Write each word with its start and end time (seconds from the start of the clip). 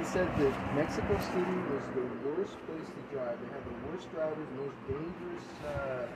he 0.00 0.06
said 0.06 0.28
that 0.38 0.74
Mexico 0.74 1.18
City 1.18 1.56
was 1.68 1.84
the 1.94 2.00
worst 2.28 2.56
place 2.66 2.88
to 2.88 3.14
drive. 3.14 3.36
They 3.38 3.48
have 3.52 3.64
the 3.66 3.92
worst 3.92 4.10
drivers, 4.12 4.48
most 4.56 4.76
dangerous 4.88 5.46
uh, 5.66 6.06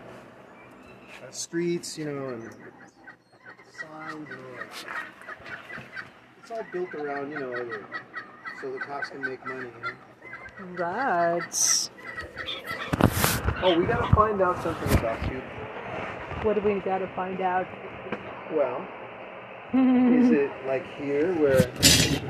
uh, 1.27 1.31
streets, 1.31 1.99
you 1.99 2.07
know, 2.07 2.29
and 2.31 2.51
signs. 3.79 4.29
It's 6.43 6.51
all 6.51 6.65
built 6.73 6.95
around, 6.95 7.31
you 7.31 7.41
know, 7.41 7.53
the, 7.53 7.81
so 8.63 8.73
the 8.73 8.79
cops 8.79 9.11
can 9.11 9.21
make 9.21 9.45
money. 9.47 9.67
You 9.67 10.67
know? 10.67 10.83
Right. 10.83 11.91
Oh, 13.63 13.79
we 13.79 13.85
gotta 13.85 14.15
find 14.15 14.41
out 14.41 14.63
something 14.63 14.99
about 14.99 15.31
you. 15.31 15.43
What 16.43 16.55
do 16.55 16.63
we 16.63 16.81
got 16.81 16.99
to 16.99 17.09
find 17.09 17.41
out? 17.41 17.67
Well, 18.53 18.87
is 19.75 20.31
it 20.31 20.51
like 20.67 20.87
here 20.99 21.33
where 21.35 21.71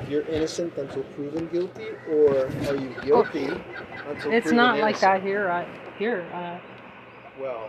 you're 0.09 0.27
innocent 0.29 0.77
until 0.79 1.03
proven 1.15 1.47
guilty, 1.49 1.89
or 2.11 2.47
are 2.69 2.77
you 2.77 2.95
guilty 3.05 3.48
until 4.09 4.33
It's 4.33 4.51
not 4.52 4.79
like 4.79 4.98
that 5.01 5.23
here. 5.23 5.49
Uh, 5.51 5.65
here 5.99 6.27
uh, 6.33 6.59
Well, 7.41 7.69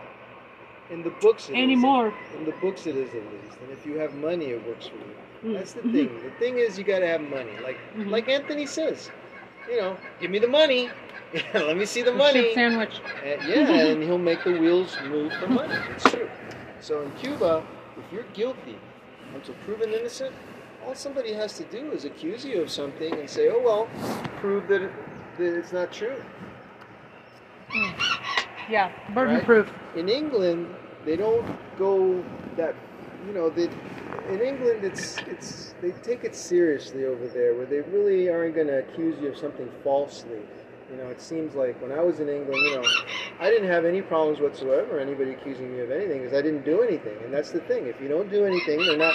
in 0.90 1.02
the 1.02 1.10
books 1.10 1.48
it 1.48 1.52
is. 1.52 1.58
anymore. 1.58 2.14
In 2.38 2.44
the 2.44 2.52
books 2.52 2.86
it 2.86 2.96
is 2.96 3.08
at 3.10 3.22
least, 3.32 3.58
and 3.62 3.70
if 3.70 3.84
you 3.84 3.98
have 3.98 4.14
money, 4.14 4.46
it 4.46 4.66
works 4.66 4.86
for 4.86 4.96
you. 4.96 5.50
Mm. 5.52 5.58
That's 5.58 5.72
the 5.74 5.82
thing. 5.82 6.10
The 6.22 6.30
thing 6.38 6.58
is, 6.58 6.78
you 6.78 6.84
gotta 6.84 7.06
have 7.06 7.20
money. 7.20 7.52
Like 7.62 7.78
Mhm. 7.96 8.10
like 8.10 8.28
Anthony 8.28 8.66
says, 8.66 9.10
you 9.68 9.76
know, 9.80 9.96
give 10.20 10.30
me 10.30 10.38
the 10.38 10.48
money. 10.48 10.90
Let 11.54 11.76
me 11.76 11.84
see 11.84 12.02
the 12.02 12.10
Chip 12.12 12.18
money. 12.18 12.54
sandwich. 12.54 13.00
And, 13.24 13.42
yeah, 13.46 13.70
and 13.92 14.02
he'll 14.02 14.16
make 14.18 14.42
the 14.44 14.52
wheels 14.58 14.96
move 15.08 15.32
for 15.34 15.48
money. 15.48 15.74
It's 15.94 16.10
true. 16.10 16.30
So 16.80 17.02
in 17.02 17.10
Cuba, 17.12 17.62
if 17.98 18.12
you're 18.12 18.26
guilty 18.32 18.78
until 19.34 19.54
proven 19.64 19.92
innocent, 19.92 20.34
all 20.84 20.94
somebody 20.94 21.32
has 21.32 21.54
to 21.58 21.64
do 21.64 21.90
is 21.92 22.04
accuse 22.04 22.44
you 22.44 22.62
of 22.62 22.70
something 22.70 23.12
and 23.14 23.28
say, 23.28 23.48
"Oh 23.48 23.60
well, 23.60 23.88
prove 24.40 24.68
that, 24.68 24.82
it, 24.82 24.92
that 25.38 25.58
it's 25.58 25.72
not 25.72 25.92
true." 25.92 26.22
Hmm. 27.70 27.92
Yeah, 28.70 28.92
burden 29.14 29.36
Right. 29.36 29.44
proof. 29.44 29.72
In 29.96 30.08
England, 30.08 30.74
they 31.04 31.16
don't 31.16 31.46
go 31.78 32.22
that. 32.56 32.74
You 33.26 33.32
know, 33.32 33.50
they, 33.50 33.68
in 34.30 34.40
England, 34.40 34.84
it's 34.84 35.18
it's 35.26 35.74
they 35.80 35.90
take 36.02 36.24
it 36.24 36.34
seriously 36.36 37.04
over 37.04 37.26
there, 37.26 37.54
where 37.54 37.66
they 37.66 37.80
really 37.80 38.28
aren't 38.30 38.54
going 38.54 38.68
to 38.68 38.78
accuse 38.78 39.20
you 39.20 39.28
of 39.28 39.36
something 39.36 39.68
falsely. 39.82 40.40
You 40.90 40.96
know, 40.96 41.08
it 41.08 41.20
seems 41.20 41.54
like 41.54 41.80
when 41.82 41.90
I 41.90 42.00
was 42.00 42.20
in 42.20 42.28
England, 42.28 42.64
you 42.64 42.76
know, 42.76 42.84
I 43.40 43.50
didn't 43.50 43.68
have 43.68 43.84
any 43.84 44.02
problems 44.02 44.38
whatsoever. 44.40 45.00
Anybody 45.00 45.32
accusing 45.32 45.72
me 45.72 45.80
of 45.80 45.90
anything 45.90 46.22
because 46.22 46.36
I 46.36 46.42
didn't 46.42 46.64
do 46.64 46.82
anything, 46.82 47.16
and 47.24 47.34
that's 47.34 47.50
the 47.50 47.58
thing. 47.60 47.86
If 47.86 48.00
you 48.00 48.06
don't 48.08 48.30
do 48.30 48.44
anything, 48.44 48.78
they're 48.86 48.96
not. 48.96 49.14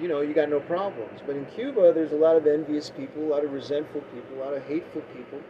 You 0.00 0.08
know, 0.08 0.22
you 0.22 0.34
got 0.34 0.48
no 0.50 0.58
problems. 0.60 1.20
But 1.24 1.36
in 1.36 1.46
Cuba, 1.46 1.92
there's 1.94 2.12
a 2.12 2.16
lot 2.16 2.36
of 2.36 2.46
envious 2.46 2.90
people, 2.90 3.22
a 3.22 3.30
lot 3.30 3.44
of 3.44 3.52
resentful 3.52 4.02
people, 4.12 4.36
a 4.36 4.40
lot 4.44 4.52
of 4.52 4.62
hateful 4.64 5.00
people. 5.16 5.40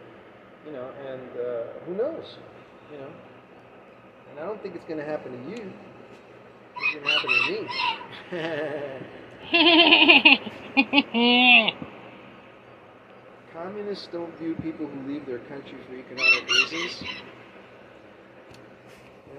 You 0.65 0.71
know, 0.71 0.89
and 1.05 1.37
uh, 1.37 1.65
who 1.85 1.95
knows? 1.95 2.37
You 2.91 2.99
know. 2.99 3.09
And 4.31 4.39
I 4.39 4.45
don't 4.45 4.61
think 4.61 4.75
it's 4.75 4.85
going 4.85 4.99
to 4.99 5.05
happen 5.05 5.31
to 5.31 5.37
you. 5.49 5.73
It's 6.77 6.93
going 6.93 7.03
to 7.03 7.09
happen 7.11 7.29
to 8.31 8.41
me. 11.71 11.75
Communists 13.55 14.07
don't 14.11 14.37
view 14.37 14.53
people 14.55 14.85
who 14.85 15.11
leave 15.11 15.25
their 15.25 15.39
country 15.39 15.77
for 15.87 15.95
economic 15.95 16.47
reasons. 16.49 16.99
They 16.99 17.07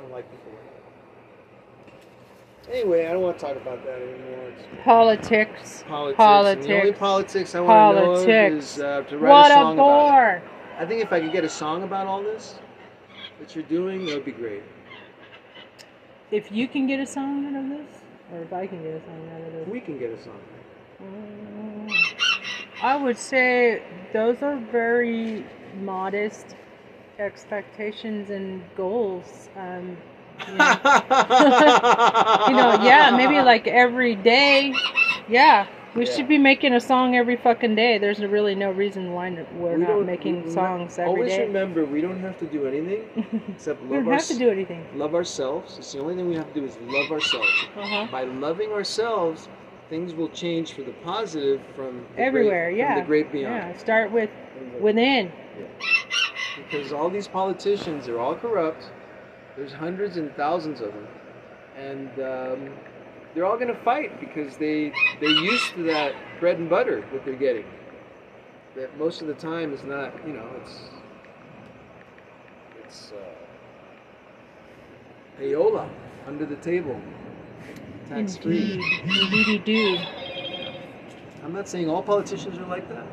don't 0.01 0.11
like 0.11 0.31
people 0.31 0.53
like 0.53 0.63
that. 2.67 2.75
Anyway, 2.75 3.07
I 3.07 3.13
don't 3.13 3.23
want 3.23 3.39
to 3.39 3.47
talk 3.47 3.57
about 3.57 3.85
that 3.85 4.01
anymore. 4.01 4.53
It's 4.57 4.85
Politics. 4.85 5.85
politics. 5.87 6.17
Politics. 6.17 6.67
The 6.67 6.79
only 6.81 6.93
politics 6.93 7.55
I 7.55 7.61
want 7.61 7.97
to 7.97 8.03
know 8.03 8.13
of 8.13 8.29
is 8.29 8.81
uh, 8.81 9.03
to 9.03 9.19
write 9.19 9.31
What 9.31 9.51
a 9.51 9.55
a 9.55 9.59
song 9.59 9.75
about 9.75 10.39
it. 10.39 10.43
bore. 10.43 10.43
I 10.79 10.87
think 10.87 11.03
if 11.03 11.13
I 11.13 11.21
could 11.21 11.33
get 11.33 11.45
a 11.45 11.49
song 11.49 11.83
about 11.83 12.07
all 12.07 12.23
this 12.23 12.59
that 13.39 13.55
you're 13.55 13.65
doing, 13.65 14.07
that 14.07 14.15
would 14.15 14.25
be 14.25 14.33
great. 14.33 14.63
If 16.31 16.51
you 16.51 16.67
can 16.69 16.87
get 16.87 17.01
a 17.01 17.07
song 17.07 17.47
out 17.55 17.63
of 17.63 17.69
this, 17.69 18.01
or 18.33 18.41
if 18.43 18.53
I 18.53 18.67
can 18.67 18.83
get 18.83 18.95
a 18.95 19.01
song 19.05 19.29
out 19.35 19.47
of 19.47 19.53
this, 19.53 19.69
We 19.69 19.81
can 19.81 19.99
get 19.99 20.11
a 20.11 20.23
song. 20.23 20.41
Mm, 21.03 21.26
I 22.87 22.95
would 22.97 23.19
say 23.19 23.83
those 24.13 24.43
are 24.43 24.57
very 24.71 25.45
modest 25.83 26.55
expectations 27.19 28.31
and 28.31 28.63
goals. 28.77 29.49
Um, 29.57 29.97
you, 30.47 30.55
know, 30.55 30.75
you 32.49 32.55
know, 32.61 32.79
yeah, 32.83 33.11
maybe 33.17 33.41
like 33.43 33.67
every 33.67 34.15
day. 34.15 34.73
Yeah, 35.29 35.67
we 35.97 36.07
Yeah. 36.07 36.13
should 36.15 36.29
be 36.29 36.39
making 36.39 36.75
a 36.75 36.81
song 36.81 37.17
every 37.17 37.35
fucking 37.37 37.75
day. 37.75 37.99
There's 37.99 38.21
really 38.25 38.55
no 38.55 38.71
reason 38.71 39.13
why 39.15 39.31
we're 39.59 39.79
We 39.79 39.85
not 39.85 40.07
making 40.07 40.45
we- 40.45 40.51
songs 40.51 40.97
every 41.01 41.09
Always 41.11 41.33
day. 41.33 41.47
remember, 41.47 41.85
we 41.85 42.01
don't 42.01 42.21
have 42.21 42.39
to 42.39 42.47
do 42.47 42.67
anything 42.69 43.03
except 43.49 43.83
we 43.83 43.97
love, 43.97 44.05
don't 44.05 44.13
our, 44.13 44.19
have 44.21 44.27
to 44.29 44.39
do 44.39 44.51
anything. 44.51 44.87
love 44.95 45.15
ourselves. 45.17 45.79
It's 45.79 45.93
the 45.93 45.99
only 45.99 46.15
thing 46.15 46.29
we 46.29 46.37
have 46.37 46.47
to 46.55 46.61
do 46.61 46.65
is 46.65 46.79
love 46.87 47.11
ourselves. 47.11 47.51
Uh-huh. 47.77 48.07
By 48.13 48.23
loving 48.47 48.71
ourselves, 48.71 49.49
things 49.89 50.15
will 50.15 50.29
change 50.31 50.73
for 50.73 50.83
the 50.83 50.93
positive 51.05 51.61
from 51.75 52.05
the 52.15 52.21
Everywhere, 52.21 52.71
great, 52.71 52.79
yeah. 52.79 52.95
from 52.95 53.03
the 53.03 53.07
great 53.07 53.33
beyond. 53.33 53.55
Yeah, 53.55 53.79
start 53.79 54.11
with 54.13 54.31
within. 54.81 55.33
Because 56.57 56.93
all 56.93 57.11
these 57.11 57.29
politicians, 57.29 58.07
they're 58.07 58.21
all 58.21 58.35
corrupt. 58.35 58.91
There's 59.57 59.73
hundreds 59.73 60.17
and 60.17 60.35
thousands 60.37 60.81
of 60.81 60.93
them, 60.93 61.07
and 61.77 62.09
um, 62.21 62.75
they're 63.35 63.45
all 63.45 63.57
going 63.57 63.69
to 63.69 63.83
fight 63.83 64.19
because 64.21 64.57
they 64.57 64.93
they're 65.21 65.29
used 65.29 65.75
to 65.75 65.83
that 65.85 66.15
bread 66.41 66.59
and 66.59 66.69
butter 66.69 67.05
that 67.13 67.25
they're 67.25 67.35
getting. 67.35 67.65
That 68.75 68.99
most 68.99 69.23
of 69.23 69.29
the 69.29 69.35
time 69.35 69.73
is 69.73 69.85
not, 69.85 70.13
you 70.27 70.33
know, 70.33 70.49
it's 70.61 70.81
it's 72.85 73.13
uh, 73.13 73.17
payola 75.41 75.89
under 76.27 76.45
the 76.47 76.57
table, 76.57 77.01
tax 78.09 78.37
free. 78.37 78.81
Indeed, 79.05 79.65
do. 79.65 79.99
I'm 81.45 81.53
not 81.53 81.69
saying 81.69 81.89
all 81.89 82.03
politicians 82.03 82.59
are 82.59 82.67
like 82.67 82.89
that, 82.89 83.07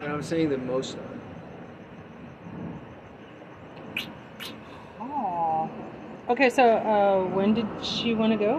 but 0.00 0.10
I'm 0.10 0.22
saying 0.22 0.48
that 0.50 0.64
most 0.64 0.96
are. 0.98 1.08
Aw. 5.00 5.68
Okay, 6.30 6.50
so 6.50 6.76
uh, 6.76 7.24
when 7.34 7.54
did 7.54 7.66
she 7.82 8.14
want 8.14 8.32
to 8.32 8.38
go? 8.38 8.56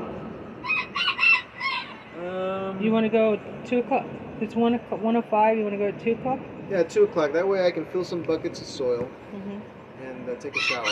Um, 2.19 2.81
You 2.81 2.91
want 2.91 3.06
to 3.06 3.09
go 3.09 3.40
two 3.66 3.80
o'clock? 3.80 4.06
It's 4.41 4.56
one 4.56 4.75
o'clock, 4.75 5.01
one 5.01 5.16
o 5.16 5.22
five. 5.22 5.57
You 5.57 5.63
want 5.63 5.74
to 5.74 5.78
go 5.78 5.88
at 5.88 6.00
two 6.00 6.12
o'clock? 6.13 6.40
Yeah, 6.69 6.84
two 6.84 7.03
o'clock. 7.03 7.34
That 7.34 7.47
way 7.47 7.66
I 7.66 7.72
can 7.72 7.85
fill 7.88 8.03
some 8.03 8.22
buckets 8.24 8.62
of 8.62 8.68
soil 8.68 9.09
Mm-hmm. 9.34 10.06
and 10.06 10.30
uh, 10.30 10.35
take 10.35 10.56
a 10.56 10.59
shower. 10.59 10.85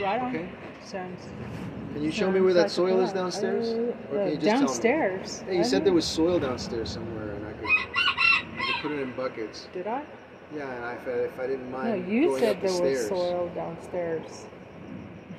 Right 0.00 0.20
on. 0.20 0.34
Okay. 0.34 0.48
Sounds. 0.84 1.20
Can 1.92 2.02
you 2.02 2.10
show 2.10 2.30
me 2.30 2.40
where 2.40 2.54
that 2.54 2.70
sounds 2.70 2.78
like 2.90 2.92
a 2.92 2.94
soil 2.96 3.04
is 3.04 3.12
downstairs? 3.12 3.68
Uh, 3.68 3.72
Or 4.14 4.18
can 4.18 4.28
you 4.28 4.34
just 4.36 4.44
tell 4.44 4.54
me? 4.54 4.66
downstairs. 4.66 5.40
Hey, 5.40 5.54
you 5.54 5.60
I 5.60 5.62
said 5.62 5.70
don't 5.78 5.84
there 5.84 5.92
was 5.94 6.04
soil 6.04 6.38
downstairs 6.38 6.90
somewhere, 6.90 7.30
and 7.30 7.46
I 7.46 7.52
could, 7.52 7.68
I 7.68 8.72
could 8.72 8.82
put 8.82 8.92
it 8.92 9.00
in 9.00 9.12
buckets. 9.12 9.68
Did 9.72 9.86
I? 9.86 10.02
Yeah, 10.54 10.70
and 10.70 10.84
I, 10.84 10.92
if, 10.94 11.06
I, 11.06 11.10
if 11.10 11.40
I 11.40 11.46
didn't 11.46 11.70
mind. 11.70 12.06
No, 12.06 12.12
you 12.12 12.26
going 12.28 12.40
said 12.40 12.56
up 12.56 12.62
there 12.62 12.72
the 12.72 12.82
was 12.82 13.08
soil 13.08 13.50
downstairs. 13.54 14.46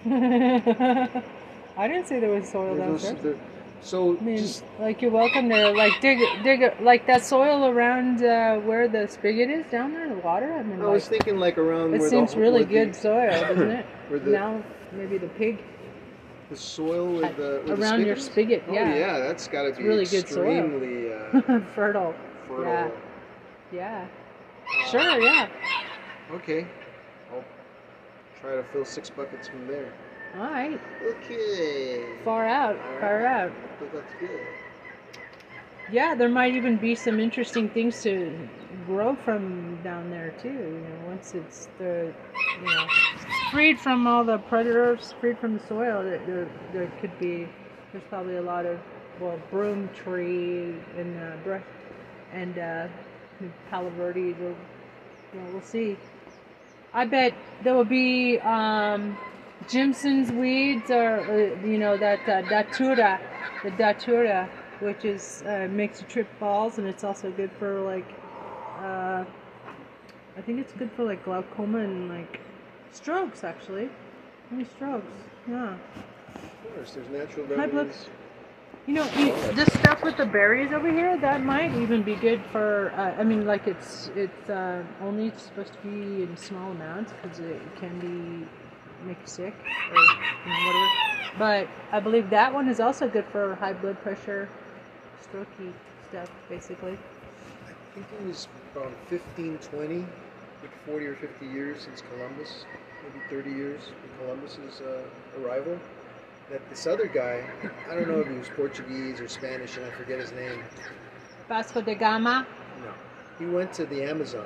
I 1.78 1.88
didn't 1.88 2.08
say 2.08 2.20
there 2.20 2.30
was 2.32 2.50
soil 2.50 2.76
There's 2.76 2.80
no 2.80 2.86
downstairs. 2.88 3.24
there- 3.24 3.38
so 3.82 4.16
I 4.18 4.22
mean, 4.22 4.38
just 4.38 4.64
like 4.80 5.02
you're 5.02 5.12
welcome 5.12 5.50
to 5.50 5.72
like 5.72 6.00
dig 6.00 6.18
dig 6.42 6.62
like 6.82 7.06
that 7.08 7.22
soil 7.26 7.66
around 7.66 8.24
uh, 8.24 8.56
where 8.60 8.88
the 8.88 9.08
spigot 9.10 9.50
is 9.50 9.66
down 9.70 9.92
there, 9.94 10.08
the 10.08 10.16
water. 10.22 10.54
I 10.54 10.64
mean, 10.64 10.82
I 10.82 10.86
was 10.86 11.06
thinking 11.10 11.38
like 11.38 11.58
around 11.58 11.94
it 11.94 12.00
where 12.00 12.10
seems 12.10 12.34
the 12.34 12.40
really 12.40 12.64
where 12.64 12.86
good 12.86 12.94
the, 12.94 12.98
soil, 13.00 13.30
doesn't 13.32 13.72
it? 13.72 13.86
where 14.08 14.20
the, 14.22 14.32
now 14.32 14.64
maybe 14.94 15.18
the 15.18 15.28
pig 15.28 15.62
the 16.50 16.56
soil 16.58 17.14
with 17.16 17.36
the 17.38 17.62
the 17.66 17.76
around 17.76 18.06
your 18.06 18.16
spigot 18.16 18.64
yeah, 18.72 18.94
Oh 18.94 18.98
yeah, 18.98 19.20
that's 19.20 19.48
got 19.48 19.64
to 19.64 19.72
be 19.74 19.84
really 19.84 20.06
good 20.06 20.28
soil. 20.28 20.46
extremely 20.52 21.14
uh, 21.14 21.60
fertile. 21.74 22.14
fertile. 22.48 22.64
Yeah. 22.64 22.90
Yeah, 23.72 24.08
Uh, 24.80 24.86
sure, 24.86 25.20
yeah. 25.20 25.50
Okay, 26.32 26.68
I'll 27.32 27.44
try 28.40 28.56
to 28.56 28.64
fill 28.64 28.86
six 28.86 29.10
buckets 29.10 29.48
from 29.48 29.68
there. 29.68 29.92
All 30.36 30.46
right, 30.46 30.80
Okay. 31.04 32.04
far 32.24 32.46
out, 32.48 32.76
All 32.78 33.00
far 33.00 33.24
right. 33.24 33.44
out. 33.46 33.52
That's 33.94 34.14
good. 34.20 34.40
Yeah, 35.92 36.16
there 36.16 36.30
might 36.30 36.56
even 36.56 36.78
be 36.78 36.96
some 36.96 37.20
interesting 37.20 37.70
things 37.70 38.02
to 38.04 38.48
grow 38.86 39.16
from 39.16 39.82
down 39.84 40.10
there 40.10 40.34
too. 40.42 40.50
You 40.50 40.82
know, 40.82 41.08
once 41.08 41.34
it's 41.34 41.68
the, 41.78 42.14
you 42.60 42.66
know, 42.66 42.88
freed 43.52 43.80
from 43.80 44.08
all 44.08 44.24
the 44.24 44.38
predators, 44.38 45.14
freed 45.20 45.38
from 45.40 45.58
the 45.58 45.68
soil, 45.68 46.04
there 46.04 46.48
there, 46.74 46.92
could 47.00 47.18
be. 47.20 47.48
There's 47.92 48.04
probably 48.10 48.38
a 48.38 48.42
lot 48.42 48.66
of 48.66 48.80
well, 49.20 49.40
broom 49.52 49.90
tree 49.94 50.76
and 50.98 51.18
uh, 51.20 51.36
brush 51.44 51.64
and 52.34 52.58
uh, 52.58 52.88
palo 53.70 53.90
verdes, 53.92 54.40
or 54.40 54.56
you 55.34 55.40
know, 55.40 55.52
we'll 55.52 55.62
see. 55.62 55.98
I 56.94 57.06
bet 57.06 57.34
there 57.64 57.74
will 57.74 57.86
be 57.86 58.40
um, 58.40 59.18
Jimson's 59.68 60.32
weeds, 60.32 60.90
or 60.90 61.20
uh, 61.20 61.66
you 61.66 61.78
know 61.78 61.98
that 61.98 62.28
uh, 62.28 62.42
datura, 62.50 63.20
the 63.64 63.72
datura, 63.72 64.50
which 64.80 65.06
is 65.06 65.44
uh, 65.48 65.68
makes 65.72 66.02
you 66.02 66.08
trip 66.08 66.28
balls, 66.40 66.78
and 66.78 66.88
it's 66.88 67.04
also 67.04 67.32
good 67.32 67.52
for 67.60 67.82
like 67.82 68.06
uh, 68.84 69.26
I 70.38 70.42
think 70.42 70.60
it's 70.60 70.74
good 70.74 70.92
for 70.92 71.04
like 71.04 71.24
glaucoma 71.24 71.80
and 71.80 72.10
like 72.10 72.40
strokes 72.92 73.44
actually. 73.44 73.90
Any 74.52 74.66
strokes? 74.66 75.12
Yeah. 75.50 75.74
Of 75.74 76.76
course, 76.76 76.92
there's 76.94 77.10
natural 77.10 77.46
remedies. 77.46 78.08
You 78.86 78.96
know, 78.96 79.06
you, 79.18 79.34
this 79.54 79.72
stuff 79.76 80.04
with 80.04 80.18
the 80.18 80.26
berries 80.26 80.74
over 80.74 80.92
here, 80.92 81.18
that 81.18 81.42
might 81.42 81.74
even 81.76 82.04
be 82.04 82.16
good 82.16 82.42
for. 82.52 82.92
Uh, 82.98 83.16
I 83.18 83.24
mean, 83.24 83.46
like 83.46 83.66
it's 83.66 84.12
it's 84.16 84.50
uh, 84.50 84.84
only 85.02 85.32
supposed 85.38 85.74
to 85.74 85.80
be 85.80 86.24
in 86.24 86.36
small 86.36 86.72
amounts 86.72 87.14
because 87.14 87.40
it 87.40 87.62
can 87.80 87.98
be 88.00 88.46
make 89.08 89.18
you 89.22 89.28
sick 89.28 89.54
or 89.92 89.96
you 89.96 90.52
know, 90.52 90.66
whatever. 90.66 90.90
But 91.40 91.68
I 91.94 92.00
believe 92.02 92.30
that 92.32 92.54
one 92.54 92.68
is 92.68 92.82
also 92.82 93.08
good 93.08 93.26
for 93.26 93.56
high 93.56 93.74
blood 93.74 94.02
pressure, 94.02 94.50
strokey 95.22 95.72
stuff, 96.10 96.30
basically. 96.50 96.98
I 97.66 97.96
think 97.96 98.06
it 98.20 98.28
was 98.28 98.48
around 98.76 98.94
1520, 99.10 100.00
like 100.00 100.72
40 100.86 101.06
or 101.06 101.16
50 101.16 101.46
years 101.46 101.82
since 101.82 102.04
Columbus, 102.14 102.66
maybe 103.04 103.42
30 103.42 103.56
years 103.56 103.82
from 103.88 104.26
Columbus's 104.26 104.82
uh, 104.82 105.42
arrival. 105.42 105.80
That 106.50 106.68
this 106.70 106.86
other 106.88 107.08
guy, 107.08 107.44
I 107.90 107.96
don't 107.96 108.08
know 108.08 108.20
if 108.20 108.28
he 108.28 108.36
was 108.36 108.50
Portuguese 108.50 109.22
or 109.22 109.28
Spanish, 109.28 109.78
and 109.78 109.86
I 109.86 109.90
forget 109.92 110.20
his 110.20 110.32
name. 110.34 110.62
Vasco 111.48 111.82
da 111.82 111.94
Gama. 111.96 112.46
No, 112.84 112.92
he 113.40 113.46
went 113.46 113.74
to 113.74 113.86
the 113.86 114.04
Amazon 114.04 114.46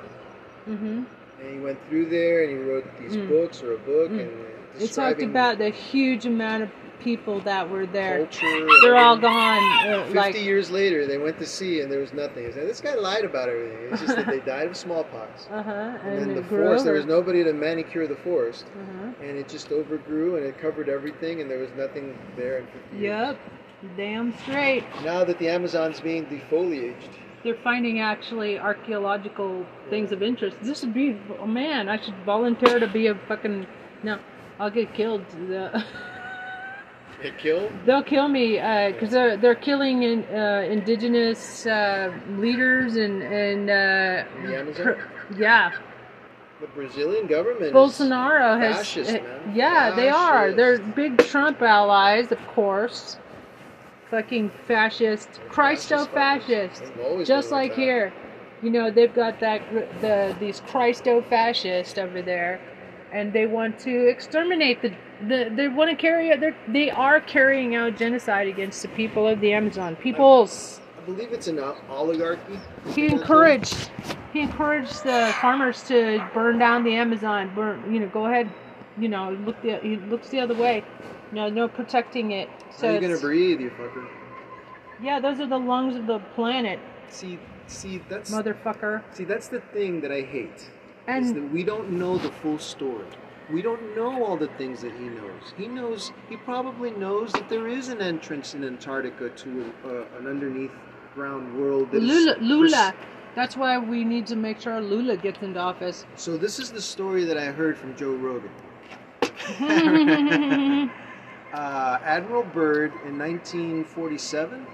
Mm-hmm. 0.68 1.02
and 1.40 1.50
he 1.54 1.58
went 1.60 1.78
through 1.88 2.10
there 2.10 2.42
and 2.42 2.50
he 2.50 2.58
wrote 2.58 2.84
these 3.00 3.16
Mm. 3.16 3.28
books 3.28 3.62
or 3.62 3.72
a 3.72 3.78
book 3.78 4.10
Mm. 4.10 4.20
and 4.20 4.82
It 4.82 4.92
talked 4.92 5.22
about 5.22 5.58
the 5.58 5.70
huge 5.70 6.26
amount 6.26 6.64
of 6.64 6.70
people 7.00 7.40
that 7.40 7.68
were 7.68 7.86
there. 7.86 8.18
Culture, 8.26 8.66
They're 8.82 8.96
all 8.96 9.16
gone. 9.16 9.62
uh, 9.88 10.02
50 10.04 10.14
like 10.14 10.34
years 10.36 10.70
later, 10.70 11.06
they 11.06 11.18
went 11.18 11.38
to 11.38 11.46
sea 11.46 11.80
and 11.80 11.90
there 11.90 12.00
was 12.00 12.12
nothing. 12.12 12.50
Said, 12.52 12.68
this 12.68 12.80
guy 12.80 12.94
lied 12.94 13.24
about 13.24 13.48
everything. 13.48 13.88
It's 13.90 14.00
just 14.02 14.16
that 14.16 14.26
they 14.26 14.40
died 14.40 14.68
of 14.68 14.76
smallpox. 14.76 15.46
uh 15.50 15.62
huh. 15.62 15.70
And, 15.70 16.18
And, 16.18 16.30
then 16.30 16.34
the 16.36 16.44
forest, 16.44 16.84
there 16.84 16.94
was 16.94 17.06
nobody 17.06 17.44
to 17.44 17.52
manicure 17.52 18.06
the 18.06 18.16
forest. 18.16 18.66
Uh-huh. 18.66 19.12
And 19.24 19.36
it 19.38 19.48
just 19.48 19.70
overgrew 19.70 20.36
and 20.36 20.46
it 20.46 20.58
covered 20.58 20.88
everything 20.88 21.40
and 21.40 21.50
there 21.50 21.58
was 21.58 21.70
nothing 21.76 22.18
there 22.36 22.58
in 22.58 22.66
50 22.66 22.96
years. 22.96 23.02
Yep. 23.02 23.38
Damn 23.96 24.36
straight. 24.38 24.84
Now 25.04 25.24
that 25.24 25.38
the 25.38 25.48
Amazon's 25.48 26.00
being 26.00 26.26
defoliaged, 26.26 27.10
They're 27.44 27.54
finding 27.62 28.00
actually 28.00 28.58
archaeological 28.58 29.64
things 29.88 30.10
of 30.10 30.20
interest. 30.22 30.56
This 30.62 30.82
would 30.82 30.92
be, 30.94 31.16
oh 31.38 31.46
man, 31.46 31.88
I 31.88 32.02
should 32.02 32.16
volunteer 32.26 32.80
to 32.80 32.88
be 32.88 33.06
a 33.06 33.14
fucking. 33.28 33.66
No, 34.02 34.18
I'll 34.58 34.70
get 34.70 34.92
killed. 34.94 35.24
The- 37.20 37.28
it 37.28 37.38
killed. 37.38 37.72
They'll 37.84 38.02
kill 38.02 38.28
me 38.28 38.54
because 38.92 39.10
they're 39.10 39.36
they're 39.36 39.54
killing 39.54 40.02
in, 40.02 40.24
uh, 40.24 40.66
indigenous 40.70 41.66
uh, 41.66 42.12
leaders 42.36 42.96
and 42.96 43.22
and 43.22 43.70
uh, 43.70 44.24
yeah. 45.36 45.72
The 46.60 46.66
Brazilian 46.74 47.28
government 47.28 47.72
Bolsonaro 47.72 48.58
has 48.60 48.76
fascist, 48.78 49.10
uh, 49.10 49.22
man. 49.22 49.52
yeah 49.54 49.90
they 49.94 50.08
are 50.08 50.52
they're 50.52 50.78
big 50.78 51.18
Trump 51.18 51.62
allies 51.62 52.32
of 52.32 52.44
course. 52.48 53.16
Fucking 54.10 54.50
fascist, 54.66 55.28
Christo 55.50 56.06
Fascist 56.06 56.10
fuckers. 56.10 56.42
fascist, 56.74 56.82
They've 56.96 57.04
always 57.04 57.28
just 57.28 57.50
like 57.52 57.70
like 57.70 57.78
here. 57.78 58.12
You 58.62 58.70
know 58.70 58.90
they've 58.90 59.14
got 59.14 59.38
that 59.40 59.62
the 60.00 60.34
these 60.40 60.60
Christo 60.60 61.22
fascists 61.22 61.98
over 61.98 62.22
there, 62.22 62.58
and 63.12 63.32
they 63.32 63.46
want 63.46 63.78
to 63.80 64.08
exterminate 64.08 64.80
the, 64.82 64.92
the 65.26 65.50
they 65.54 65.68
want 65.68 65.90
to 65.90 65.96
carry 65.96 66.34
they 66.36 66.54
they 66.68 66.90
are 66.90 67.20
carrying 67.20 67.74
out 67.74 67.96
genocide 67.96 68.46
against 68.48 68.82
the 68.82 68.88
people 68.88 69.26
of 69.26 69.40
the 69.40 69.52
Amazon 69.52 69.96
peoples. 69.96 70.80
I 70.96 71.00
believe 71.10 71.32
it's 71.32 71.48
an 71.48 71.58
oligarchy. 71.90 72.58
He 72.94 73.06
encouraged 73.06 73.90
he 74.32 74.40
encouraged 74.42 75.02
the 75.04 75.34
farmers 75.40 75.82
to 75.84 76.24
burn 76.34 76.58
down 76.58 76.84
the 76.84 76.94
Amazon. 76.94 77.50
Burn, 77.54 77.92
you 77.92 77.98
know, 78.00 78.08
go 78.08 78.26
ahead, 78.26 78.50
you 78.98 79.08
know, 79.08 79.32
look 79.44 79.60
the 79.62 79.78
he 79.78 79.96
looks 79.96 80.28
the 80.28 80.40
other 80.40 80.54
way. 80.54 80.84
No, 81.32 81.48
no 81.48 81.68
protecting 81.68 82.30
it. 82.32 82.48
So 82.70 82.86
How 82.86 82.92
are 82.92 83.00
you 83.00 83.08
gonna 83.08 83.20
breathe, 83.20 83.60
you 83.60 83.70
fucker? 83.70 84.06
yeah, 85.02 85.18
those 85.20 85.40
are 85.40 85.46
the 85.46 85.58
lungs 85.58 85.96
of 85.96 86.06
the 86.06 86.18
planet, 86.34 86.78
See, 87.08 87.38
see, 87.66 88.02
that's 88.08 88.30
motherfucker. 88.30 89.02
see, 89.12 89.24
that's 89.24 89.48
the 89.48 89.60
thing 89.60 90.00
that 90.02 90.10
I 90.12 90.20
hate. 90.22 90.68
is 91.08 91.32
that 91.32 91.50
we 91.52 91.64
don't 91.64 91.90
know 91.92 92.18
the 92.18 92.30
full 92.30 92.58
story. 92.58 93.06
We 93.50 93.62
don't 93.62 93.96
know 93.96 94.24
all 94.24 94.36
the 94.36 94.48
things 94.58 94.82
that 94.82 94.92
he 94.92 95.08
knows. 95.08 95.54
He 95.56 95.68
knows. 95.68 96.12
He 96.28 96.36
probably 96.36 96.90
knows 96.90 97.32
that 97.32 97.48
there 97.48 97.66
is 97.66 97.88
an 97.88 98.00
entrance 98.02 98.54
in 98.54 98.62
Antarctica 98.64 99.30
to 99.30 99.72
uh, 99.84 100.18
an 100.18 100.26
underneath 100.26 100.72
ground 101.14 101.58
world. 101.58 101.90
that 101.92 102.02
is 102.02 102.08
Lula, 102.08 102.36
Lula. 102.40 102.94
That's 103.34 103.56
why 103.56 103.78
we 103.78 104.04
need 104.04 104.26
to 104.26 104.36
make 104.36 104.60
sure 104.60 104.80
Lula 104.80 105.16
gets 105.16 105.40
into 105.42 105.60
office. 105.60 106.04
So 106.16 106.36
this 106.36 106.58
is 106.58 106.70
the 106.72 106.82
story 106.82 107.24
that 107.24 107.38
I 107.38 107.46
heard 107.46 107.78
from 107.78 107.96
Joe 107.96 108.12
Rogan. 108.14 108.50
uh, 111.52 111.98
Admiral 112.04 112.42
Byrd 112.44 112.92
in 113.06 113.18
1947, 113.18 114.66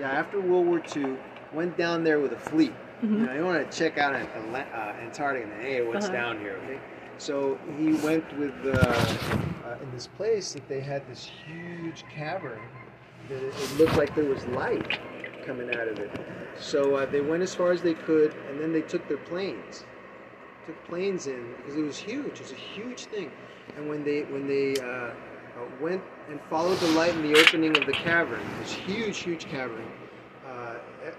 yeah, 0.00 0.10
after 0.10 0.40
World 0.40 0.66
War 0.66 0.82
II, 0.96 1.16
went 1.52 1.76
down 1.76 2.02
there 2.04 2.18
with 2.20 2.32
a 2.32 2.38
fleet. 2.38 2.72
You 3.02 3.08
know, 3.08 3.32
you 3.34 3.44
want 3.44 3.70
to 3.70 3.78
check 3.78 3.98
out 3.98 4.14
An- 4.14 4.26
uh, 4.54 4.94
Antarctica 5.02 5.44
and 5.52 5.62
hey, 5.62 5.82
what's 5.86 6.06
Uh-huh. 6.06 6.14
down 6.14 6.40
here, 6.40 6.58
okay? 6.64 6.78
So 7.18 7.58
he 7.78 7.92
went 7.94 8.24
with 8.38 8.54
uh, 8.64 8.70
uh, 9.64 9.76
in 9.82 9.90
this 9.92 10.06
place 10.06 10.52
that 10.52 10.68
they 10.68 10.80
had 10.80 11.08
this 11.08 11.24
huge 11.24 12.04
cavern. 12.14 12.60
That 13.28 13.42
it, 13.42 13.54
it 13.56 13.78
looked 13.78 13.96
like 13.96 14.14
there 14.14 14.24
was 14.24 14.44
light 14.46 14.98
coming 15.44 15.74
out 15.74 15.88
of 15.88 15.98
it. 15.98 16.10
So 16.58 16.96
uh, 16.96 17.06
they 17.06 17.20
went 17.20 17.42
as 17.42 17.54
far 17.54 17.72
as 17.72 17.82
they 17.82 17.94
could, 17.94 18.34
and 18.48 18.60
then 18.60 18.72
they 18.72 18.82
took 18.82 19.06
their 19.08 19.18
planes 19.18 19.84
took 20.66 20.84
planes 20.86 21.28
in 21.28 21.54
because 21.56 21.76
it 21.76 21.82
was 21.82 21.96
huge. 21.96 22.26
It 22.26 22.40
was 22.40 22.52
a 22.52 22.56
huge 22.56 23.04
thing. 23.06 23.30
And 23.76 23.88
when 23.88 24.04
they 24.04 24.22
when 24.22 24.46
they 24.46 24.76
uh, 24.76 24.86
uh, 24.86 25.12
went 25.80 26.02
and 26.28 26.40
followed 26.50 26.78
the 26.78 26.88
light 26.88 27.14
in 27.14 27.22
the 27.22 27.38
opening 27.38 27.76
of 27.76 27.86
the 27.86 27.92
cavern, 27.92 28.40
this 28.60 28.72
huge, 28.72 29.18
huge 29.18 29.46
cavern, 29.46 29.86
uh, 30.46 30.74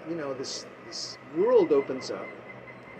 you 0.08 0.14
know, 0.14 0.34
this 0.34 0.66
this 0.86 1.18
world 1.36 1.72
opens 1.72 2.10
up, 2.10 2.26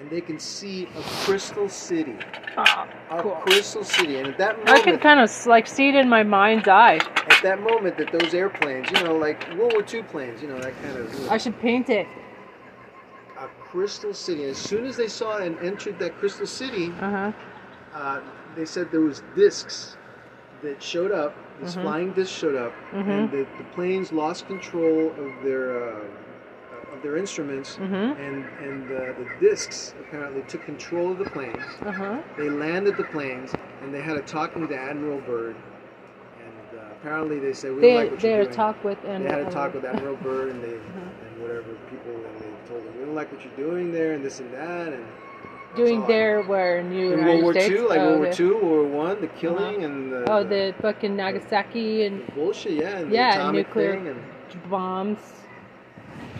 and 0.00 0.10
they 0.10 0.20
can 0.20 0.38
see 0.38 0.84
a 0.84 1.02
crystal 1.24 1.68
city, 1.68 2.16
Ah, 2.56 2.88
a 3.10 3.22
cool. 3.22 3.32
crystal 3.36 3.84
city. 3.84 4.18
And 4.18 4.28
at 4.28 4.38
that 4.38 4.58
moment, 4.58 4.70
I 4.70 4.80
can 4.80 4.98
kind 4.98 5.20
of 5.20 5.46
like 5.46 5.66
see 5.66 5.88
it 5.88 5.94
in 5.94 6.08
my 6.08 6.22
mind's 6.22 6.68
eye. 6.68 6.96
at 7.28 7.42
that 7.42 7.60
moment, 7.60 7.96
that 7.98 8.10
those 8.12 8.34
airplanes, 8.34 8.90
you 8.90 9.04
know, 9.04 9.16
like 9.16 9.38
World 9.56 9.72
War 9.72 9.84
II 9.92 10.02
planes, 10.02 10.42
you 10.42 10.48
know, 10.48 10.58
that 10.60 10.74
kind 10.82 10.96
of. 10.96 11.12
You 11.12 11.26
know, 11.26 11.30
I 11.32 11.38
should 11.38 11.58
paint 11.60 11.88
it. 11.90 12.06
a 13.38 13.46
crystal 13.70 14.12
city. 14.12 14.42
And 14.42 14.50
as 14.50 14.58
soon 14.58 14.84
as 14.84 14.96
they 14.96 15.06
saw 15.06 15.36
it 15.38 15.46
and 15.46 15.56
entered 15.60 15.98
that 16.00 16.16
crystal 16.18 16.46
city, 16.46 16.86
Uh 17.00 17.10
huh. 17.10 17.32
uh, 17.94 18.20
they 18.56 18.64
said 18.64 18.90
there 18.90 19.00
was 19.00 19.22
discs 19.36 19.96
that 20.62 20.82
showed 20.82 21.12
up. 21.12 21.36
This 21.60 21.76
Mhm. 21.76 21.82
flying 21.82 22.12
disc 22.12 22.32
showed 22.34 22.56
up, 22.56 22.72
Mhm. 22.92 23.08
and 23.08 23.30
the, 23.30 23.46
the 23.58 23.64
planes 23.74 24.10
lost 24.12 24.46
control 24.48 25.12
of 25.12 25.30
their 25.44 25.64
uh, 25.88 26.04
of 26.98 27.02
their 27.02 27.16
instruments, 27.16 27.78
Mhm. 27.80 28.16
and 28.18 28.44
and 28.60 28.90
uh, 28.90 29.12
the 29.18 29.26
discs 29.40 29.94
apparently 30.00 30.42
took 30.48 30.64
control 30.64 31.12
of 31.12 31.18
the 31.18 31.24
planes. 31.24 31.62
Uh 31.84 31.92
huh. 31.92 32.18
They 32.36 32.50
landed 32.50 32.96
the 32.96 33.04
planes, 33.04 33.52
and 33.82 33.94
they 33.94 34.00
had 34.02 34.16
a 34.16 34.22
talking 34.22 34.66
to 34.68 34.74
Admiral 34.76 35.20
Byrd, 35.20 35.54
and 36.44 36.78
uh, 36.78 36.82
apparently 37.00 37.38
they 37.38 37.52
said 37.52 37.70
we 37.74 37.80
don't 37.80 37.80
They 37.82 37.96
like 37.96 38.10
what 38.10 38.20
they 38.20 38.28
you're 38.30 38.38
had 38.38 38.44
doing. 38.46 38.52
a 38.52 38.56
talk 38.56 38.84
with 38.84 38.98
and 39.06 39.24
they 39.24 39.30
had 39.30 39.40
a 39.46 39.50
talk 39.50 39.74
with 39.74 39.84
Admiral 39.84 40.16
Byrd, 40.16 40.50
and 40.50 40.62
they 40.62 40.74
Uh-huh. 40.74 41.00
and 41.32 41.42
whatever 41.42 41.70
people, 41.90 42.12
and 42.12 42.40
they 42.40 42.68
told 42.68 42.84
them 42.84 42.92
we 42.98 43.04
don't 43.06 43.14
like 43.14 43.30
what 43.32 43.40
you're 43.44 43.68
doing 43.70 43.92
there, 43.92 44.12
and 44.12 44.24
this 44.24 44.40
and 44.40 44.52
that, 44.52 44.92
and 44.92 45.04
doing 45.76 46.04
there 46.08 46.42
where 46.42 46.82
the 46.82 47.12
in 47.12 47.24
World 47.24 47.42
War 47.42 47.52
States. 47.52 47.70
II, 47.74 47.80
like 47.82 48.00
oh, 48.00 48.06
World 48.18 48.20
War 48.20 48.32
II, 48.40 48.46
World 48.50 48.62
War 48.64 48.84
One, 49.06 49.20
the 49.20 49.26
killing 49.28 49.84
and 49.84 50.10
the, 50.12 50.24
Oh, 50.32 50.42
the 50.42 50.74
fucking 50.82 51.14
Nagasaki 51.14 52.04
and 52.06 52.26
the 52.26 52.32
bullshit, 52.32 52.72
yeah, 52.72 52.98
and 52.98 53.12
Yeah, 53.12 53.50
nuclear- 53.52 53.92
and 53.92 54.18
bombs. 54.68 55.18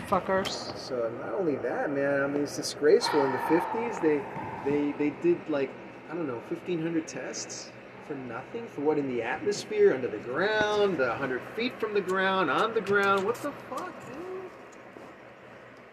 Fuckers. 0.08 0.74
so 0.78 1.10
not 1.20 1.34
only 1.34 1.56
that, 1.56 1.90
man. 1.90 2.22
I 2.22 2.26
mean, 2.26 2.42
it's 2.42 2.56
disgraceful. 2.56 3.24
In 3.26 3.32
the 3.32 3.38
fifties, 3.40 3.98
they 4.00 4.22
they 4.64 4.92
they 4.92 5.10
did 5.20 5.38
like 5.50 5.70
I 6.10 6.14
don't 6.14 6.26
know, 6.26 6.40
fifteen 6.48 6.80
hundred 6.80 7.06
tests 7.06 7.70
for 8.06 8.14
nothing. 8.14 8.66
For 8.68 8.80
what 8.80 8.96
in 8.96 9.06
the 9.06 9.22
atmosphere, 9.22 9.92
under 9.92 10.08
the 10.08 10.16
ground, 10.18 10.98
hundred 10.98 11.42
feet 11.54 11.78
from 11.78 11.92
the 11.92 12.00
ground, 12.00 12.50
on 12.50 12.72
the 12.72 12.80
ground. 12.80 13.26
What 13.26 13.34
the 13.36 13.52
fuck, 13.68 13.92
man? 14.08 14.50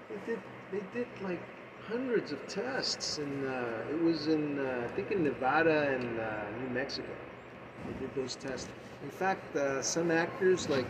They 0.09 0.31
did 0.31 0.39
they 0.71 0.81
did 0.93 1.07
like 1.21 1.41
hundreds 1.85 2.31
of 2.31 2.47
tests, 2.47 3.17
and 3.17 3.45
uh, 3.45 3.91
it 3.91 4.01
was 4.01 4.27
in 4.27 4.59
uh, 4.59 4.87
I 4.89 4.95
think 4.95 5.11
in 5.11 5.25
Nevada 5.25 5.89
and 5.93 6.19
uh, 6.21 6.43
New 6.61 6.69
Mexico. 6.69 7.09
They 7.85 7.99
did 7.99 8.15
those 8.15 8.37
tests. 8.37 8.69
In 9.03 9.09
fact, 9.09 9.55
uh, 9.57 9.81
some 9.81 10.09
actors 10.09 10.69
like. 10.69 10.87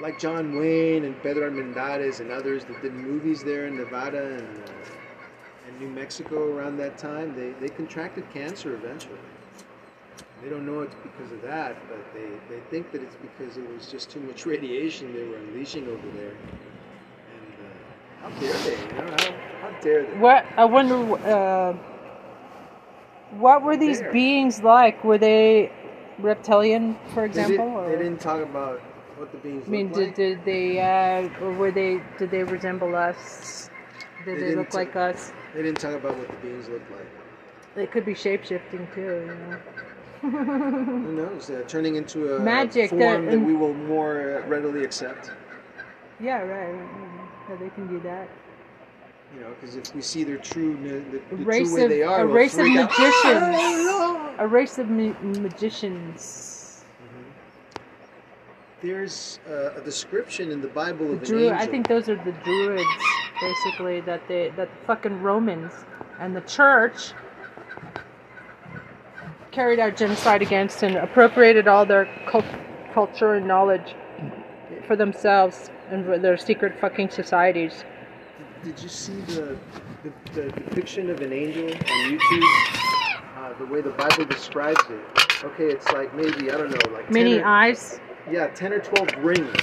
Like 0.00 0.18
John 0.18 0.56
Wayne 0.56 1.04
and 1.04 1.20
Pedro 1.22 1.50
Armendariz 1.50 2.20
and 2.20 2.30
others 2.30 2.64
that 2.66 2.82
did 2.82 2.92
movies 2.92 3.42
there 3.42 3.66
in 3.66 3.76
Nevada 3.76 4.34
and, 4.34 4.58
uh, 4.58 4.72
and 5.66 5.80
New 5.80 5.88
Mexico 5.88 6.52
around 6.52 6.76
that 6.78 6.98
time, 6.98 7.34
they, 7.34 7.52
they 7.60 7.68
contracted 7.74 8.28
cancer 8.30 8.74
eventually. 8.74 9.18
They 10.42 10.50
don't 10.50 10.66
know 10.66 10.82
it's 10.82 10.94
because 10.96 11.32
of 11.32 11.40
that, 11.42 11.76
but 11.88 11.98
they, 12.12 12.28
they 12.54 12.60
think 12.70 12.92
that 12.92 13.02
it's 13.02 13.16
because 13.16 13.56
it 13.56 13.66
was 13.72 13.86
just 13.90 14.10
too 14.10 14.20
much 14.20 14.44
radiation 14.44 15.14
they 15.14 15.24
were 15.24 15.38
unleashing 15.38 15.88
over 15.88 16.06
there. 16.14 16.34
And 17.32 17.54
uh, 17.64 18.28
How 18.28 18.38
dare 18.38 18.52
they? 18.52 18.82
You 18.82 19.02
know, 19.02 19.16
how, 19.18 19.70
how 19.70 19.80
dare 19.80 20.04
they? 20.04 20.18
What 20.18 20.44
I 20.58 20.64
wonder, 20.66 21.14
uh, 21.26 21.72
what 23.38 23.62
were 23.62 23.78
these 23.78 24.00
There. 24.00 24.12
beings 24.12 24.62
like? 24.62 25.02
Were 25.04 25.16
they 25.18 25.72
reptilian, 26.18 26.98
for 27.14 27.22
They, 27.22 27.26
example? 27.28 27.66
did, 27.66 27.74
or, 27.74 27.88
they 27.88 27.96
didn't 27.96 28.20
talk 28.20 28.42
about 28.42 28.82
what 29.16 29.32
the 29.32 29.38
beings 29.38 29.64
I 29.66 29.70
mean, 29.70 29.88
did, 29.92 30.06
like. 30.08 30.14
did 30.16 30.44
they, 30.44 30.78
uh, 30.80 31.44
or 31.44 31.52
were 31.52 31.70
they? 31.70 32.00
Did 32.18 32.30
they 32.30 32.44
resemble 32.44 32.94
us? 32.94 33.70
Did 34.24 34.38
They 34.38 34.40
they, 34.50 34.54
look 34.56 34.70
t- 34.70 34.76
like 34.78 34.96
us? 34.96 35.32
They 35.54 35.62
didn't 35.62 35.78
talk 35.80 35.94
about 35.94 36.16
what 36.18 36.28
the 36.28 36.36
beings 36.36 36.68
looked 36.68 36.90
like. 36.90 37.06
They 37.74 37.86
could 37.86 38.04
be 38.04 38.14
shape 38.14 38.44
shifting 38.44 38.86
too. 38.94 39.00
You 39.02 39.26
know. 39.26 39.58
Who 40.30 41.12
knows? 41.12 41.50
Uh, 41.50 41.62
turning 41.68 41.96
into 41.96 42.36
a 42.36 42.40
Magic, 42.40 42.90
form 42.90 43.26
that- 43.26 43.32
that 43.32 43.38
we 43.40 43.54
will 43.54 43.74
more 43.74 44.42
uh, 44.44 44.48
readily 44.48 44.82
accept. 44.84 45.30
yeah, 46.20 46.38
right. 46.40 46.48
right, 46.48 46.72
right. 46.72 47.28
Yeah, 47.50 47.56
they 47.56 47.68
can 47.70 47.86
do 47.86 48.00
that. 48.00 48.28
You 49.34 49.40
know, 49.42 49.50
because 49.60 49.76
if 49.76 49.94
we 49.94 50.00
see 50.02 50.24
their 50.24 50.38
true, 50.38 50.76
the, 50.82 51.36
the 51.36 51.44
race 51.44 51.68
true 51.68 51.82
way 51.82 51.88
they 51.88 52.02
are, 52.02 52.22
a 52.22 52.26
we'll 52.26 52.34
race 52.36 52.54
of 52.54 52.60
freak 52.60 52.78
out. 52.78 52.90
magicians. 52.90 54.12
A 54.38 54.46
race 54.46 54.78
of 54.78 54.88
ma- 54.90 55.14
magicians. 55.40 56.55
There's 58.82 59.40
uh, 59.48 59.70
a 59.74 59.80
description 59.80 60.50
in 60.50 60.60
the 60.60 60.68
Bible 60.68 61.06
The 61.06 61.12
of 61.14 61.22
an 61.22 61.28
Druid. 61.28 61.52
angel. 61.52 61.58
I 61.58 61.66
think 61.66 61.88
those 61.88 62.08
are 62.08 62.16
the 62.16 62.32
druids, 62.44 62.84
basically. 63.40 64.00
That 64.02 64.20
they, 64.28 64.52
that 64.56 64.68
the 64.68 64.86
fucking 64.86 65.22
Romans 65.22 65.72
and 66.20 66.36
the 66.36 66.42
church 66.42 67.12
carried 69.50 69.78
out 69.78 69.96
genocide 69.96 70.42
against 70.42 70.82
and 70.82 70.96
appropriated 70.96 71.66
all 71.66 71.86
their 71.86 72.06
cult- 72.28 72.44
culture 72.92 73.34
and 73.34 73.48
knowledge 73.48 73.94
for 74.86 74.94
themselves 74.94 75.70
and 75.90 76.04
for 76.04 76.18
their 76.18 76.36
secret 76.36 76.78
fucking 76.78 77.08
societies. 77.08 77.84
Did 78.62 78.78
you 78.82 78.90
see 78.90 79.14
the, 79.22 79.56
the, 80.02 80.12
the 80.34 80.50
depiction 80.50 81.08
of 81.08 81.22
an 81.22 81.32
angel 81.32 81.64
on 81.68 82.18
YouTube? 82.18 82.42
Uh, 83.38 83.52
the 83.58 83.66
way 83.66 83.80
the 83.80 83.90
Bible 83.90 84.26
describes 84.26 84.80
it. 84.90 85.44
Okay, 85.44 85.64
it's 85.64 85.86
like 85.92 86.14
maybe 86.14 86.50
I 86.50 86.56
don't 86.58 86.70
know, 86.70 86.92
like 86.92 87.04
10 87.06 87.12
Many 87.12 87.38
or, 87.38 87.46
eyes. 87.46 88.00
Yeah, 88.30 88.48
ten 88.48 88.72
or 88.72 88.80
twelve 88.80 89.08
rings, 89.18 89.54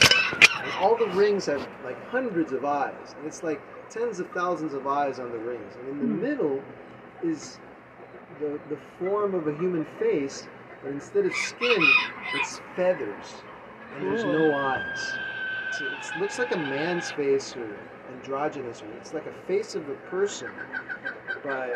and 0.62 0.72
all 0.80 0.96
the 0.98 1.08
rings 1.10 1.46
have 1.48 1.68
like 1.84 2.02
hundreds 2.08 2.52
of 2.52 2.66
eyes, 2.66 3.16
and 3.18 3.26
it's 3.26 3.44
like 3.44 3.62
tens 3.90 4.20
of 4.20 4.30
thousands 4.32 4.74
of 4.74 4.88
eyes 4.88 5.20
on 5.20 5.32
the 5.32 5.38
rings, 5.38 5.76
and 5.80 5.90
in 5.90 6.00
the 6.00 6.06
Hmm. 6.06 6.22
middle 6.22 6.62
is 7.24 7.60
the 8.40 8.60
the 8.70 8.78
form 9.00 9.36
of 9.36 9.48
a 9.48 9.54
human 9.56 9.86
face, 10.00 10.48
but 10.82 10.92
instead 10.92 11.26
of 11.26 11.34
skin, 11.34 11.84
it's 12.34 12.62
feathers, 12.76 13.44
and 13.96 14.08
there's 14.08 14.24
no 14.26 14.56
eyes. 14.56 15.14
So 15.72 15.86
it 15.86 16.20
looks 16.20 16.38
like 16.40 16.54
a 16.54 16.58
man's 16.58 17.12
face 17.12 17.56
or 17.56 17.68
androgynous, 18.14 18.82
or 18.82 18.88
it's 19.00 19.14
like 19.14 19.26
a 19.26 19.34
face 19.48 19.76
of 19.76 19.88
a 19.90 19.96
person, 20.10 20.50
but 21.44 21.70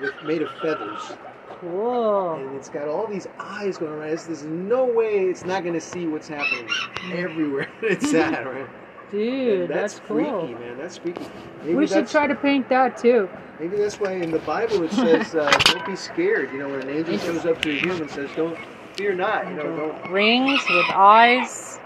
with, 0.00 0.14
made 0.24 0.42
of 0.42 0.50
feathers, 0.62 1.12
Cool. 1.60 2.34
and 2.34 2.56
it's 2.56 2.68
got 2.68 2.88
all 2.88 3.06
these 3.06 3.26
eyes 3.38 3.78
going 3.78 3.92
around. 3.92 4.08
There's, 4.08 4.26
there's 4.26 4.44
no 4.44 4.84
way 4.84 5.24
it's 5.26 5.44
not 5.44 5.62
going 5.62 5.74
to 5.74 5.80
see 5.80 6.06
what's 6.06 6.28
happening 6.28 6.68
everywhere 7.12 7.68
it's 7.82 8.14
at, 8.14 8.46
right? 8.46 8.66
Dude, 9.10 9.62
And 9.62 9.70
that's, 9.70 9.98
freaky, 9.98 10.30
cool. 10.30 10.46
man. 10.48 10.78
That's 10.78 10.98
freaky. 10.98 11.26
Maybe 11.62 11.74
We 11.74 11.86
should 11.86 12.06
try 12.06 12.26
to 12.28 12.34
paint 12.36 12.68
that 12.68 12.96
too. 12.96 13.28
Maybe 13.58 13.76
that's 13.76 13.98
why 13.98 14.12
in 14.12 14.30
the 14.30 14.38
Bible 14.38 14.82
it 14.84 14.92
says, 14.92 15.34
uh, 15.34 15.50
"Don't 15.64 15.84
be 15.84 15.96
scared." 15.96 16.50
You 16.52 16.60
know, 16.60 16.68
when 16.68 16.82
an 16.82 16.88
angel 16.88 17.18
shows 17.18 17.44
up 17.44 17.60
to 17.62 17.70
a 17.70 17.74
human, 17.78 18.02
and 18.02 18.10
says, 18.10 18.30
"Don't 18.36 18.56
fear 18.94 19.12
not." 19.14 19.48
You 19.48 19.54
know, 19.56 19.76
don't. 19.76 20.10
Rings 20.12 20.60
with 20.70 20.86
eyes 20.94 21.78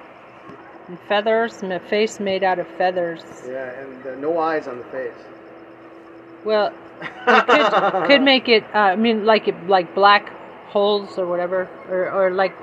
and 0.86 0.98
feathers, 1.08 1.62
and 1.62 1.72
a 1.72 1.80
face 1.80 2.20
made 2.20 2.44
out 2.44 2.58
of 2.58 2.68
feathers. 2.68 3.22
Yeah, 3.48 3.70
and 3.80 4.06
uh, 4.06 4.14
no 4.16 4.38
eyes 4.38 4.68
on 4.68 4.78
the 4.78 4.84
face. 4.84 5.14
Well, 6.44 6.72
it 7.02 7.46
could, 7.46 8.06
could 8.06 8.22
make 8.32 8.48
it. 8.48 8.64
Uh, 8.74 8.78
I 8.78 8.96
mean, 8.96 9.24
like 9.24 9.48
it, 9.48 9.66
like 9.68 9.94
black 9.94 10.30
holes 10.68 11.18
or 11.18 11.26
whatever, 11.26 11.68
or, 11.88 12.10
or 12.10 12.30
like 12.30 12.54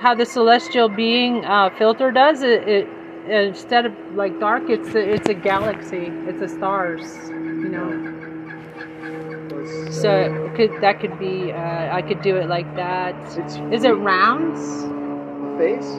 how 0.00 0.14
the 0.14 0.26
celestial 0.26 0.88
being 0.88 1.44
uh, 1.44 1.70
filter 1.78 2.10
does 2.10 2.42
it. 2.42 2.68
it 2.68 2.88
instead 3.28 3.86
of 3.86 3.92
like 4.14 4.38
dark, 4.38 4.68
it's 4.68 4.94
a, 4.94 4.98
it's 5.14 5.28
a 5.28 5.34
galaxy. 5.34 6.06
It's 6.28 6.42
a 6.42 6.48
stars. 6.48 7.02
You 7.28 7.68
know. 7.70 8.12
So 9.90 10.52
could 10.56 10.80
that 10.80 11.00
could 11.00 11.18
be? 11.18 11.52
Uh, 11.52 11.96
I 11.96 12.02
could 12.02 12.22
do 12.22 12.36
it 12.36 12.48
like 12.48 12.72
that. 12.76 13.14
it's 13.38 13.56
Is 13.72 13.84
it 13.84 13.90
rounds? 13.92 14.60
the 14.82 15.54
face? 15.58 15.90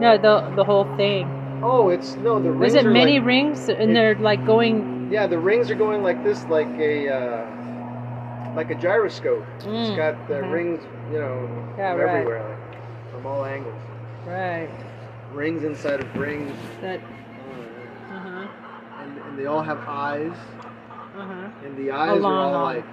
No, 0.00 0.18
the 0.18 0.50
the 0.56 0.64
whole 0.64 0.84
thing. 0.96 1.28
Oh, 1.62 1.90
it's 1.90 2.16
no. 2.16 2.42
The 2.42 2.50
rings 2.50 2.74
Is 2.74 2.84
it 2.84 2.86
many 2.88 3.18
like- 3.18 3.26
rings 3.26 3.68
and 3.68 3.90
it- 3.90 3.94
they're 3.94 4.16
like 4.16 4.44
going? 4.44 4.93
Yeah, 5.10 5.26
the 5.26 5.38
rings 5.38 5.70
are 5.70 5.74
going 5.74 6.02
like 6.02 6.22
this, 6.24 6.44
like 6.44 6.68
a 6.78 7.08
uh, 7.08 8.54
like 8.56 8.70
a 8.70 8.74
gyroscope. 8.74 9.44
It's 9.58 9.90
got 9.96 10.28
the 10.28 10.34
mhm. 10.34 10.52
rings, 10.52 10.82
you 11.12 11.18
know, 11.18 11.48
Yeah, 11.76 11.94
right. 11.94 12.08
everywhere, 12.08 12.42
like, 12.48 13.10
from 13.12 13.26
all 13.26 13.44
angles. 13.44 13.80
Right. 14.26 14.70
Rings 15.32 15.64
inside 15.64 16.00
of 16.00 16.16
rings, 16.16 16.52
That. 16.80 17.00
uh, 17.00 18.14
Uh 18.14 18.18
huh. 18.20 18.48
and, 19.02 19.18
and 19.18 19.38
they 19.38 19.46
all 19.46 19.62
have 19.62 19.78
eyes, 19.86 20.32
Uh 21.16 21.24
huh. 21.24 21.48
and 21.64 21.76
the 21.76 21.90
eyes 21.90 22.20
long 22.20 22.32
are 22.32 22.38
all 22.40 22.54
eye. 22.54 22.74
like, 22.76 22.84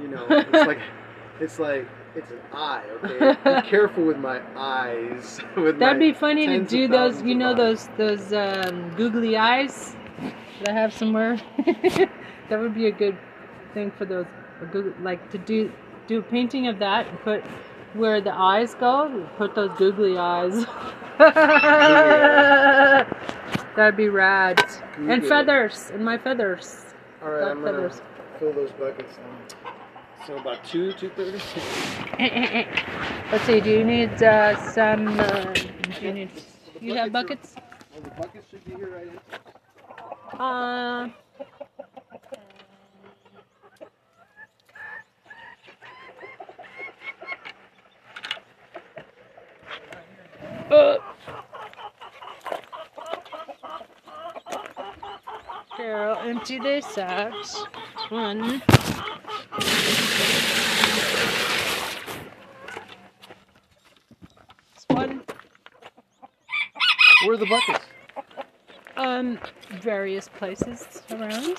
you 0.00 0.08
know, 0.08 0.26
it's 0.52 0.64
like, 0.64 0.78
it's 1.40 1.58
like, 1.58 1.86
it's 2.16 2.30
an 2.30 2.40
eye. 2.52 2.84
Okay, 3.04 3.36
be 3.44 3.56
careful 3.68 4.04
with 4.04 4.18
my 4.18 4.40
eyes. 4.56 5.40
with 5.56 5.78
That'd 5.78 5.98
my 5.98 6.06
be 6.06 6.12
funny 6.12 6.46
to 6.46 6.60
do 6.60 6.88
those. 6.88 7.22
You 7.22 7.34
know 7.34 7.52
eyes. 7.52 7.56
those 7.56 7.88
those 7.96 8.32
um, 8.32 8.90
googly 8.96 9.36
eyes 9.36 9.96
that 10.20 10.68
I 10.68 10.72
have 10.72 10.92
somewhere. 10.92 11.40
that 11.66 12.60
would 12.60 12.74
be 12.74 12.86
a 12.86 12.92
good 12.92 13.16
thing 13.72 13.90
for 13.90 14.04
those. 14.04 14.26
a 14.60 14.66
goog- 14.66 15.00
Like 15.00 15.30
to 15.32 15.38
do 15.38 15.72
do 16.06 16.18
a 16.18 16.22
painting 16.22 16.68
of 16.68 16.78
that 16.80 17.06
and 17.08 17.18
put 17.20 17.42
where 17.94 18.20
the 18.20 18.34
eyes 18.34 18.74
go. 18.74 19.26
Put 19.38 19.54
those 19.54 19.70
googly 19.78 20.18
eyes. 20.18 20.66
That'd 23.76 23.96
be 23.96 24.08
rad. 24.08 24.62
And 24.98 25.24
feathers 25.26 25.90
and 25.92 26.04
my 26.04 26.18
feathers. 26.18 26.84
All 27.22 27.30
right, 27.30 27.50
I'm 27.50 27.62
gonna 27.64 27.90
fill 28.38 28.52
those 28.52 28.70
buckets. 28.72 29.14
Now. 29.16 29.72
So 30.26 30.36
about 30.36 30.64
two, 30.64 30.92
two 30.92 31.10
thirty. 31.10 31.38
Let's 32.18 33.44
see. 33.44 33.60
Do 33.60 33.70
you 33.70 33.84
need 33.84 34.22
uh, 34.22 34.56
some? 34.72 35.08
Uh, 35.20 35.52
do 35.52 36.06
you 36.06 36.12
need? 36.12 36.30
You 36.80 36.94
have 36.94 37.12
buckets 37.12 37.54
buckets? 37.54 37.74
Well, 37.92 38.02
the 38.02 38.10
buckets 38.22 38.50
should 38.50 38.64
be 38.64 38.74
here 38.74 38.90
right 38.94 39.06
in. 39.06 39.18
Uh. 40.38 41.08
Uh. 50.70 50.98
Empty 56.24 56.58
this 56.58 56.98
out. 56.98 57.34
One. 58.08 58.62
This 64.72 64.86
one. 64.88 65.22
Where 67.24 67.34
are 67.34 67.36
the 67.36 67.46
buckets? 67.46 67.83
Um, 69.04 69.38
various 69.82 70.28
places 70.28 71.02
around. 71.10 71.58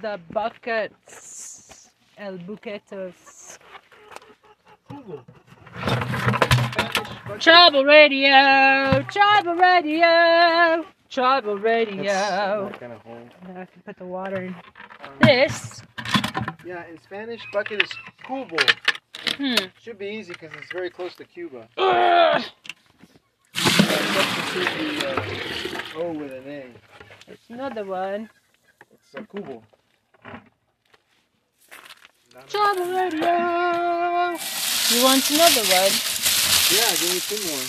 The 0.00 0.18
buckets, 0.30 1.90
el 2.16 2.38
buquetos. 2.38 3.58
Tribal 7.38 7.84
radio, 7.84 9.02
tribal 9.10 9.54
radio, 9.56 10.86
tribal 11.10 11.58
radio. 11.58 12.70
kind 12.80 12.92
of 12.94 13.00
hole. 13.02 13.28
Now 13.46 13.60
I 13.60 13.64
can 13.66 13.82
put 13.84 13.98
the 13.98 14.06
water 14.06 14.40
in. 14.42 14.54
This, 15.20 15.82
Yeah, 16.64 16.86
in 16.86 16.98
Spanish, 17.02 17.42
bucket 17.52 17.82
is 17.82 17.90
cubo. 18.26 18.58
hmm. 19.36 19.66
Should 19.82 19.98
be 19.98 20.06
easy 20.06 20.32
because 20.32 20.50
it's 20.56 20.72
very 20.72 20.88
close 20.88 21.14
to 21.16 21.24
Cuba. 21.24 21.68
Ugh. 21.76 22.42
Substitute 24.54 25.00
the 25.00 25.08
uh, 25.08 26.00
O 26.00 26.12
with 26.12 26.30
an 26.30 26.46
A. 26.46 26.66
It's 27.26 27.50
another 27.50 27.84
one. 27.84 28.30
It's 28.92 29.14
a 29.16 29.22
cubo. 29.22 29.62
Tribal 32.46 32.86
radio. 32.94 34.38
You 34.90 35.02
want 35.02 35.28
another 35.28 35.64
one? 35.74 35.92
Yeah, 36.70 36.90
give 37.00 37.10
me 37.10 37.20
two 37.26 37.40
more. 37.50 37.66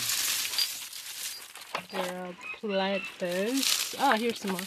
There, 1.91 2.35
plant 2.61 3.03
those. 3.17 3.95
Ah, 3.97 4.15
here's 4.15 4.39
some 4.39 4.51
more. 4.51 4.61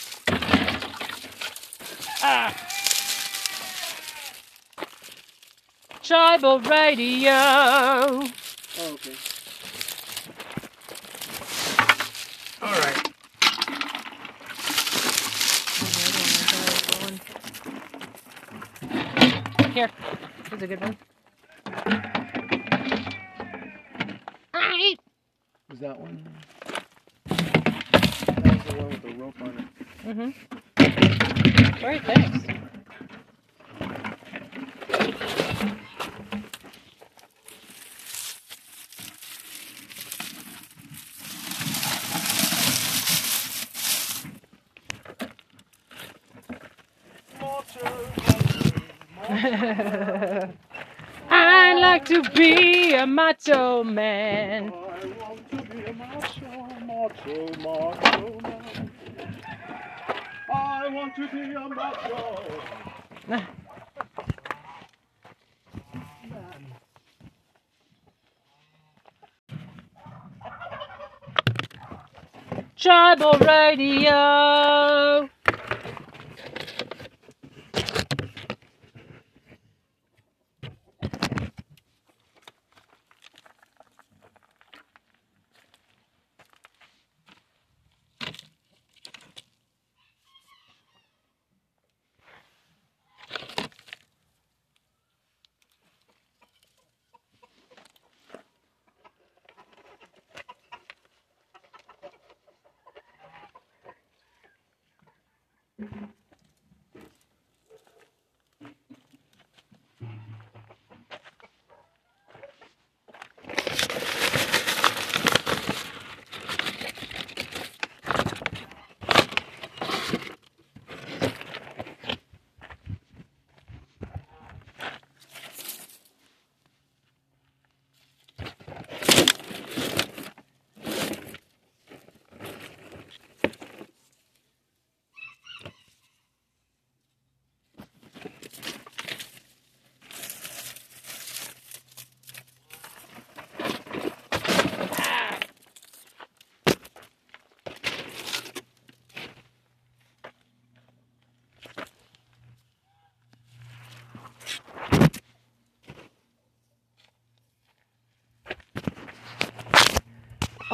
Ah. 2.21 2.53
Tribal 6.03 6.59
radio. 6.59 7.31
Oh, 7.31 8.93
okay. 8.95 9.15
All 12.61 12.73
right. 12.73 13.09
Here. 19.79 19.91
Here's 20.51 20.63
a 20.63 20.67
good 20.67 20.81
one. 20.81 20.97
Hi. 24.53 24.97
Was 25.71 25.79
that 25.79 26.01
one? 26.01 26.29
That 27.29 27.39
was 28.43 28.65
the 28.65 28.75
one 28.77 28.89
with 28.89 29.03
the 29.03 29.15
rope 29.15 29.41
on 29.41 29.51
it. 29.57 29.67
Mm-hmm. 30.05 30.31
Alright, 31.85 32.05
thanks. 32.05 32.45
I 51.31 51.75
like 51.79 52.07
to 52.07 52.23
be 52.31 52.88
a 52.99 53.07
macho 53.07 53.85
man. 53.85 54.73
I 54.73 55.07
want 55.21 55.51
to 55.51 55.57
be 55.63 55.85
a 55.85 55.93
macho, 55.93 56.51
macho, 56.85 57.49
macho 57.61 58.41
man. 58.41 58.91
I 60.53 60.89
want 60.89 61.15
to 61.15 61.29
be 61.29 61.55
a 61.55 61.69
macho 61.69 62.43
man. 63.29 63.47
Tribal 72.77 73.39
radio. 73.41 75.28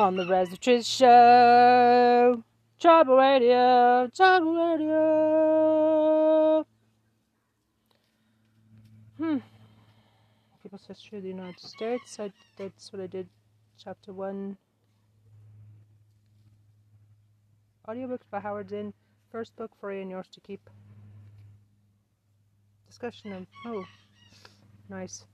On 0.05 0.17
the 0.17 0.27
Reservoir 0.27 0.83
Show. 0.83 2.45
Tribal 2.79 3.17
radio. 3.17 4.07
Tribal 4.15 4.55
radio. 4.55 6.67
Hmm. 9.17 9.39
People's 10.63 10.87
History 10.87 11.17
of 11.17 11.25
the 11.25 11.31
United 11.31 11.59
States. 11.59 12.21
I, 12.21 12.31
that's 12.59 12.93
what 12.93 13.01
I 13.01 13.07
did. 13.07 13.29
Chapter 13.83 14.13
1. 14.13 14.59
Audiobooks 17.89 18.29
by 18.31 18.41
Howard 18.41 18.69
Zinn. 18.69 18.93
First 19.33 19.57
book 19.57 19.71
free 19.81 20.03
and 20.03 20.11
yours 20.11 20.27
to 20.33 20.41
keep. 20.41 20.69
Discussion 22.89 23.33
of. 23.33 23.47
Oh. 23.65 23.87
Nice. 24.91 25.25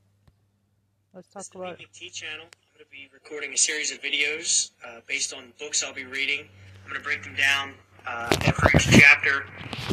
Let's 1.13 1.27
talk 1.27 1.41
This 1.41 1.47
is 1.47 1.51
the 1.51 1.59
about. 1.59 1.79
Channel. 2.13 2.47
Be 2.91 3.09
recording 3.15 3.53
a 3.53 3.57
series 3.57 3.93
of 3.93 4.03
videos 4.03 4.73
uh, 4.85 4.99
based 5.07 5.33
on 5.33 5.53
books 5.61 5.85
I'll 5.85 5.95
be 5.95 6.07
reading. 6.07 6.49
I'm 6.83 6.91
going 6.91 7.01
to 7.01 7.05
break 7.05 7.23
them 7.23 7.37
down. 7.37 7.75
Uh, 8.05 8.35
after 8.45 8.69
each 8.77 8.91
chapter, 8.91 9.45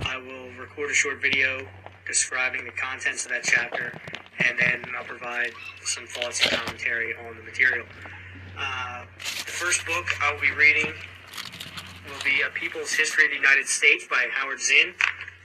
I 0.01 0.17
will 0.17 0.49
record 0.59 0.89
a 0.89 0.95
short 0.95 1.21
video 1.21 1.67
describing 2.07 2.65
the 2.65 2.71
contents 2.71 3.23
of 3.23 3.31
that 3.33 3.43
chapter, 3.43 3.93
and 4.39 4.57
then 4.57 4.83
I'll 4.97 5.03
provide 5.03 5.51
some 5.83 6.07
thoughts 6.07 6.41
and 6.41 6.59
commentary 6.59 7.13
on 7.13 7.37
the 7.37 7.43
material. 7.43 7.85
Uh, 8.57 9.05
the 9.19 9.51
first 9.51 9.85
book 9.85 10.07
I 10.19 10.33
will 10.33 10.41
be 10.41 10.51
reading 10.53 10.91
will 12.07 12.23
be 12.23 12.41
A 12.41 12.49
People's 12.55 12.93
History 12.93 13.25
of 13.25 13.29
the 13.29 13.37
United 13.37 13.67
States 13.67 14.07
by 14.09 14.25
Howard 14.31 14.59
Zinn, 14.59 14.95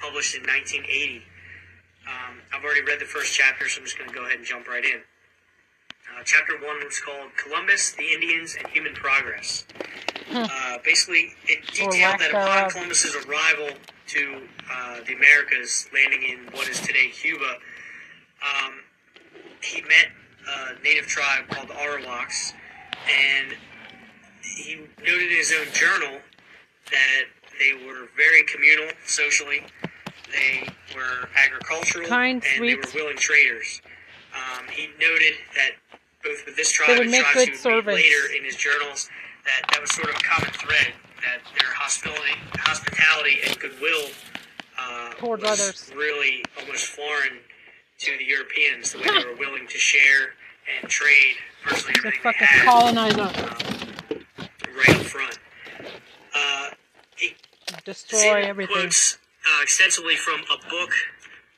published 0.01 0.35
in 0.35 0.41
1980. 0.45 1.23
Um, 2.09 2.41
I've 2.55 2.65
already 2.65 2.83
read 2.83 2.99
the 2.99 3.05
first 3.05 3.35
chapter, 3.35 3.69
so 3.69 3.81
I'm 3.81 3.85
just 3.85 3.99
going 3.99 4.09
to 4.09 4.15
go 4.17 4.25
ahead 4.25 4.39
and 4.39 4.47
jump 4.47 4.69
right 4.69 4.87
in. 4.87 5.03
Uh, 6.23 6.25
chapter 6.25 6.55
one 6.65 6.77
was 6.85 7.01
called 7.01 7.31
Columbus, 7.37 7.93
the 7.93 8.13
Indians, 8.13 8.57
and 8.57 8.69
Human 8.69 8.95
Progress. 8.95 9.65
Uh, 10.33 10.79
basically, 10.85 11.35
it 11.49 11.67
detailed 11.67 12.21
that 12.21 12.31
upon. 12.31 12.71
Columbus's 12.71 13.17
arrival 13.27 13.71
to 14.07 14.43
uh, 14.73 14.99
the 15.05 15.15
Americas, 15.15 15.89
landing 15.93 16.23
in 16.23 16.39
what 16.53 16.69
is 16.69 16.81
today 16.81 17.09
Cuba, 17.09 17.57
um, 18.41 18.75
he 19.63 19.83
met 19.83 20.13
a 20.49 20.83
native 20.85 21.07
tribe 21.07 21.49
called 21.49 21.69
the 21.69 21.75
Arawaks, 21.75 22.53
and 23.09 23.57
he 24.43 24.77
noted 25.05 25.31
in 25.31 25.37
his 25.37 25.53
own 25.53 25.73
journal 25.73 26.21
that 26.91 27.25
they 27.59 27.85
were 27.85 28.09
very 28.17 28.45
communal 28.45 28.95
socially. 29.07 29.65
They 30.31 30.69
were 30.95 31.29
agricultural 31.45 32.07
Kind, 32.07 32.45
and 32.55 32.69
they 32.69 32.77
were 32.77 32.83
willing 32.95 33.17
traders. 33.17 33.83
Um, 34.35 34.67
he 34.69 34.89
noted 34.99 35.35
that 35.57 35.73
both 36.25 36.45
with 36.47 36.57
this 36.57 36.71
tribe 36.71 36.89
They 36.89 36.95
would 36.95 37.03
and 37.03 37.11
make 37.11 37.23
tribes 37.23 37.37
good 37.47 37.51
would 37.51 37.59
servants. 37.61 38.03
later 38.03 38.35
in 38.39 38.45
his 38.45 38.57
journals, 38.57 39.09
that 39.45 39.63
that 39.71 39.81
was 39.81 39.91
sort 39.93 40.09
of 40.11 40.17
a 40.17 40.21
common 40.21 40.51
thread 40.53 40.93
that 41.23 41.41
their 41.59 41.73
hospitality, 41.75 42.33
hospitality 42.59 43.39
and 43.47 43.59
goodwill 43.61 44.11
uh, 44.79 45.11
Towards 45.15 45.43
was 45.43 45.61
others. 45.61 45.93
really 45.95 46.45
almost 46.61 46.87
foreign 46.87 47.39
to 47.99 48.17
the 48.19 48.25
Europeans. 48.25 48.93
The 48.93 48.99
way 48.99 49.05
they 49.05 49.25
were 49.31 49.37
willing 49.37 49.67
to 49.69 49.79
share 49.79 50.35
and 50.81 50.89
trade 50.91 51.37
virtually 51.69 51.93
The 51.93 51.99
everything 51.99 52.13
they 52.25 52.33
fucking 52.33 52.47
had 52.47 52.65
colonizer. 52.65 53.21
um, 53.21 54.25
right 54.77 54.97
up 54.97 55.03
front. 55.07 55.39
Uh, 56.35 56.71
he 57.17 57.35
Destroy 57.85 58.43
everything. 58.43 58.75
quotes 58.75 59.19
uh, 59.47 59.63
extensively 59.63 60.17
from 60.17 60.41
a 60.53 60.69
book 60.69 60.91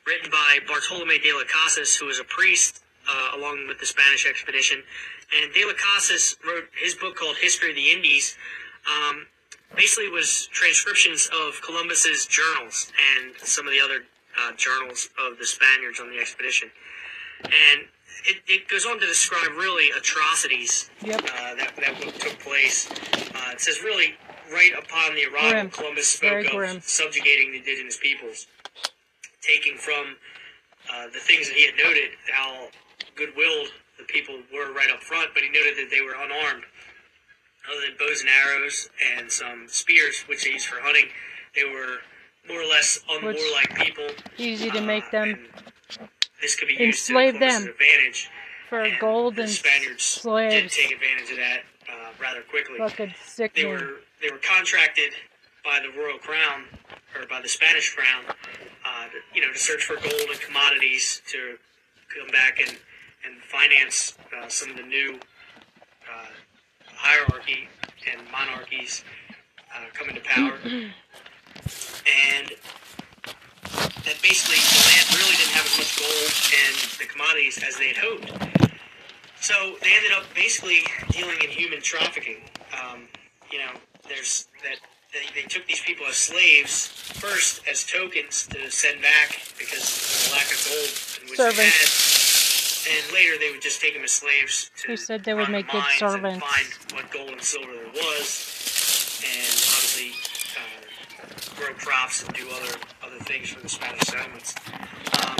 written 0.06 0.30
by 0.30 0.58
Bartolome 0.68 1.18
de 1.18 1.32
las 1.32 1.44
Casas, 1.48 1.94
who 1.96 2.06
was 2.06 2.18
a 2.18 2.24
priest 2.24 2.82
uh, 3.08 3.36
along 3.38 3.66
with 3.68 3.78
the 3.78 3.86
Spanish 3.86 4.26
expedition. 4.26 4.82
And 5.36 5.52
de 5.52 5.64
La 5.64 5.72
Casas 5.74 6.36
wrote 6.46 6.68
his 6.82 6.94
book 6.94 7.16
called 7.16 7.36
History 7.36 7.70
of 7.70 7.76
the 7.76 7.90
Indies. 7.90 8.36
Um, 8.86 9.26
basically, 9.76 10.08
was 10.10 10.48
transcriptions 10.52 11.28
of 11.32 11.60
Columbus's 11.62 12.26
journals 12.26 12.92
and 13.16 13.34
some 13.38 13.66
of 13.66 13.72
the 13.72 13.80
other 13.80 14.04
uh, 14.40 14.52
journals 14.56 15.08
of 15.18 15.38
the 15.38 15.46
Spaniards 15.46 16.00
on 16.00 16.10
the 16.10 16.18
expedition. 16.18 16.70
And 17.44 17.86
it, 18.26 18.38
it 18.46 18.68
goes 18.68 18.86
on 18.86 19.00
to 19.00 19.06
describe 19.06 19.50
really 19.52 19.90
atrocities 19.90 20.90
Yep. 21.02 21.20
uh, 21.22 21.54
that, 21.56 21.72
that 21.76 21.96
took 22.20 22.38
place. 22.40 22.90
Uh, 22.90 23.50
it 23.52 23.60
says 23.60 23.82
really 23.82 24.14
right 24.52 24.72
upon 24.78 25.14
the 25.14 25.24
arrival, 25.26 25.50
Grim. 25.50 25.70
Columbus 25.70 26.08
spoke 26.08 26.46
of 26.52 26.84
subjugating 26.84 27.52
the 27.52 27.58
indigenous 27.58 27.96
peoples, 27.96 28.46
taking 29.40 29.76
from 29.76 30.16
uh, 30.92 31.06
the 31.12 31.18
things 31.18 31.48
that 31.48 31.56
he 31.56 31.66
had 31.66 31.74
noted 31.76 32.10
how 32.32 32.68
good-willed 33.16 33.68
the 33.98 34.04
people 34.04 34.36
were 34.52 34.72
right 34.72 34.90
up 34.92 35.02
front, 35.02 35.30
but 35.34 35.42
he 35.42 35.50
noted 35.50 35.76
that 35.76 35.88
they 35.90 36.00
were 36.00 36.14
unarmed. 36.14 36.64
Other 37.70 37.80
than 37.86 37.96
bows 37.98 38.20
and 38.20 38.30
arrows 38.44 38.88
and 39.16 39.30
some 39.30 39.66
spears, 39.68 40.22
which 40.28 40.44
they 40.44 40.50
used 40.50 40.66
for 40.66 40.80
hunting, 40.80 41.06
they 41.54 41.64
were 41.64 41.98
more 42.48 42.60
or 42.60 42.66
less 42.66 43.00
unwarlike 43.10 43.74
people. 43.76 44.06
Easy 44.36 44.70
to 44.70 44.78
uh, 44.78 44.82
make 44.82 45.10
them. 45.10 45.46
this 46.42 46.56
could 46.56 46.68
be 46.68 46.74
used 46.74 47.08
Enslave 47.08 47.38
them. 47.40 47.68
advantage. 47.68 48.30
For 48.68 48.80
and 48.80 48.98
gold 48.98 49.38
and 49.38 49.48
Spaniards 49.48 50.14
did 50.14 50.20
slaves. 50.20 50.76
take 50.76 50.90
advantage 50.90 51.30
of 51.30 51.36
that 51.36 51.60
uh, 51.88 52.10
rather 52.20 52.42
quickly. 52.42 52.78
Fucking 52.78 53.14
They 53.54 53.64
were 53.64 54.00
they 54.20 54.30
were 54.30 54.38
contracted 54.38 55.12
by 55.64 55.80
the 55.80 55.96
royal 55.98 56.18
crown 56.18 56.64
or 57.18 57.26
by 57.26 57.40
the 57.40 57.48
Spanish 57.48 57.94
crown, 57.94 58.24
uh, 58.84 59.06
you 59.34 59.40
know, 59.40 59.52
to 59.52 59.58
search 59.58 59.84
for 59.84 59.94
gold 59.96 60.28
and 60.30 60.40
commodities 60.40 61.22
to 61.30 61.56
come 62.18 62.28
back 62.28 62.60
and 62.60 62.76
and 63.24 63.42
finance 63.42 64.16
uh, 64.36 64.48
some 64.48 64.70
of 64.70 64.76
the 64.76 64.82
new 64.82 65.18
uh, 66.10 66.26
hierarchy 66.86 67.68
and 68.10 68.20
monarchies 68.30 69.04
uh, 69.74 69.84
coming 69.92 70.14
to 70.14 70.20
power. 70.22 70.58
and 70.64 72.52
that 74.04 74.20
basically 74.20 74.60
the 74.60 74.82
land 74.84 75.06
really 75.16 75.36
didn't 75.36 75.56
have 75.56 75.64
as 75.64 75.76
much 75.78 75.96
gold 75.96 76.32
and 76.52 76.76
the 77.00 77.06
commodities 77.10 77.62
as 77.66 77.76
they 77.76 77.88
had 77.88 77.96
hoped. 77.96 78.28
So 79.40 79.76
they 79.82 79.92
ended 79.94 80.12
up 80.12 80.24
basically 80.34 80.84
dealing 81.10 81.36
in 81.42 81.50
human 81.50 81.80
trafficking. 81.82 82.44
Um, 82.72 83.08
you 83.50 83.58
know, 83.58 83.72
there's 84.08 84.48
that 84.62 84.78
they, 85.12 85.40
they 85.40 85.46
took 85.46 85.66
these 85.66 85.80
people 85.80 86.06
as 86.06 86.16
slaves 86.16 86.88
first 86.88 87.62
as 87.70 87.84
tokens 87.84 88.46
to 88.48 88.70
send 88.70 89.00
back 89.00 89.40
because 89.58 89.84
of 89.84 90.28
the 90.28 90.36
lack 90.36 90.48
of 90.50 90.60
gold 90.68 90.92
in 91.22 91.30
which 91.30 91.38
they 91.56 91.64
had, 91.64 91.88
and 92.90 93.12
later 93.12 93.38
they 93.38 93.50
would 93.50 93.62
just 93.62 93.80
take 93.80 93.94
them 93.94 94.04
as 94.04 94.12
slaves 94.12 94.70
to 94.82 94.88
Who 94.88 94.96
said 94.96 95.24
they 95.24 95.34
would 95.34 95.48
run 95.48 95.52
the 95.52 95.58
make 95.58 95.70
good 95.70 95.84
servants? 95.96 96.44
find 96.44 96.68
what 96.94 97.10
gold 97.10 97.30
and 97.30 97.42
silver 97.42 97.72
there 97.72 97.92
was, 97.92 99.20
and 99.24 99.56
obviously 99.72 100.12
uh, 100.58 101.56
grow 101.56 101.74
crops 101.74 102.22
and 102.24 102.32
do 102.34 102.46
other 102.50 102.76
other 103.04 103.18
things 103.24 103.50
for 103.50 103.60
the 103.60 103.68
Spanish 103.68 104.02
settlements. 104.02 104.54
Um, 105.24 105.36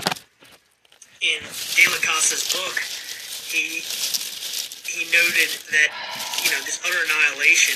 in 1.21 1.41
De 1.41 1.83
La 1.89 1.99
Casa's 2.01 2.45
book, 2.53 2.77
he 3.49 3.81
he 4.85 5.05
noted 5.11 5.49
that 5.71 5.89
you 6.43 6.49
know 6.51 6.61
this 6.65 6.81
utter 6.85 6.97
annihilation 7.05 7.75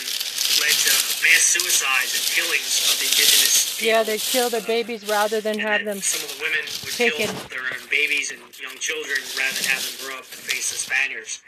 led 0.59 0.75
to 0.75 0.93
mass 1.23 1.43
suicides 1.55 2.11
and 2.15 2.25
killings 2.35 2.69
of 2.91 2.95
the 2.99 3.07
indigenous 3.07 3.79
people. 3.79 3.87
Yeah, 3.87 4.03
they 4.03 4.17
kill 4.19 4.49
their 4.49 4.65
babies 4.67 5.07
rather 5.07 5.41
than 5.41 5.59
have 5.59 5.83
them. 5.85 5.99
Some 5.99 6.23
of 6.27 6.35
the 6.35 6.43
women 6.43 6.63
would 6.83 6.93
taken. 6.93 7.27
kill 7.31 7.47
their 7.49 7.65
own 7.71 7.83
babies 7.89 8.31
and 8.31 8.39
young 8.59 8.75
children 8.79 9.17
rather 9.37 9.55
than 9.55 9.67
have 9.71 9.81
them 9.83 9.95
grow 10.03 10.17
up 10.19 10.27
to 10.27 10.37
face 10.39 10.71
the 10.71 10.79
Spaniards. 10.79 11.41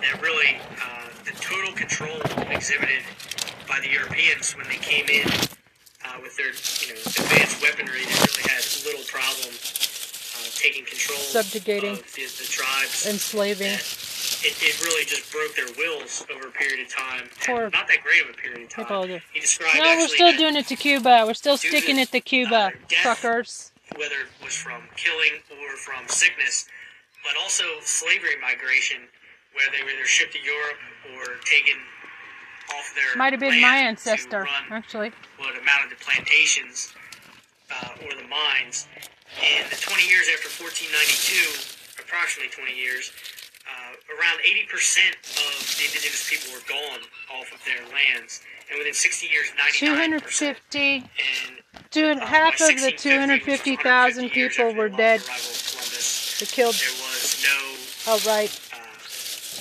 That 0.00 0.20
really, 0.20 0.56
uh, 0.80 1.08
the 1.24 1.32
total 1.40 1.72
control 1.72 2.20
exhibited 2.50 3.02
by 3.68 3.80
the 3.80 3.88
Europeans 3.90 4.52
when 4.56 4.66
they 4.68 4.80
came 4.80 5.06
in 5.08 5.26
uh, 6.04 6.18
with 6.22 6.36
their, 6.36 6.52
you 6.82 6.92
know, 6.94 7.00
advanced 7.00 7.62
weaponry, 7.62 8.04
they 8.04 8.18
really 8.20 8.44
had 8.50 8.60
little 8.84 9.04
problem 9.06 9.54
uh, 9.54 10.48
taking 10.56 10.84
control 10.84 11.18
Subjugating. 11.18 11.92
of 11.92 12.02
the, 12.14 12.22
the 12.26 12.48
tribes. 12.48 13.06
Enslaving. 13.06 13.68
That 13.72 13.80
it, 14.44 14.54
it 14.62 14.82
really 14.82 15.04
just 15.04 15.30
broke 15.32 15.54
their 15.54 15.70
wills 15.78 16.24
over 16.34 16.48
a 16.48 16.50
period 16.50 16.86
of 16.86 16.92
time. 16.92 17.28
Poor 17.46 17.70
Not 17.70 17.88
that 17.88 18.02
great 18.02 18.22
of 18.22 18.30
a 18.30 18.38
period 18.38 18.62
of 18.64 18.68
time. 18.88 19.20
He 19.32 19.40
described 19.40 19.78
No, 19.78 19.96
we're 19.96 20.08
still 20.08 20.36
doing 20.36 20.56
it 20.56 20.66
to 20.66 20.76
Cuba. 20.76 21.24
We're 21.26 21.34
still 21.34 21.56
to, 21.56 21.68
sticking 21.68 21.98
it 21.98 22.10
to 22.10 22.18
uh, 22.18 22.22
Cuba, 22.22 22.72
death. 22.88 22.98
truckers. 23.02 23.72
whether 23.96 24.14
it 24.26 24.44
was 24.44 24.54
from 24.54 24.82
killing 24.96 25.40
or 25.50 25.76
from 25.76 26.08
sickness, 26.08 26.66
but 27.24 27.34
also 27.40 27.64
slavery 27.82 28.34
migration, 28.40 28.98
where 29.54 29.68
they 29.70 29.82
were 29.84 29.90
either 29.90 30.06
shipped 30.06 30.32
to 30.32 30.40
Europe 30.40 30.78
or 31.14 31.38
taken 31.44 31.74
off 32.74 32.92
their 32.94 33.16
Might 33.16 33.32
have 33.32 33.40
been 33.40 33.60
my 33.60 33.76
ancestor, 33.76 34.48
actually. 34.70 35.12
what 35.38 35.54
amounted 35.60 35.96
to 35.96 36.04
plantations 36.04 36.92
uh, 37.70 38.04
or 38.04 38.14
the 38.16 38.26
mines. 38.28 38.86
In 39.40 39.64
the 39.70 39.76
20 39.76 40.08
years 40.08 40.28
after 40.28 40.48
1492, 40.50 42.02
approximately 42.02 42.50
20 42.52 42.76
years, 42.76 43.12
uh, 43.68 43.94
around 44.18 44.38
80% 44.40 45.14
of 45.14 45.76
the 45.78 45.84
indigenous 45.86 46.28
people 46.28 46.52
were 46.52 46.64
gone 46.68 47.00
off 47.38 47.52
of 47.52 47.60
their 47.64 47.82
lands. 47.92 48.40
And 48.70 48.78
within 48.78 48.94
60 48.94 49.26
years, 49.26 49.46
99%. 49.58 49.78
250, 49.78 50.94
And 50.96 51.06
two, 51.90 52.06
uh, 52.06 52.26
half 52.26 52.54
of 52.54 52.58
the 52.58 52.72
1650, 52.72 52.90
which 53.32 53.46
was 53.46 53.60
250,000 53.62 54.30
people 54.30 54.74
were 54.74 54.88
dead. 54.88 55.20
They 55.20 56.46
killed. 56.46 56.74
there 56.74 56.90
was 57.06 57.44
no, 57.44 57.58
Oh, 58.12 58.20
right. 58.26 58.50
uh, 58.72 58.76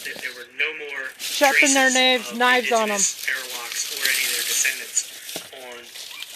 there, 0.04 0.16
there 0.16 0.34
were 0.34 0.50
no 0.58 0.70
more 0.90 1.10
Sharpen 1.20 1.74
their 1.74 1.92
knives- 1.92 2.34
knives 2.34 2.72
on 2.72 2.90
'em. 2.90 2.98
indigenous 2.98 3.26
Arawaks 3.28 3.82
or 3.94 4.10
any 4.10 4.26
of 4.26 4.32
their 4.34 4.44
descendants 4.50 4.98
on 5.54 5.78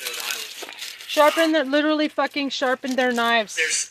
those 0.05 0.19
islands. 0.21 0.75
Sharpen 1.07 1.51
that 1.53 1.67
literally 1.67 2.07
fucking 2.09 2.49
sharpened 2.49 2.95
their 2.97 3.11
knives 3.11 3.55
There's 3.55 3.89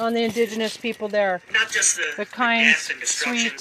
on 0.00 0.14
the 0.14 0.24
indigenous 0.24 0.76
people 0.76 1.08
there. 1.08 1.40
not 1.52 1.70
just 1.70 1.96
the, 1.96 2.08
The 2.16 2.26
kind, 2.26 2.64
death 2.64 2.90
and 2.90 3.00
destruction 3.00 3.52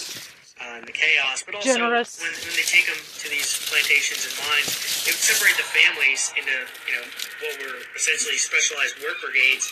uh, 0.59 0.79
and 0.79 0.87
the 0.87 0.91
chaos, 0.95 1.43
but 1.45 1.55
also 1.55 1.67
generous. 1.75 2.19
when, 2.23 2.31
when 2.31 2.55
they 2.55 2.63
take 2.67 2.87
them 2.87 2.97
to 2.99 3.27
these 3.29 3.59
plantations 3.69 4.23
and 4.27 4.35
mines, 4.47 4.71
they 5.03 5.11
would 5.11 5.19
separate 5.19 5.55
the 5.59 5.67
families 5.67 6.31
into 6.39 6.55
you 6.87 6.93
know 6.95 7.05
what 7.43 7.53
were 7.63 7.77
essentially 7.95 8.39
specialized 8.39 8.95
work 9.03 9.19
brigades. 9.21 9.67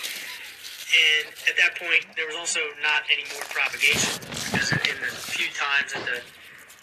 And 0.88 1.27
at 1.51 1.60
that 1.60 1.75
point, 1.75 2.08
there 2.15 2.27
was 2.27 2.38
also 2.39 2.63
not 2.80 3.03
any 3.12 3.27
more 3.36 3.43
propagation 3.51 4.23
because 4.47 4.71
in 4.71 4.95
the 5.03 5.12
few 5.12 5.47
times 5.51 5.91
that 5.95 6.03
the 6.06 6.19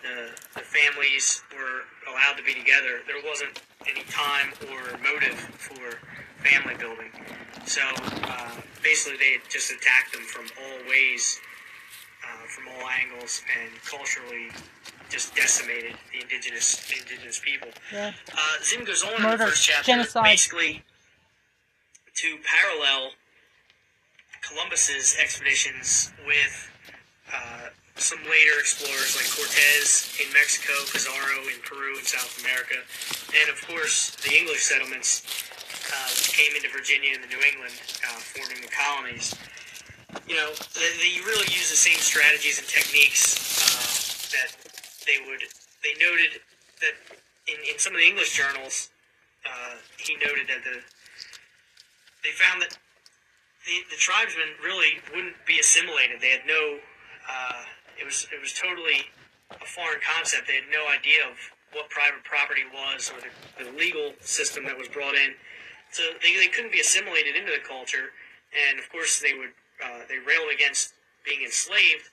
the, 0.05 0.29
the 0.61 0.61
families 0.61 1.41
were 1.57 1.89
allowed 2.13 2.37
to 2.37 2.45
be 2.45 2.53
together, 2.53 3.01
there 3.09 3.17
wasn't 3.25 3.57
any 3.89 4.05
time 4.13 4.53
or 4.69 4.99
motive 5.01 5.33
for 5.57 5.97
family 6.45 6.77
building. 6.77 7.11
So 7.67 7.81
uh, 8.25 8.61
basically, 8.83 9.19
they 9.19 9.37
just 9.49 9.73
attacked 9.73 10.13
them 10.13 10.23
from 10.23 10.45
all 10.61 10.79
ways, 10.89 11.41
uh, 12.23 12.47
from 12.49 12.69
all 12.69 12.89
angles, 12.89 13.43
and 13.61 13.71
culturally 13.83 14.51
just 15.09 15.35
decimated 15.35 15.95
the 16.13 16.23
indigenous 16.23 16.77
the 16.89 17.01
indigenous 17.01 17.41
people. 17.41 17.69
Yeah. 17.93 18.13
Uh, 18.33 18.63
Zinn 18.63 18.85
goes 18.85 19.03
on 19.03 19.15
in 19.15 19.23
the 19.23 19.39
first 19.39 19.65
chapter, 19.65 19.85
genocide. 19.85 20.25
basically 20.25 20.83
to 22.15 22.37
parallel 22.45 23.11
Columbus's 24.43 25.17
expeditions 25.21 26.13
with 26.27 26.71
uh, 27.33 27.69
some 27.97 28.19
later 28.25 28.59
explorers 28.59 29.17
like 29.17 29.27
Cortez 29.35 30.19
in 30.25 30.33
Mexico, 30.33 30.73
Pizarro 30.93 31.43
in 31.49 31.61
Peru 31.63 31.97
and 31.97 32.07
South 32.07 32.39
America, 32.43 32.77
and 33.41 33.51
of 33.51 33.61
course 33.67 34.17
the 34.23 34.35
English 34.37 34.63
settlements 34.63 35.23
uh, 35.93 36.11
came 36.33 36.55
into 36.57 36.69
Virginia 36.71 37.11
and 37.15 37.23
the 37.23 37.31
New 37.31 37.43
England, 37.43 37.75
uh, 38.07 38.21
forming 38.21 38.61
the 38.63 38.71
colonies. 38.71 39.35
You 40.27 40.37
know, 40.37 40.51
they, 40.75 40.91
they 41.03 41.15
really 41.27 41.49
use 41.51 41.71
the 41.71 41.79
same 41.79 41.99
strategies 41.99 42.59
and 42.59 42.67
techniques 42.69 43.37
uh, 43.61 44.39
that 44.39 44.51
they 45.07 45.19
would. 45.27 45.43
They 45.83 45.95
noted 46.01 46.41
that 46.81 46.95
in, 47.47 47.59
in 47.69 47.79
some 47.79 47.93
of 47.93 48.01
the 48.01 48.07
English 48.07 48.37
journals, 48.37 48.91
uh, 49.45 49.77
he 49.99 50.17
noted 50.17 50.49
that 50.49 50.65
the 50.65 50.81
they 52.25 52.33
found 52.33 52.63
that 52.63 52.73
the, 53.67 53.77
the 53.91 54.01
tribesmen 54.01 54.57
really 54.65 55.01
wouldn't 55.13 55.37
be 55.47 55.59
assimilated. 55.61 56.21
They 56.21 56.31
had 56.31 56.47
no. 56.47 56.79
Uh, 57.29 57.63
it 58.01 58.05
was 58.05 58.27
it 58.33 58.41
was 58.41 58.53
totally 58.53 59.13
a 59.51 59.67
foreign 59.67 60.01
concept. 60.01 60.49
They 60.49 60.57
had 60.57 60.71
no 60.73 60.89
idea 60.89 61.29
of 61.29 61.37
what 61.73 61.91
private 61.91 62.23
property 62.25 62.63
was 62.73 63.11
or 63.11 63.21
the, 63.21 63.31
the 63.65 63.71
legal 63.77 64.15
system 64.21 64.65
that 64.65 64.79
was 64.79 64.89
brought 64.89 65.15
in. 65.15 65.35
So 65.95 66.03
they, 66.21 66.35
they 66.35 66.49
couldn't 66.49 66.73
be 66.73 66.81
assimilated 66.81 67.37
into 67.37 67.53
the 67.53 67.63
culture, 67.63 68.11
and 68.51 68.81
of 68.81 68.91
course 68.91 69.21
they 69.21 69.33
would 69.33 69.55
uh, 69.79 70.03
they 70.09 70.19
railed 70.19 70.51
against 70.53 70.93
being 71.25 71.45
enslaved. 71.45 72.11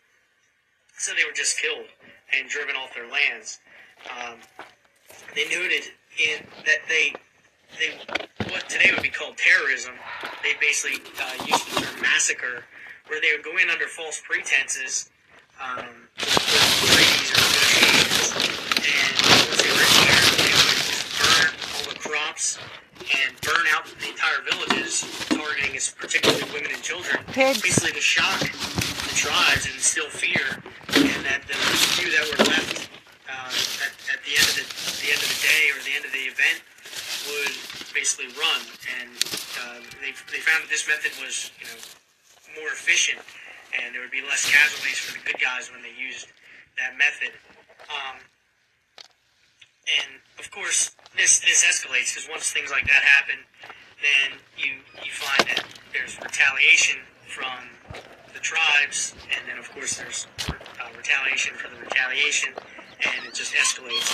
So 1.00 1.13
they 1.17 1.26
were 1.26 1.34
just 1.34 1.60
killed 1.60 1.89
and 2.30 2.48
driven 2.48 2.76
off 2.76 2.94
their 2.94 3.10
lands. 3.10 3.58
Um, 4.06 4.38
they 5.34 5.50
noted 5.50 5.82
in 6.22 6.46
that 6.70 6.86
they 6.88 7.15
they 7.82 7.98
what 8.54 8.70
today 8.70 8.91
would 8.94 9.02
be 9.02 9.10
called 9.10 9.36
terrorism. 9.38 9.96
They 10.44 10.54
basically 10.62 11.02
uh, 11.17 11.44
used 11.44 11.65
the 11.74 11.82
term 11.82 12.02
massacre, 12.02 12.65
where 13.08 13.20
they 13.20 13.34
would 13.34 13.44
go 13.44 13.58
in 13.58 13.72
under 13.72 13.88
false 13.88 14.22
pretenses, 14.22 15.10
um, 15.58 16.06
or 16.22 17.02
negotiations, 17.02 18.30
and 18.78 19.10
once 19.26 19.58
they 19.58 19.74
were 19.74 19.89
in 19.89 20.06
there, 20.06 20.22
they 20.38 20.54
would 20.54 20.70
just 20.86 21.17
burn 21.17 21.50
all 21.50 21.86
the 21.89 21.98
crops 21.98 22.62
and 23.12 23.36
burn 23.41 23.65
out 23.76 23.86
the 24.00 24.10
entire 24.10 24.41
villages, 24.47 25.04
targeting 25.28 25.76
is 25.76 25.93
particularly 25.97 26.43
women 26.54 26.71
and 26.71 26.82
children, 26.82 27.19
Pigs. 27.32 27.62
basically 27.62 27.91
to 27.91 28.02
shock 28.02 28.39
the 28.39 29.15
tribes 29.15 29.65
and 29.65 29.76
instill 29.76 30.10
fear, 30.10 30.63
and 30.95 31.21
that 31.26 31.43
the 31.47 31.56
few 32.00 32.10
that 32.12 32.24
were 32.32 32.43
left 32.47 32.89
uh, 33.28 33.52
at, 33.84 33.93
at 34.12 34.19
the 34.24 34.34
end 34.36 34.47
of 34.47 34.56
the, 34.60 34.65
the 35.04 35.10
end 35.12 35.21
of 35.21 35.30
the 35.30 35.41
day 35.43 35.63
or 35.76 35.78
the 35.84 35.93
end 35.95 36.06
of 36.06 36.13
the 36.15 36.26
event 36.30 36.60
would 37.28 37.56
basically 37.93 38.32
run, 38.39 38.62
and 39.00 39.12
uh, 39.62 39.80
they, 40.00 40.15
they 40.32 40.41
found 40.41 40.63
that 40.63 40.71
this 40.71 40.88
method 40.88 41.12
was 41.19 41.52
you 41.60 41.67
know 41.67 41.80
more 42.60 42.71
efficient, 42.71 43.19
and 43.78 43.93
there 43.93 44.02
would 44.02 44.13
be 44.13 44.24
less 44.24 44.47
casualties 44.50 44.97
for 45.00 45.15
the 45.15 45.24
good 45.26 45.39
guys 45.39 45.71
when 45.71 45.84
they 45.84 45.93
used 45.95 46.28
that 46.80 46.97
method. 46.97 47.32
Um, 47.91 48.17
and 49.99 50.21
of 50.39 50.49
course, 50.51 50.95
this 51.15 51.39
this 51.39 51.63
escalates 51.63 52.13
because 52.13 52.30
once 52.30 52.51
things 52.51 52.71
like 52.71 52.86
that 52.86 53.04
happen, 53.04 53.36
then 54.01 54.39
you 54.58 54.80
you 55.04 55.12
find 55.12 55.47
that 55.49 55.63
there's 55.93 56.19
retaliation 56.19 56.97
from 57.27 57.69
the 58.34 58.39
tribes, 58.39 59.15
and 59.36 59.47
then 59.47 59.58
of 59.58 59.69
course 59.71 59.97
there's 59.97 60.27
uh, 60.49 60.54
retaliation 60.97 61.56
for 61.56 61.67
the 61.73 61.82
retaliation, 61.82 62.54
and 63.01 63.25
it 63.25 63.34
just 63.34 63.54
escalates. 63.54 64.08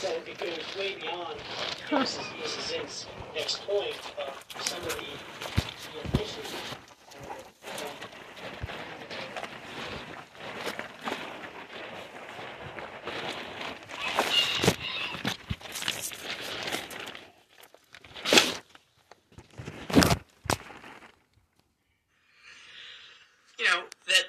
So 0.00 0.10
it 0.10 0.38
goes 0.38 0.76
way 0.76 0.96
beyond 1.00 1.38
Mrs. 1.90 2.68
Zinn's 2.68 3.06
next 3.34 3.66
point 3.66 3.94
of 4.18 4.62
some 4.62 4.82
of 4.82 4.88
the, 4.88 5.04
the 6.10 6.18
initiatives. 6.18 6.76
you 23.62 23.68
know 23.68 23.82
that 24.08 24.24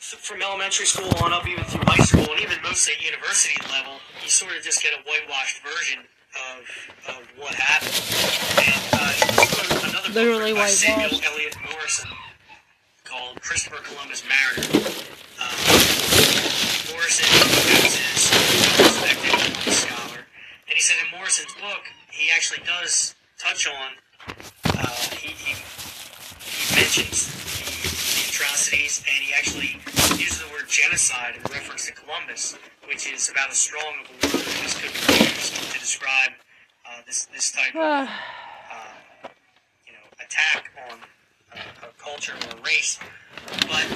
f- 0.00 0.18
from 0.18 0.37
elementary 0.48 0.86
school 0.86 1.12
on 1.22 1.32
up 1.32 1.46
even 1.46 1.64
through 1.64 1.84
high 1.84 2.02
school 2.04 2.24
and 2.32 2.40
even 2.40 2.56
mostly 2.62 2.94
at 2.94 3.04
university 3.04 3.56
level 3.70 4.00
you 4.22 4.28
sort 4.28 4.56
of 4.56 4.62
just 4.62 4.82
get 4.82 4.92
a 4.92 5.00
whitewashed 5.04 5.60
version 5.60 6.00
of, 6.56 6.64
of 7.08 7.20
what 7.36 7.54
happened. 7.54 7.92
And 8.64 8.82
uh, 8.96 10.14
Literally 10.14 10.54
by 10.54 10.68
Samuel 10.68 11.10
whitewashed. 11.10 11.24
Eliot 11.32 11.56
Morison 11.70 12.10
called 13.04 13.40
Christopher 13.42 13.82
Columbus 13.84 14.24
Mariner. 14.24 14.68
Um, 15.36 15.52
Morison 16.96 17.28
is 17.28 18.24
a 18.32 18.40
respected 18.88 19.72
scholar. 19.72 20.24
And 20.68 20.74
he 20.74 20.80
said 20.80 20.96
in 21.04 21.16
Morison's 21.16 21.54
book 21.60 21.84
he 22.10 22.30
actually 22.32 22.64
does 22.64 23.14
touch 23.38 23.68
on 23.68 23.90
uh, 24.76 24.88
he, 25.12 25.28
he 25.28 25.52
he 26.40 26.74
mentions 26.74 27.37
atrocities 28.38 29.02
and 29.10 29.24
he 29.24 29.34
actually 29.34 29.80
uses 30.14 30.38
the 30.38 30.46
word 30.52 30.68
genocide 30.68 31.34
in 31.34 31.42
reference 31.50 31.86
to 31.86 31.92
Columbus, 31.92 32.56
which 32.86 33.10
is 33.10 33.28
about 33.28 33.50
as 33.50 33.58
strong 33.58 33.94
of 33.98 34.06
a 34.06 34.36
word 34.36 34.46
as 34.62 34.74
could 34.78 34.94
be 34.94 35.24
used 35.26 35.54
to 35.56 35.78
describe 35.80 36.30
uh, 36.86 37.02
this 37.06 37.26
this 37.34 37.50
type 37.50 37.74
of 37.74 37.82
Ah, 37.82 38.06
uh, 38.70 39.28
you 39.86 39.92
know 39.92 40.06
attack 40.22 40.70
on 40.88 40.98
uh, 41.52 41.88
a 41.88 42.02
culture 42.02 42.34
or 42.46 42.58
a 42.58 42.62
race. 42.62 42.98
But 43.66 43.86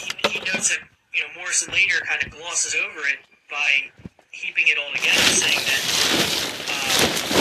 he, 0.00 0.16
he 0.32 0.38
notes 0.48 0.72
that 0.72 0.80
you 1.12 1.20
know 1.20 1.28
Morison 1.36 1.72
later 1.72 2.00
kind 2.08 2.24
of 2.24 2.32
glosses 2.32 2.74
over 2.74 3.04
it 3.04 3.20
by 3.50 3.92
heaping 4.30 4.64
it 4.68 4.78
all 4.78 4.92
together, 4.94 5.20
saying 5.28 5.60
that. 5.60 5.82
Uh, 6.72 7.40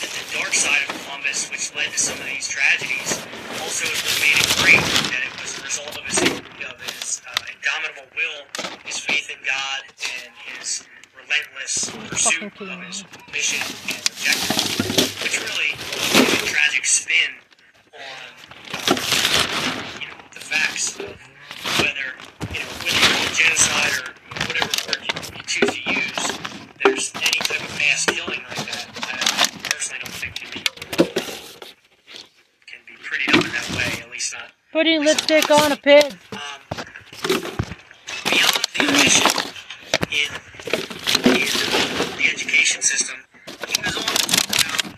that 0.00 0.10
the 0.10 0.38
dark 0.40 0.54
side 0.54 0.80
of 0.88 1.04
Columbus, 1.04 1.50
which 1.50 1.74
led 1.76 1.92
to 1.92 1.98
some 1.98 2.18
of 2.18 2.24
these 2.24 2.48
tragedies, 2.48 3.20
also 3.60 3.84
is 3.86 4.00
what 4.02 4.16
made 4.24 4.34
it 4.40 4.50
great. 4.58 4.82
That 5.12 5.22
it 5.22 5.41
result 5.72 5.96
of 5.96 6.04
his, 6.04 6.20
of 6.20 6.80
his 6.84 7.22
uh, 7.24 7.44
indomitable 7.48 8.04
will, 8.14 8.44
his 8.84 8.98
faith 8.98 9.30
in 9.30 9.38
God, 9.40 9.80
and 9.88 10.32
his 10.44 10.84
relentless 11.16 11.88
pursuit 12.10 12.52
of 12.60 12.82
his 12.84 13.04
mission 13.32 13.64
and 13.88 14.04
objective, 14.04 14.84
which 15.24 15.40
really 15.40 15.72
put 15.72 16.42
a 16.42 16.44
tragic 16.44 16.84
spin 16.84 17.32
on 17.88 18.28
uh, 18.68 19.00
you 19.96 20.08
know 20.12 20.20
the 20.34 20.40
facts 20.44 20.98
of 21.00 21.16
whether 21.80 22.20
you 22.52 22.60
know 22.60 22.72
whether 22.84 23.00
you 23.00 23.08
call 23.16 23.32
genocide 23.32 23.96
or 23.96 24.12
whatever 24.44 24.76
word 24.84 25.00
you, 25.00 25.14
you 25.40 25.42
choose 25.48 25.72
to 25.72 25.82
use. 25.88 26.24
There's 26.84 27.12
any 27.16 27.40
type 27.48 27.64
of 27.64 27.72
mass 27.80 28.04
killing 28.04 28.44
like 28.44 28.60
that. 28.68 28.92
I 29.08 29.48
personally 29.72 30.04
don't 30.04 30.12
think 30.20 30.34
can 30.36 30.50
be 30.52 30.60
uh, 31.00 31.08
can 32.68 32.80
be 32.84 32.92
prettied 33.00 33.38
up 33.38 33.44
in 33.46 33.52
that 33.52 33.68
way. 33.72 34.02
At 34.04 34.10
least 34.10 34.34
not 34.34 34.52
putting 34.72 35.04
lipstick 35.04 35.50
on 35.50 35.70
a 35.70 35.76
pig. 35.76 36.16
um, 36.32 36.40
beyond 38.24 38.56
the 38.72 38.88
omission 38.88 39.28
in, 40.08 40.28
in 41.28 41.52
the 42.16 42.26
education 42.32 42.80
system, 42.80 43.20
he 43.68 43.82
goes 43.82 43.96
on 44.00 44.08
about, 44.08 44.96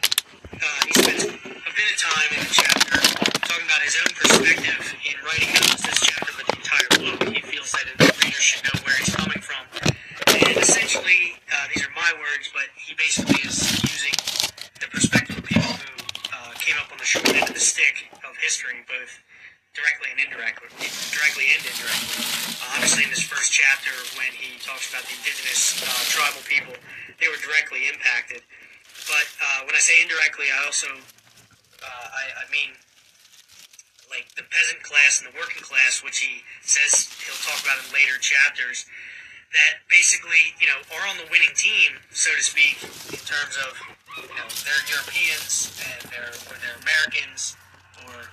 uh, 0.62 0.80
he 0.86 0.92
spends 0.94 1.24
a 1.26 1.72
bit 1.74 1.86
of 1.90 1.98
time 1.98 2.30
in 2.38 2.40
the 2.46 2.54
chapter 2.54 3.02
talking 3.50 3.66
about 3.66 3.82
his 3.82 3.98
own 3.98 4.14
perspective 4.14 4.94
in 5.10 5.14
writing 5.26 5.50
not 5.58 5.66
just 5.66 5.84
this 5.90 6.00
chapter, 6.06 6.32
but 6.38 6.46
the 6.46 6.54
entire 6.54 6.88
book. 7.02 7.34
He 7.34 7.42
feels 7.42 7.72
that 7.74 7.84
the 7.98 8.06
reader 8.22 8.38
should 8.38 8.62
know 8.62 8.78
where 8.86 8.94
he's 8.94 9.10
coming 9.10 9.42
from. 9.42 9.66
And 10.38 10.56
essentially, 10.56 11.34
uh, 11.50 11.66
these 11.74 11.82
are 11.82 11.90
my 11.98 12.14
words, 12.22 12.46
but 12.54 12.70
he 12.78 12.94
basically 12.94 13.42
is 13.42 13.58
using 13.82 14.14
the 14.78 14.86
perspective 14.86 15.36
of 15.38 15.44
people 15.44 15.66
who 15.66 15.92
uh, 16.30 16.54
came 16.62 16.78
up 16.78 16.92
on 16.94 16.98
the 16.98 17.04
short 17.04 17.26
end 17.34 17.42
of 17.48 17.54
the 17.54 17.60
stick 17.60 18.06
of 18.22 18.38
history, 18.38 18.78
both 18.86 19.18
directly 19.74 20.06
and 20.10 20.13
indirectly, 20.24 20.72
directly 21.12 21.46
and 21.52 21.60
indirectly. 21.62 22.24
Uh, 22.58 22.80
obviously, 22.80 23.04
in 23.04 23.10
this 23.12 23.24
first 23.24 23.52
chapter, 23.52 23.92
when 24.16 24.32
he 24.32 24.56
talks 24.64 24.88
about 24.88 25.04
the 25.04 25.14
indigenous 25.20 25.84
uh, 25.84 26.04
tribal 26.08 26.40
people, 26.48 26.74
they 27.20 27.28
were 27.28 27.40
directly 27.44 27.86
impacted. 27.86 28.40
But 29.06 29.28
uh, 29.38 29.68
when 29.68 29.76
I 29.76 29.82
say 29.84 30.00
indirectly, 30.00 30.48
I 30.48 30.64
also 30.64 30.88
uh, 31.84 32.06
I, 32.08 32.24
I 32.40 32.44
mean 32.48 32.72
like 34.08 34.30
the 34.38 34.46
peasant 34.46 34.80
class 34.86 35.20
and 35.20 35.28
the 35.28 35.36
working 35.36 35.62
class, 35.62 36.00
which 36.00 36.22
he 36.22 36.46
says 36.62 37.10
he'll 37.26 37.42
talk 37.42 37.58
about 37.64 37.82
in 37.82 37.86
later 37.92 38.16
chapters. 38.20 38.86
That 39.52 39.86
basically, 39.86 40.54
you 40.58 40.66
know, 40.66 40.82
are 40.98 41.06
on 41.06 41.14
the 41.14 41.30
winning 41.30 41.54
team, 41.54 41.94
so 42.10 42.34
to 42.34 42.42
speak, 42.42 42.82
in 43.14 43.22
terms 43.22 43.54
of, 43.62 43.78
you 44.18 44.34
know, 44.34 44.50
they're 44.66 44.84
Europeans 44.90 45.70
and 45.78 46.10
they're 46.10 46.34
or 46.50 46.58
they're 46.58 46.78
Americans 46.82 47.54
or 48.02 48.26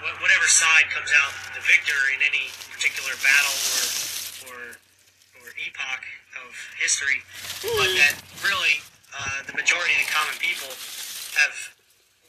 whatever 0.00 0.46
side 0.48 0.88
comes 0.88 1.12
out 1.24 1.32
the 1.52 1.64
victor 1.64 1.96
in 2.16 2.20
any 2.24 2.48
particular 2.72 3.12
battle 3.20 3.56
or 3.76 3.84
or, 4.48 4.60
or 5.40 5.46
epoch 5.60 6.04
of 6.40 6.50
history, 6.80 7.20
but 7.60 7.90
that 8.00 8.16
really 8.40 8.80
uh, 9.12 9.44
the 9.44 9.52
majority 9.52 9.92
of 9.98 10.06
the 10.06 10.10
common 10.12 10.36
people 10.40 10.70
have 11.36 11.54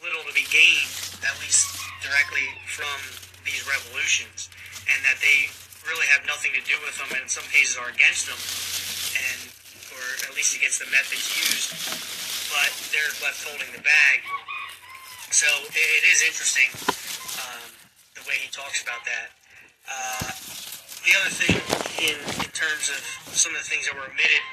little 0.04 0.26
to 0.26 0.34
be 0.34 0.44
gained, 0.50 0.92
at 1.24 1.38
least 1.40 1.78
directly 2.02 2.44
from 2.68 2.98
these 3.46 3.64
revolutions, 3.70 4.50
and 4.90 5.00
that 5.06 5.22
they 5.22 5.48
really 5.86 6.06
have 6.10 6.26
nothing 6.26 6.52
to 6.58 6.64
do 6.66 6.76
with 6.82 6.98
them, 6.98 7.10
and 7.14 7.26
in 7.26 7.32
some 7.32 7.46
cases 7.54 7.78
are 7.78 7.90
against 7.94 8.28
them, 8.28 8.38
and 9.18 9.40
or 9.94 10.04
at 10.28 10.34
least 10.36 10.58
against 10.58 10.82
the 10.82 10.90
methods 10.90 11.26
used, 11.38 11.72
but 12.52 12.72
they're 12.92 13.14
left 13.22 13.46
holding 13.46 13.70
the 13.72 13.84
bag. 13.84 14.18
So 15.32 15.48
it, 15.48 16.04
is 16.12 16.22
interesting 16.28 16.70
way 18.32 18.40
he 18.40 18.48
talks 18.48 18.80
about 18.80 19.04
that. 19.04 19.28
Uh, 19.84 20.32
the 21.04 21.12
other 21.20 21.32
thing, 21.36 21.52
in, 22.00 22.16
in 22.40 22.50
terms 22.56 22.88
of 22.88 23.04
some 23.36 23.52
of 23.52 23.60
the 23.60 23.68
things 23.68 23.92
that 23.92 23.96
were 24.00 24.08
omitted, 24.08 24.44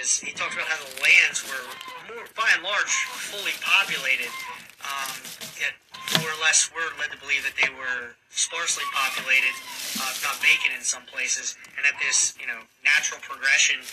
is 0.00 0.16
he 0.16 0.32
talks 0.32 0.56
about 0.56 0.64
how 0.64 0.80
the 0.80 0.88
lands 1.04 1.44
were, 1.44 1.68
more, 2.08 2.24
by 2.32 2.48
and 2.56 2.64
large, 2.64 2.88
fully 3.28 3.52
populated. 3.60 4.32
Um, 4.80 5.20
yet 5.60 5.76
more 6.16 6.32
or 6.32 6.40
less, 6.40 6.72
we're 6.72 6.88
led 6.96 7.12
to 7.12 7.20
believe 7.20 7.44
that 7.44 7.52
they 7.60 7.68
were 7.76 8.16
sparsely 8.32 8.88
populated, 8.96 9.52
uh, 10.00 10.08
if 10.08 10.24
not 10.24 10.40
vacant 10.40 10.72
in 10.72 10.80
some 10.80 11.04
places, 11.04 11.60
and 11.76 11.84
that 11.84 12.00
this, 12.00 12.32
you 12.40 12.48
know, 12.48 12.64
natural 12.88 13.20
progression 13.20 13.84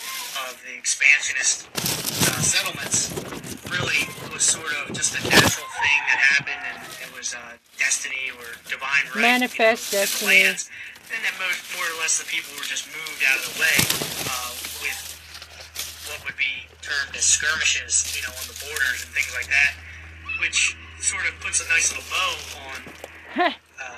of 0.48 0.56
the 0.64 0.72
expansionist 0.72 1.68
uh, 1.76 2.40
settlements 2.40 3.12
really 3.72 4.04
was 4.32 4.44
sort 4.44 4.72
of 4.84 4.92
just 4.92 5.16
a 5.16 5.22
natural 5.24 5.68
thing 5.80 6.00
that 6.12 6.20
happened, 6.20 6.60
and 6.60 6.78
it 7.00 7.10
was 7.16 7.32
uh, 7.32 7.56
destiny 7.80 8.28
or 8.36 8.44
divine 8.68 9.08
right. 9.16 9.40
Manifest 9.40 9.92
you 9.92 9.98
know, 9.98 10.04
destiny. 10.04 10.44
And 11.12 11.20
that 11.20 11.36
most, 11.36 11.60
more 11.76 11.84
or 11.84 11.96
less 12.00 12.16
the 12.16 12.24
people 12.24 12.56
were 12.56 12.64
just 12.64 12.88
moved 12.88 13.20
out 13.28 13.36
of 13.36 13.44
the 13.52 13.56
way 13.60 13.76
uh, 14.32 14.52
with 14.80 14.96
what 16.08 16.24
would 16.24 16.38
be 16.40 16.64
termed 16.80 17.12
as 17.12 17.24
skirmishes, 17.28 18.08
you 18.16 18.24
know, 18.24 18.32
on 18.32 18.44
the 18.48 18.56
borders 18.64 19.04
and 19.04 19.12
things 19.12 19.28
like 19.36 19.48
that, 19.52 19.76
which 20.40 20.72
sort 21.04 21.28
of 21.28 21.36
puts 21.44 21.60
a 21.60 21.68
nice 21.68 21.92
little 21.92 22.08
bow 22.08 22.32
on. 22.64 22.80
Uh, 23.82 23.92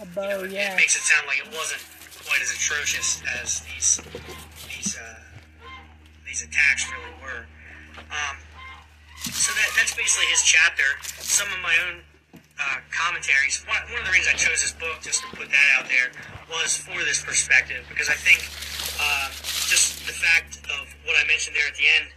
a 0.00 0.04
you 0.04 0.06
know, 0.06 0.14
bow, 0.14 0.44
it, 0.44 0.52
yeah. 0.52 0.72
it 0.72 0.76
makes 0.76 0.96
it 0.96 1.04
sound 1.04 1.26
like 1.26 1.40
it 1.44 1.50
wasn't 1.52 1.82
quite 2.24 2.40
as 2.40 2.50
atrocious 2.52 3.20
as 3.42 3.60
these 3.68 4.00
these 4.68 4.96
uh, 4.96 5.20
these 6.24 6.42
attacks 6.42 6.86
really 6.88 7.14
were. 7.20 7.44
Um, 8.10 8.36
so 9.32 9.54
that 9.54 9.68
that's 9.76 9.94
basically 9.94 10.26
his 10.30 10.42
chapter. 10.42 10.84
Some 11.18 11.48
of 11.50 11.60
my 11.62 11.74
own 11.88 12.02
uh, 12.56 12.80
commentaries. 12.88 13.64
One, 13.68 13.80
one 13.92 14.00
of 14.00 14.06
the 14.06 14.12
reasons 14.12 14.32
I 14.32 14.38
chose 14.38 14.64
this 14.64 14.72
book, 14.72 15.00
just 15.04 15.20
to 15.24 15.28
put 15.36 15.48
that 15.48 15.68
out 15.76 15.86
there, 15.88 16.08
was 16.48 16.76
for 16.76 16.96
this 17.04 17.20
perspective 17.22 17.84
because 17.88 18.08
I 18.08 18.16
think 18.16 18.40
um, 18.96 19.28
just 19.68 20.06
the 20.08 20.16
fact 20.16 20.62
of 20.72 20.88
what 21.04 21.16
I 21.20 21.24
mentioned 21.28 21.56
there 21.56 21.68
at 21.68 21.76
the 21.76 21.86
end, 22.00 22.08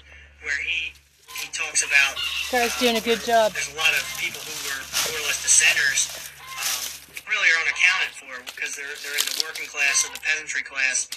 where 0.43 0.55
he 0.63 0.95
he 1.39 1.47
talks 1.53 1.85
about 1.85 2.17
Guy's 2.51 2.73
uh, 2.75 2.79
doing 2.79 2.97
a 2.97 3.05
good 3.05 3.21
job. 3.21 3.53
There's 3.53 3.71
a 3.71 3.79
lot 3.79 3.93
of 3.93 4.03
people 4.17 4.41
who 4.41 4.55
were 4.67 4.81
more 5.11 5.19
or 5.21 5.25
less 5.29 5.43
dissenters, 5.43 6.09
um, 6.57 6.81
really 7.29 7.49
are 7.53 7.61
unaccounted 7.63 8.11
for 8.17 8.33
because 8.55 8.73
they're 8.79 8.95
they're 9.03 9.19
in 9.19 9.27
the 9.27 9.37
working 9.45 9.67
class 9.67 10.07
and 10.07 10.15
the 10.15 10.23
peasantry 10.23 10.63
class, 10.63 11.07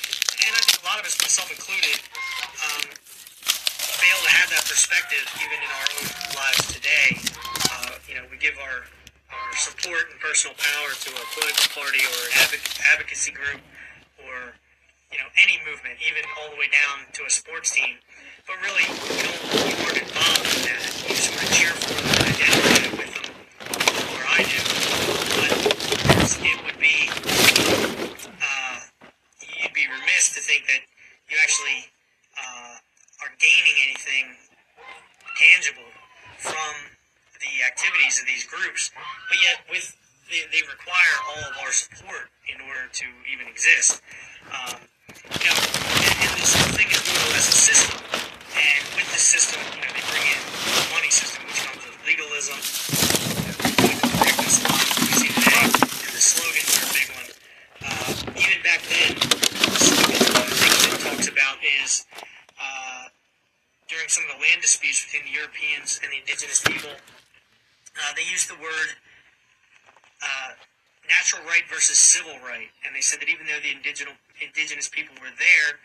and 0.44 0.50
I 0.52 0.60
think 0.66 0.82
a 0.82 0.86
lot 0.86 0.98
of 0.98 1.06
us, 1.06 1.14
myself 1.22 1.48
included, 1.48 1.96
um, 2.58 2.84
fail 4.02 4.18
to 4.18 4.30
have 4.34 4.50
that 4.50 4.61
perspective 4.72 5.20
even 5.36 5.60
in 5.60 5.68
our 5.68 5.88
own 6.00 6.08
lives 6.32 6.64
today. 6.72 7.20
Uh, 7.68 7.92
you 8.08 8.16
know, 8.16 8.24
we 8.32 8.40
give 8.40 8.56
our 8.56 8.88
our 9.28 9.52
support 9.60 10.08
and 10.08 10.16
personal 10.16 10.56
power 10.56 10.96
to 10.96 11.12
a 11.12 11.24
political 11.36 11.68
party 11.76 12.00
or 12.00 12.16
an 12.32 12.32
advoc- 12.40 12.80
advocacy 12.88 13.36
group 13.36 13.60
or 14.24 14.56
you 15.12 15.20
know 15.20 15.28
any 15.44 15.60
movement, 15.68 16.00
even 16.00 16.24
all 16.40 16.48
the 16.48 16.56
way 16.56 16.72
down 16.72 17.04
to 17.12 17.20
a 17.28 17.28
sports 17.28 17.76
team. 17.76 18.00
But 18.48 18.56
really, 18.64 18.88
you 18.88 19.20
don't 19.20 19.44
you 19.68 19.76
aren't 19.84 20.00
involved 20.08 20.48
in 20.56 20.60
that. 20.64 20.80
You 21.04 21.20
sort 21.20 21.36
of 21.36 21.48
cheer 21.52 21.72
for 21.76 21.92
them 21.92 22.08
and 22.08 22.24
identify 22.32 22.96
with 22.96 23.12
them, 23.12 23.28
or 24.08 24.20
I 24.24 24.40
do. 24.40 24.60
But 25.36 25.52
it 26.48 26.58
would 26.64 26.80
be 26.80 27.12
uh, 28.40 28.76
you'd 29.36 29.76
be 29.76 29.84
remiss 29.84 30.32
to 30.32 30.40
think 30.40 30.64
that 30.64 30.80
you 31.28 31.36
actually 31.44 31.92
uh, 32.40 32.80
are 33.20 33.32
gaining 33.36 33.76
anything 33.84 34.41
tangible 35.42 35.90
from 36.38 36.74
the 37.42 37.52
activities 37.66 38.22
of 38.22 38.26
these 38.30 38.46
groups, 38.46 38.90
but 39.26 39.38
yet 39.42 39.58
with 39.66 39.90
they, 40.30 40.46
they 40.54 40.62
require 40.64 41.14
all 41.28 41.42
of 41.50 41.54
our 41.66 41.72
support 41.74 42.30
in 42.48 42.56
order 42.64 42.86
to 42.88 43.06
even 43.28 43.44
exist. 43.50 44.00
Um, 44.48 44.78
you 45.42 45.48
know, 45.50 45.58
and, 45.58 46.14
and 46.24 46.32
this 46.40 46.54
whole 46.56 46.72
thing 46.72 46.88
is 46.88 47.02
more 47.04 47.20
or 47.26 47.30
less 47.34 47.50
a 47.50 47.58
system, 47.58 47.98
and 48.54 48.80
with 48.96 49.08
this 49.12 49.26
system, 49.26 49.60
you 49.76 49.82
know, 49.82 49.92
they 49.92 50.04
bring 50.08 50.24
in 50.24 50.40
the 50.40 50.86
money 50.94 51.10
system, 51.10 51.42
which 51.44 51.60
comes 51.66 51.82
with 51.84 51.98
legalism, 52.06 52.56
correctness, 54.16 54.56
we 55.20 55.28
the 55.28 56.22
slogans 56.22 56.70
are 56.80 56.88
big 56.96 57.08
one. 57.12 57.28
Uh, 57.82 58.40
even 58.40 58.58
back 58.62 58.80
then, 58.88 59.10
the 59.18 60.22
one 60.32 60.46
of 60.46 60.54
the 60.54 60.58
things 60.64 60.80
it 60.86 61.02
talks 61.02 61.28
about 61.28 61.58
is 61.60 62.06
during 63.92 64.08
some 64.08 64.24
of 64.24 64.32
the 64.32 64.40
land 64.40 64.64
disputes 64.64 65.04
between 65.04 65.28
the 65.28 65.36
Europeans 65.36 66.00
and 66.00 66.08
the 66.08 66.18
indigenous 66.24 66.64
people, 66.64 66.96
uh, 66.96 68.10
they 68.16 68.24
used 68.24 68.48
the 68.48 68.56
word 68.56 68.88
uh, 70.24 70.56
natural 71.04 71.44
right 71.44 71.68
versus 71.68 72.00
civil 72.00 72.32
right, 72.40 72.72
and 72.88 72.96
they 72.96 73.04
said 73.04 73.20
that 73.20 73.28
even 73.28 73.44
though 73.44 73.60
the 73.60 73.68
indigenous 73.68 74.16
indigenous 74.40 74.88
people 74.88 75.12
were 75.20 75.30
there, 75.36 75.78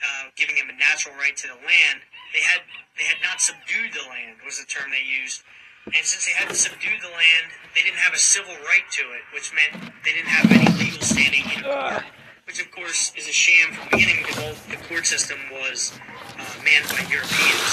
uh, 0.00 0.32
giving 0.40 0.56
them 0.56 0.72
a 0.72 0.76
natural 0.80 1.14
right 1.20 1.36
to 1.36 1.46
the 1.46 1.60
land, 1.68 2.00
they 2.32 2.40
had 2.40 2.64
they 2.96 3.04
had 3.04 3.20
not 3.20 3.44
subdued 3.44 3.92
the 3.92 4.02
land 4.08 4.40
was 4.40 4.56
the 4.56 4.66
term 4.66 4.88
they 4.88 5.04
used. 5.04 5.44
And 5.86 6.04
since 6.04 6.26
they 6.26 6.36
hadn't 6.36 6.56
subdued 6.56 7.00
the 7.00 7.12
land, 7.12 7.44
they 7.74 7.80
didn't 7.80 8.00
have 8.00 8.12
a 8.12 8.20
civil 8.20 8.52
right 8.68 8.84
to 8.92 9.04
it, 9.16 9.24
which 9.32 9.52
meant 9.56 9.92
they 10.04 10.12
didn't 10.12 10.28
have 10.28 10.44
any 10.52 10.68
legal 10.76 11.00
standing 11.00 11.44
in 11.48 11.64
court. 11.64 12.04
Which, 12.44 12.60
of 12.60 12.70
course, 12.72 13.12
is 13.16 13.28
a 13.28 13.32
sham 13.32 13.72
from 13.72 13.84
the 13.84 13.96
beginning 13.96 14.24
because 14.26 14.60
the 14.68 14.76
court 14.88 15.06
system 15.06 15.38
was 15.52 15.92
manned 16.64 16.88
by 16.90 17.02
Europeans. 17.10 17.68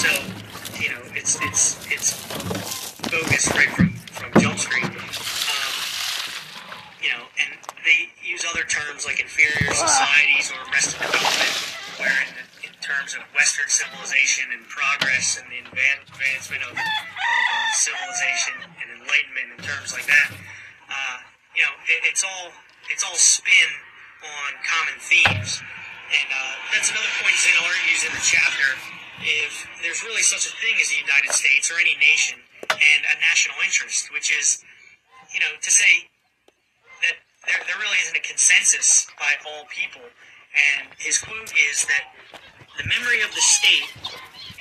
So, 0.00 0.10
you 0.80 0.90
know, 0.90 1.02
it's 1.14 1.38
it's 1.42 1.80
it's 1.90 2.14
bogus 3.10 3.48
right 3.54 3.70
from 3.70 3.94
from 4.12 4.30
Jump 4.40 4.58
Street. 4.58 4.84
Um, 4.84 5.72
you 7.02 7.10
know, 7.10 7.22
and 7.40 7.50
they 7.84 8.10
use 8.24 8.44
other 8.48 8.64
terms 8.66 9.06
like 9.06 9.20
inferior 9.20 9.72
societies 9.72 10.52
or 10.52 10.58
arrested 10.70 11.00
development, 11.00 11.54
where 12.02 12.16
in, 12.26 12.68
in 12.68 12.74
terms 12.82 13.14
of 13.14 13.22
Western 13.34 13.68
civilization 13.68 14.50
and 14.52 14.66
progress 14.66 15.38
and 15.40 15.46
the 15.50 15.62
advancement 15.62 16.62
of, 16.66 16.74
of 16.74 16.78
uh, 16.78 17.68
civilization 17.74 18.54
and 18.82 18.88
enlightenment 19.00 19.48
and 19.56 19.62
terms 19.62 19.94
like 19.94 20.06
that, 20.06 20.28
uh, 20.90 21.16
you 21.54 21.62
know, 21.62 21.74
it, 21.86 22.10
it's 22.10 22.24
all 22.24 22.50
it's 22.90 23.04
all 23.04 23.16
spin 23.16 23.70
on 24.24 24.50
common 24.66 24.98
themes, 24.98 25.62
and 26.06 26.28
uh, 26.30 26.54
that's 26.70 26.90
another 26.90 27.10
point 27.18 27.34
Zinn 27.34 27.58
argues 27.58 28.06
in 28.06 28.12
the 28.14 28.22
chapter. 28.22 28.68
If 29.22 29.66
there's 29.82 30.04
really 30.04 30.22
such 30.22 30.46
a 30.46 30.52
thing 30.60 30.76
as 30.78 30.92
the 30.92 31.00
United 31.00 31.32
States 31.32 31.72
or 31.72 31.80
any 31.80 31.96
nation 31.98 32.38
and 32.70 33.00
a 33.10 33.16
national 33.24 33.56
interest, 33.64 34.12
which 34.12 34.30
is, 34.30 34.62
you 35.32 35.40
know, 35.40 35.50
to 35.58 35.70
say 35.70 36.06
that 37.02 37.16
there, 37.48 37.58
there 37.66 37.78
really 37.80 37.98
isn't 38.06 38.16
a 38.16 38.22
consensus 38.22 39.08
by 39.18 39.34
all 39.48 39.64
people. 39.72 40.04
And 40.54 40.92
his 41.00 41.18
quote 41.18 41.52
is 41.56 41.88
that 41.88 42.12
the 42.76 42.86
memory 42.86 43.24
of 43.24 43.32
the 43.32 43.42
state 43.42 43.88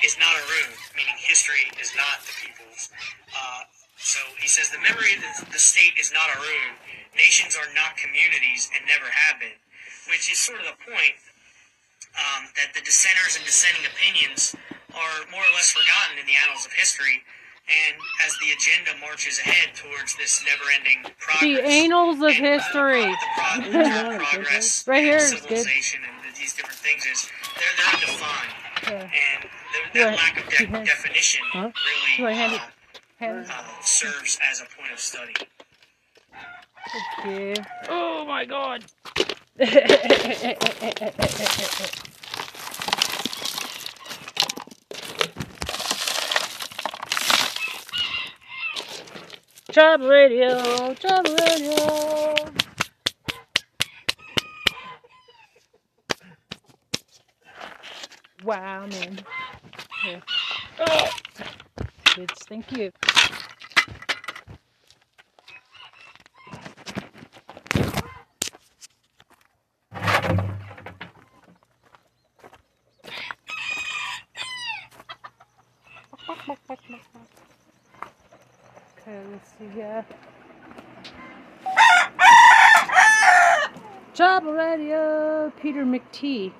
is 0.03 0.17
not 0.17 0.33
a 0.33 0.43
room, 0.49 0.71
meaning 0.95 1.15
history 1.19 1.67
is 1.79 1.91
not 1.95 2.23
the 2.23 2.33
people's. 2.41 2.89
Uh, 3.31 3.67
so 3.99 4.19
he 4.39 4.47
says 4.47 4.71
the 4.71 4.81
memory 4.81 5.15
of 5.15 5.21
the, 5.21 5.55
the 5.55 5.61
state 5.61 5.99
is 5.99 6.11
not 6.11 6.31
a 6.31 6.39
room. 6.39 6.79
Nations 7.15 7.55
are 7.55 7.67
not 7.75 7.95
communities 7.95 8.71
and 8.75 8.83
never 8.87 9.07
have 9.07 9.39
been, 9.39 9.55
which 10.11 10.31
is 10.31 10.39
sort 10.39 10.59
of 10.59 10.67
the 10.67 10.79
point 10.83 11.15
um, 12.15 12.47
that 12.55 12.73
the 12.73 12.81
dissenters 12.81 13.35
and 13.37 13.45
dissenting 13.45 13.85
opinions 13.85 14.55
are 14.95 15.25
more 15.31 15.41
or 15.43 15.53
less 15.53 15.71
forgotten 15.71 16.17
in 16.19 16.25
the 16.25 16.33
annals 16.47 16.65
of 16.65 16.71
history. 16.73 17.23
And 17.65 17.97
as 18.25 18.37
the 18.37 18.51
agenda 18.53 18.91
marches 19.01 19.39
ahead 19.39 19.73
towards 19.75 20.13
this 20.15 20.39
never-ending 20.45 21.01
progress, 21.17 21.41
The 21.41 21.61
annals 21.65 22.17
of 22.17 22.23
and, 22.29 22.45
uh, 22.45 22.49
history. 22.61 23.05
the 23.09 23.17
pro- 23.35 23.71
the 23.73 23.89
progress, 24.23 24.85
Right 24.87 25.03
here 25.03 25.15
and 25.17 25.23
is 25.23 25.31
good. 25.33 25.41
civilization, 25.65 26.01
and 26.05 26.13
these 26.35 26.53
different 26.53 26.77
things 26.77 27.05
is 27.07 27.27
they're 27.57 27.73
they're 27.75 27.93
undefined, 27.95 28.53
Yeah. 28.83 29.01
and 29.01 29.43
the, 29.43 29.49
Do 29.93 29.99
that 30.05 30.13
I- 30.13 30.15
lack 30.15 30.37
of 30.37 30.45
de- 30.53 30.65
have- 30.67 30.85
definition 30.85 31.41
Huh? 31.53 31.71
really 31.73 32.17
Do 32.17 32.25
hand 32.37 32.53
it- 32.53 32.61
uh, 32.61 32.67
Hand- 33.17 33.49
uh, 33.49 33.63
serves 33.81 34.37
as 34.51 34.61
a 34.61 34.65
point 34.77 34.91
of 34.93 34.99
study. 34.99 35.33
Okay. 37.25 37.55
Oh 37.89 38.25
my 38.27 38.45
god. 38.45 38.85
Job 49.75 50.03
radio, 50.03 50.93
job 50.93 51.27
radio. 51.27 52.35
Wow, 58.45 58.87
man. 58.87 59.19
Oh. 60.79 61.09
Kids, 62.05 62.33
thank 62.47 62.71
you. 62.71 62.89
Okay, 79.07 79.21
let's 79.29 79.34
see 79.45 79.67
here. 79.73 80.05
Job 84.13 84.45
radio, 84.45 85.51
Peter 85.61 85.83
McTee. 85.85 86.51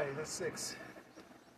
Right, 0.00 0.16
that's 0.16 0.30
six. 0.30 0.76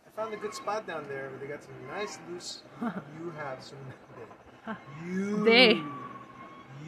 I 0.05 0.21
found 0.21 0.33
a 0.33 0.37
good 0.37 0.53
spot 0.53 0.85
down 0.85 1.05
there 1.07 1.29
where 1.29 1.39
they 1.39 1.47
got 1.47 1.63
some 1.63 1.71
nice 1.87 2.19
loose. 2.29 2.61
you 2.81 3.31
have 3.37 3.63
some. 3.63 3.77
You. 5.07 5.45
They. 5.45 5.81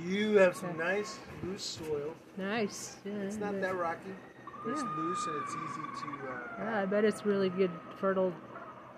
You 0.06 0.38
have 0.40 0.58
some 0.58 0.78
nice 0.78 1.18
loose 1.44 1.64
soil. 1.64 2.14
Nice. 2.36 2.98
Yeah, 3.06 3.14
It's 3.22 3.38
not 3.38 3.62
that 3.62 3.74
rocky, 3.78 4.02
but 4.66 4.72
it's 4.74 4.82
loose 4.82 5.26
and 5.28 5.44
it's 5.44 5.54
easy 5.54 5.82
to. 6.02 6.28
Uh, 6.28 6.40
Yeah, 6.60 6.82
I 6.82 6.86
bet 6.88 7.06
it's 7.06 7.26
really 7.26 7.48
good 7.50 7.72
fertile 8.02 8.34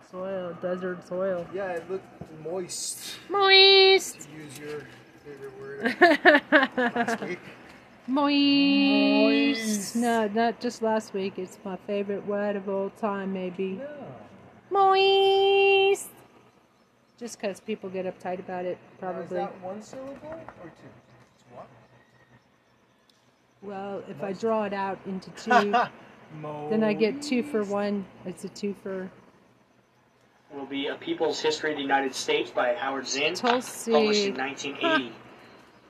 soil, 0.10 0.58
desert 0.60 1.08
soil. 1.08 1.45
yeah, 1.53 1.74
it 1.74 1.88
looked 1.91 2.08
moist. 2.43 3.20
Moist. 3.30 4.22
To 4.22 4.30
use 4.32 4.58
your 4.58 4.82
favorite 5.24 5.60
word 5.62 5.95
last 6.95 7.22
week. 7.22 7.39
Moist. 8.08 9.66
Moist. 9.66 9.95
No, 9.95 10.28
not 10.28 10.60
just 10.60 10.82
last 10.82 11.14
week. 11.14 11.34
It's 11.38 11.58
my 11.66 11.76
favorite 11.88 12.26
word 12.26 12.55
of 12.55 12.70
all 12.70 12.89
time, 12.91 13.34
maybe. 13.34 13.80
No. 13.80 13.89
Moist. 14.72 16.10
Just 17.20 17.39
because 17.39 17.60
people 17.60 17.89
get 17.89 18.05
uptight 18.05 18.39
about 18.39 18.66
it, 18.66 18.78
Now, 19.01 19.10
is 19.10 19.14
probably. 19.16 19.38
that 19.38 19.62
one 19.62 19.82
syllable 19.82 20.14
or 20.64 20.70
two? 20.70 20.89
It's 21.36 21.43
one. 21.53 21.66
Well, 23.62 24.03
if 24.08 24.22
I 24.24 24.34
draw 24.34 24.66
it 24.66 24.74
out 24.74 24.99
into 25.05 25.30
two, 25.32 25.74
then 26.70 26.84
I 26.84 26.93
get 26.93 27.22
two 27.22 27.41
for 27.43 27.64
one. 27.64 28.05
It's 28.26 28.43
a 28.43 28.49
two 28.49 28.76
for 28.84 29.10
Will 30.53 30.66
be 30.66 30.88
A 30.88 30.95
People's 30.95 31.41
History 31.41 31.72
of 31.72 31.78
the 31.78 31.82
United 31.84 32.16
States 32.16 32.49
by 32.51 32.74
Howard 32.76 33.05
Zinn, 33.08 33.34
Tulsi. 33.34 33.91
published 33.91 34.28
in 34.28 34.36
1980. 34.38 35.14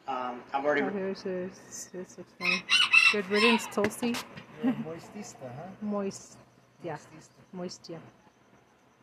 Um, 0.08 0.41
I've 0.53 0.64
already 0.66 0.82
Oh, 0.84 0.89
here's 0.89 1.24
this. 1.24 1.89
This 1.93 2.18
looks 2.18 2.34
funny. 2.39 2.64
Good 3.12 3.30
riddance, 3.30 3.68
Tulsi. 3.68 4.16
You're 4.64 4.74
moistista, 4.74 5.41
huh? 5.43 5.70
Moist. 5.82 6.38
Yeah. 6.84 6.97
Moistista. 6.97 7.30
Moist, 7.53 7.89
yeah. 7.89 7.97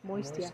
Moist, 0.03 0.37
yeah. 0.39 0.51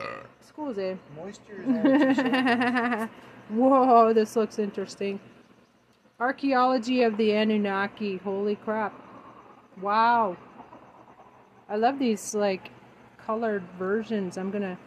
Moisture. 0.00 0.16
School's 0.40 0.78
in. 0.78 0.98
Moisture 1.16 1.62
is 1.62 1.76
all 1.76 1.90
what 1.90 2.00
you 2.00 2.14
show. 2.14 3.08
Whoa, 3.50 4.12
this 4.12 4.36
looks 4.36 4.58
interesting. 4.58 5.20
Archaeology 6.20 7.02
of 7.02 7.16
the 7.16 7.32
Anunnaki. 7.32 8.18
Holy 8.18 8.56
crap. 8.56 8.92
Wow. 9.80 10.36
I 11.68 11.76
love 11.76 11.98
these, 11.98 12.34
like, 12.34 12.70
colored 13.18 13.64
versions. 13.78 14.38
I'm 14.38 14.50
gonna 14.50 14.78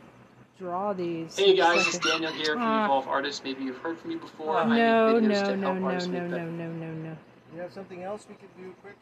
draw 0.58 0.94
these. 0.94 1.36
Hey 1.38 1.56
guys, 1.56 1.80
It's 1.88 1.96
it's 1.96 2.06
like 2.06 2.14
Daniel 2.14 2.32
here 2.34 2.54
from 2.54 2.62
Ah. 2.62 2.86
Evolve 2.86 3.08
Artists. 3.08 3.42
Maybe 3.44 3.64
you've 3.64 3.78
heard 3.78 3.98
from 4.00 4.10
me 4.12 4.16
before. 4.18 4.58
a- 4.58 4.62
I 4.62 4.66
make 4.66 4.78
No, 4.78 5.14
videos 5.16 5.28
no, 5.44 5.50
to 5.52 5.58
no, 5.58 5.68
help 5.68 5.80
no, 5.80 5.86
artists 5.88 6.10
no, 6.10 6.14
make 6.20 6.30
no, 6.30 6.38
better- 6.38 6.52
no, 6.52 6.68
no, 6.72 6.92
no. 6.94 7.18
You 7.54 7.60
have 7.62 7.74
something 7.74 8.04
else 8.04 8.28
we 8.30 8.36
could 8.36 8.56
do 8.58 8.74
quick? 8.82 8.96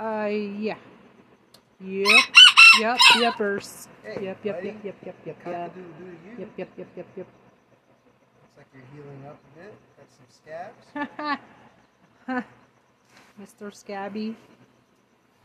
Uh, 0.00 0.26
yeah. 0.28 0.76
Yep. 1.80 2.24
Yep, 2.80 2.98
yepers. 3.16 3.88
Hey, 4.02 4.24
Yep, 4.24 4.38
yep, 4.44 4.54
buddy. 4.56 4.66
yep, 4.68 4.84
yep, 4.84 4.96
yep, 5.04 5.16
yep, 5.26 5.36
Cock 5.44 5.52
yep. 5.52 5.72
a 5.72 5.74
doodle 5.74 5.92
doo 5.98 6.04
to 6.04 6.10
you. 6.30 6.36
Yep, 6.38 6.50
yep, 6.56 6.68
yep, 6.76 6.88
yep, 6.96 7.06
yep. 7.16 7.26
Looks 8.42 8.56
like 8.56 8.66
you're 8.72 8.84
healing 8.94 9.22
up 9.26 9.38
a 9.44 9.48
bit. 9.58 9.74
Got 9.96 10.10
some 10.10 10.28
scabs. 10.28 10.86
Mr. 13.40 13.72
Scabby. 13.74 14.36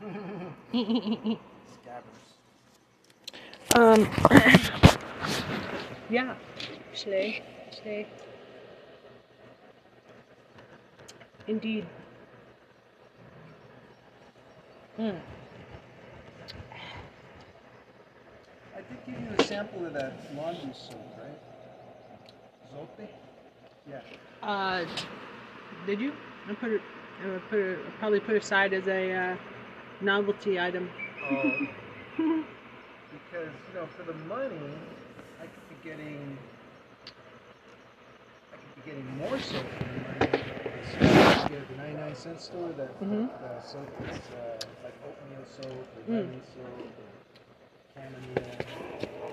Scabbers. 0.72 2.23
Um, 3.74 4.08
ja, 6.08 6.36
Schley, 6.92 7.42
Schley. 7.72 8.06
Indeed. 11.48 11.84
Mm. 14.96 15.18
I 18.72 18.76
did 18.76 19.06
give 19.06 19.20
you 19.20 19.28
a 19.36 19.42
sample 19.42 19.86
of 19.86 19.92
that 19.94 20.12
laundry 20.36 20.72
soap, 20.72 21.00
right? 21.18 21.38
Zope? 22.72 23.08
Yeah. 23.90 24.00
Uh, 24.40 24.84
did 25.84 26.00
you? 26.00 26.12
I 26.48 26.54
put 26.54 26.70
it. 26.70 26.80
I 27.24 27.38
put 27.50 27.58
it. 27.58 27.78
Probably 27.98 28.20
put 28.20 28.36
aside 28.36 28.72
as 28.72 28.86
a 28.86 29.12
uh, 29.12 29.36
novelty 30.00 30.60
item. 30.60 30.88
Um, 31.28 32.46
because 33.14 33.52
you 33.68 33.74
know, 33.80 33.86
for 33.96 34.02
the 34.04 34.14
money, 34.26 34.74
I 35.40 35.46
could 35.46 35.66
be 35.70 35.76
getting, 35.88 36.36
I 38.52 38.56
could 38.56 38.74
be 38.84 38.90
getting 38.90 39.06
more 39.18 39.38
soap 39.38 39.64
for 39.78 39.84
the 39.84 40.00
money. 40.02 40.42
So 40.92 40.98
get 41.48 41.60
at 41.62 41.68
the 41.68 41.76
99 41.76 42.14
cent 42.16 42.40
store 42.40 42.68
that 42.76 42.90
Mhm. 43.00 43.28
the 43.40 43.60
soap 43.62 43.88
is 44.10 44.18
uh, 44.34 44.58
like 44.84 44.94
oatmeal 45.06 45.44
soap 45.46 45.86
or 45.96 46.02
Mm. 46.12 46.26
lemon 46.26 46.42
soap 46.54 46.90
or 47.02 47.10
chamomile. 47.94 48.58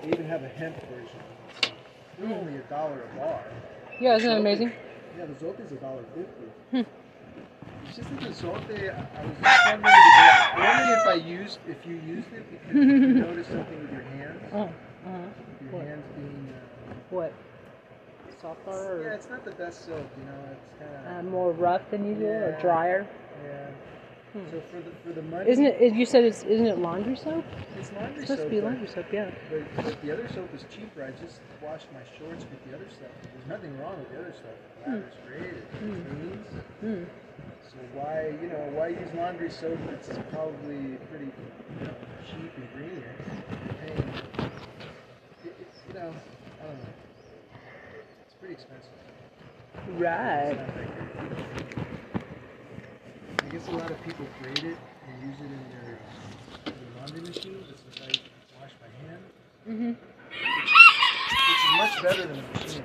They 0.02 0.08
even 0.08 0.26
have 0.26 0.42
a 0.42 0.48
hemp 0.48 0.76
version. 0.88 1.20
So 1.62 1.70
they're 2.18 2.36
only 2.38 2.56
a 2.56 2.62
dollar 2.62 3.02
a 3.02 3.18
bar. 3.18 3.42
Yeah, 4.00 4.16
isn't 4.16 4.28
that 4.30 4.38
amazing? 4.38 4.72
Yeah, 5.18 5.26
the 5.26 5.38
soap 5.38 5.60
is 5.60 5.72
a 5.72 5.76
dollar 5.76 6.04
fifty. 6.14 6.48
Hmm. 6.70 6.82
It's 7.92 7.98
just 7.98 8.08
that 8.08 8.20
the 8.20 8.28
zope, 8.28 8.72
I 8.72 9.20
I 9.20 9.26
was 9.26 9.36
wondering, 9.68 9.94
if- 10.06 10.56
wondering 10.56 10.98
if 10.98 11.06
I 11.06 11.12
used, 11.12 11.58
if 11.68 11.84
you 11.86 11.96
used 11.96 12.32
it 12.32 12.50
because 12.50 12.74
you 12.74 13.12
noticed 13.12 13.50
something 13.50 13.80
with 13.82 13.92
your 13.92 14.00
hands. 14.00 14.40
Oh, 14.54 14.60
uh-huh. 14.62 15.18
Your 15.60 15.72
What? 15.72 15.86
hands 15.86 16.04
being, 16.16 16.54
uh, 16.56 16.94
What? 17.10 17.32
Softer 18.40 19.02
yeah, 19.04 19.14
it's 19.14 19.28
not 19.28 19.44
the 19.44 19.50
best 19.50 19.84
soap, 19.84 20.06
you 20.18 20.24
know. 20.24 20.32
It's 20.52 20.78
kind 21.04 21.16
uh, 21.16 21.18
of, 21.20 21.24
more 21.26 21.52
rough 21.52 21.82
than 21.90 22.06
usual 22.06 22.30
or 22.30 22.58
drier? 22.62 23.06
yeah. 23.44 23.66
Hmm. 24.32 24.50
So 24.50 24.62
for 24.70 24.80
the 24.80 24.90
for 25.04 25.12
the 25.12 25.22
money, 25.28 25.50
Isn't 25.50 25.66
it? 25.66 25.92
You 25.92 26.06
said 26.06 26.24
it's 26.24 26.44
isn't 26.44 26.66
it 26.66 26.78
laundry 26.78 27.14
soap? 27.14 27.44
It's 27.78 27.92
laundry 27.92 28.22
It's 28.22 28.30
supposed 28.32 28.40
soap. 28.40 28.48
to 28.48 28.56
be 28.56 28.60
laundry 28.62 28.88
soap, 28.88 29.06
yeah. 29.12 29.30
But, 29.50 29.84
but 29.84 30.00
the 30.00 30.10
other 30.12 30.26
soap 30.32 30.48
is 30.54 30.64
cheaper. 30.74 31.04
I 31.04 31.10
just 31.22 31.42
washed 31.60 31.88
my 31.92 32.00
shorts 32.18 32.46
with 32.48 32.64
the 32.66 32.74
other 32.74 32.88
stuff. 32.88 33.12
There's 33.20 33.46
nothing 33.46 33.78
wrong 33.78 33.98
with 33.98 34.08
the 34.10 34.18
other 34.20 34.32
stuff. 34.32 34.56
The 34.86 34.90
lather's 34.90 35.14
great. 35.28 35.42
It 35.60 35.64
Hmm. 35.76 36.00
cleans. 36.08 36.46
Mm. 36.82 37.06
So 37.70 37.78
why, 37.94 38.34
you 38.40 38.48
know, 38.48 38.70
why 38.74 38.88
use 38.88 39.08
laundry 39.14 39.50
soap 39.50 39.78
that's 39.88 40.08
probably 40.30 40.96
pretty 41.10 41.26
you 41.26 41.86
know, 41.86 41.94
cheap 42.28 42.52
and 42.56 42.68
greener? 42.74 43.14
You're 43.64 43.74
paying, 43.74 44.08
it, 45.44 45.54
it's, 45.60 45.78
you 45.88 45.94
know, 45.94 46.12
I 46.60 46.66
don't 46.66 46.78
know. 46.78 46.94
It's 48.26 48.34
pretty 48.38 48.54
expensive. 48.54 48.90
Right. 49.98 50.56
not 50.56 50.66
that 50.66 50.74
great. 50.74 51.76
I 53.42 53.48
guess 53.48 53.68
a 53.68 53.70
lot 53.72 53.90
of 53.90 54.02
people 54.02 54.26
grade 54.40 54.58
it 54.58 54.76
and 55.08 55.22
use 55.22 55.38
it 55.40 55.44
in 55.44 55.64
their, 55.72 55.98
in 56.66 56.72
their 56.72 57.00
laundry 57.00 57.20
machine, 57.22 57.64
just 57.68 57.84
as 57.90 58.02
I 58.02 58.10
wash 58.60 58.72
my 58.80 58.90
hands. 59.08 59.32
Mhm. 59.68 59.96
Which 61.48 61.62
is 61.64 61.72
much 61.76 62.02
better 62.02 62.26
than 62.26 62.38
a 62.38 62.58
machine. 62.58 62.84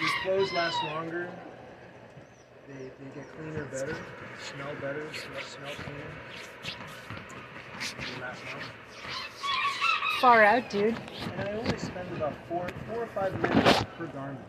Your 0.00 0.10
clothes 0.22 0.52
last 0.52 0.82
longer. 0.84 1.28
They, 2.66 2.74
they 2.74 3.10
get 3.14 3.26
cleaner 3.36 3.64
better. 3.66 3.96
Smell 4.42 4.74
better. 4.80 5.06
Smell, 5.12 5.42
smell 5.42 5.74
cleaner. 5.76 6.10
They 7.80 8.20
last 8.20 8.42
longer. 8.44 8.66
Far 10.20 10.42
out, 10.42 10.68
dude. 10.68 10.96
And 11.38 11.48
I 11.48 11.52
only 11.52 11.78
spend 11.78 12.08
about 12.16 12.34
four 12.48 12.66
four 12.88 13.02
or 13.04 13.06
five 13.08 13.40
minutes 13.40 13.84
per 13.96 14.06
garment. 14.06 14.40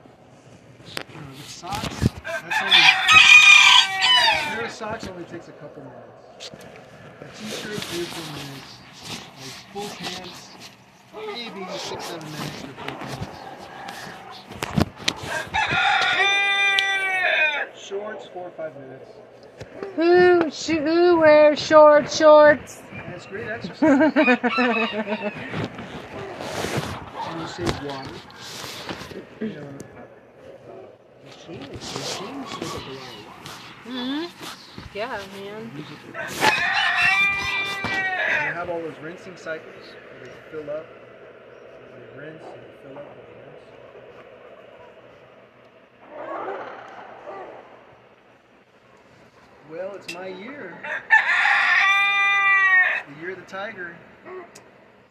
You 0.87 1.15
know, 1.15 1.27
with 1.29 1.47
socks, 1.47 2.07
that's 2.23 2.61
only 2.61 2.73
a 2.73 2.83
pair 4.55 4.65
of 4.65 4.71
socks 4.71 5.07
only 5.07 5.25
takes 5.25 5.47
a 5.49 5.51
couple 5.51 5.83
minutes. 5.83 6.51
A 7.21 7.25
t-shirt, 7.37 7.77
three 7.77 8.03
or 8.03 8.05
four 8.05 8.27
minutes. 8.33 8.71
Like 9.41 9.55
full 9.73 9.89
pants, 9.95 10.49
maybe 11.13 11.65
six, 11.77 12.05
seven 12.05 12.31
minutes 12.31 12.61
for 12.61 12.73
full 12.73 12.95
pants. 12.95 13.47
Shorts, 17.87 18.27
four 18.33 18.47
or 18.47 18.51
five 18.51 18.73
minutes. 18.79 19.09
Who 19.95 20.51
sh- 20.51 20.79
who 20.79 21.19
wears 21.19 21.59
short 21.65 22.11
shorts? 22.11 22.81
And 22.91 23.13
it's 23.13 23.25
great 23.25 23.47
exercise. 23.55 23.81
and 23.81 24.13
you 27.41 27.47
save 27.47 27.83
water. 27.83 28.11
You 29.39 29.47
know, 29.53 29.67
machines, 31.25 31.69
machines 31.69 32.49
take 32.59 32.75
up 32.75 32.87
a 32.87 32.91
lot 32.91 33.15
of 33.15 33.25
water. 33.25 33.51
hmm 33.85 34.25
Yeah, 34.93 35.19
man. 35.41 35.71
For- 35.71 35.77
You 38.43 38.53
have 38.53 38.69
all 38.69 38.81
those 38.81 38.97
rinsing 39.01 39.37
cycles 39.37 39.85
where 40.11 40.25
they 40.25 40.31
fill 40.51 40.69
up, 40.71 40.85
they 41.93 42.19
rinse 42.19 42.43
and 42.43 42.63
fill 42.83 42.97
up 42.97 43.15
and 43.15 43.27
rinse. 43.37 43.63
Well, 49.71 49.95
it's 49.95 50.13
my 50.13 50.27
year. 50.27 50.77
It's 52.99 53.15
the 53.15 53.21
year 53.21 53.31
of 53.31 53.37
the 53.39 53.45
tiger. 53.45 53.95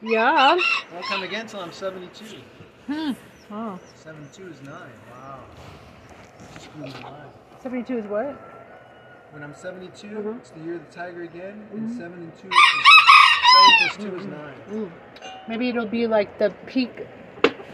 Yeah. 0.02 0.56
Won't 0.92 1.04
come 1.06 1.22
again 1.22 1.46
till 1.46 1.60
I'm 1.60 1.72
72. 1.72 2.24
Hmm. 2.86 3.12
Oh. 3.50 3.78
72 3.96 4.48
is 4.48 4.62
9. 4.62 4.74
Wow. 5.10 5.40
Just 6.54 6.72
blew 6.74 6.86
my 6.86 7.00
mind. 7.00 7.30
72 7.62 7.98
is 7.98 8.04
what? 8.06 8.52
when 9.32 9.42
I'm 9.42 9.54
72, 9.54 10.06
Mhm. 10.06 10.38
it's 10.38 10.50
the 10.50 10.60
year 10.60 10.76
of 10.76 10.86
the 10.88 10.94
tiger 10.96 11.22
again, 11.24 11.68
and 11.72 11.90
7 11.90 12.12
and 12.14 12.32
2 12.38 12.48
is 12.48 12.54
7 13.52 13.76
plus 13.78 13.96
2 13.98 14.16
is 14.16 14.26
9. 14.26 14.54
Mm. 14.70 14.90
Maybe 15.46 15.68
it'll 15.68 15.84
be 15.84 16.06
like 16.06 16.38
the 16.38 16.50
peak, 16.66 17.06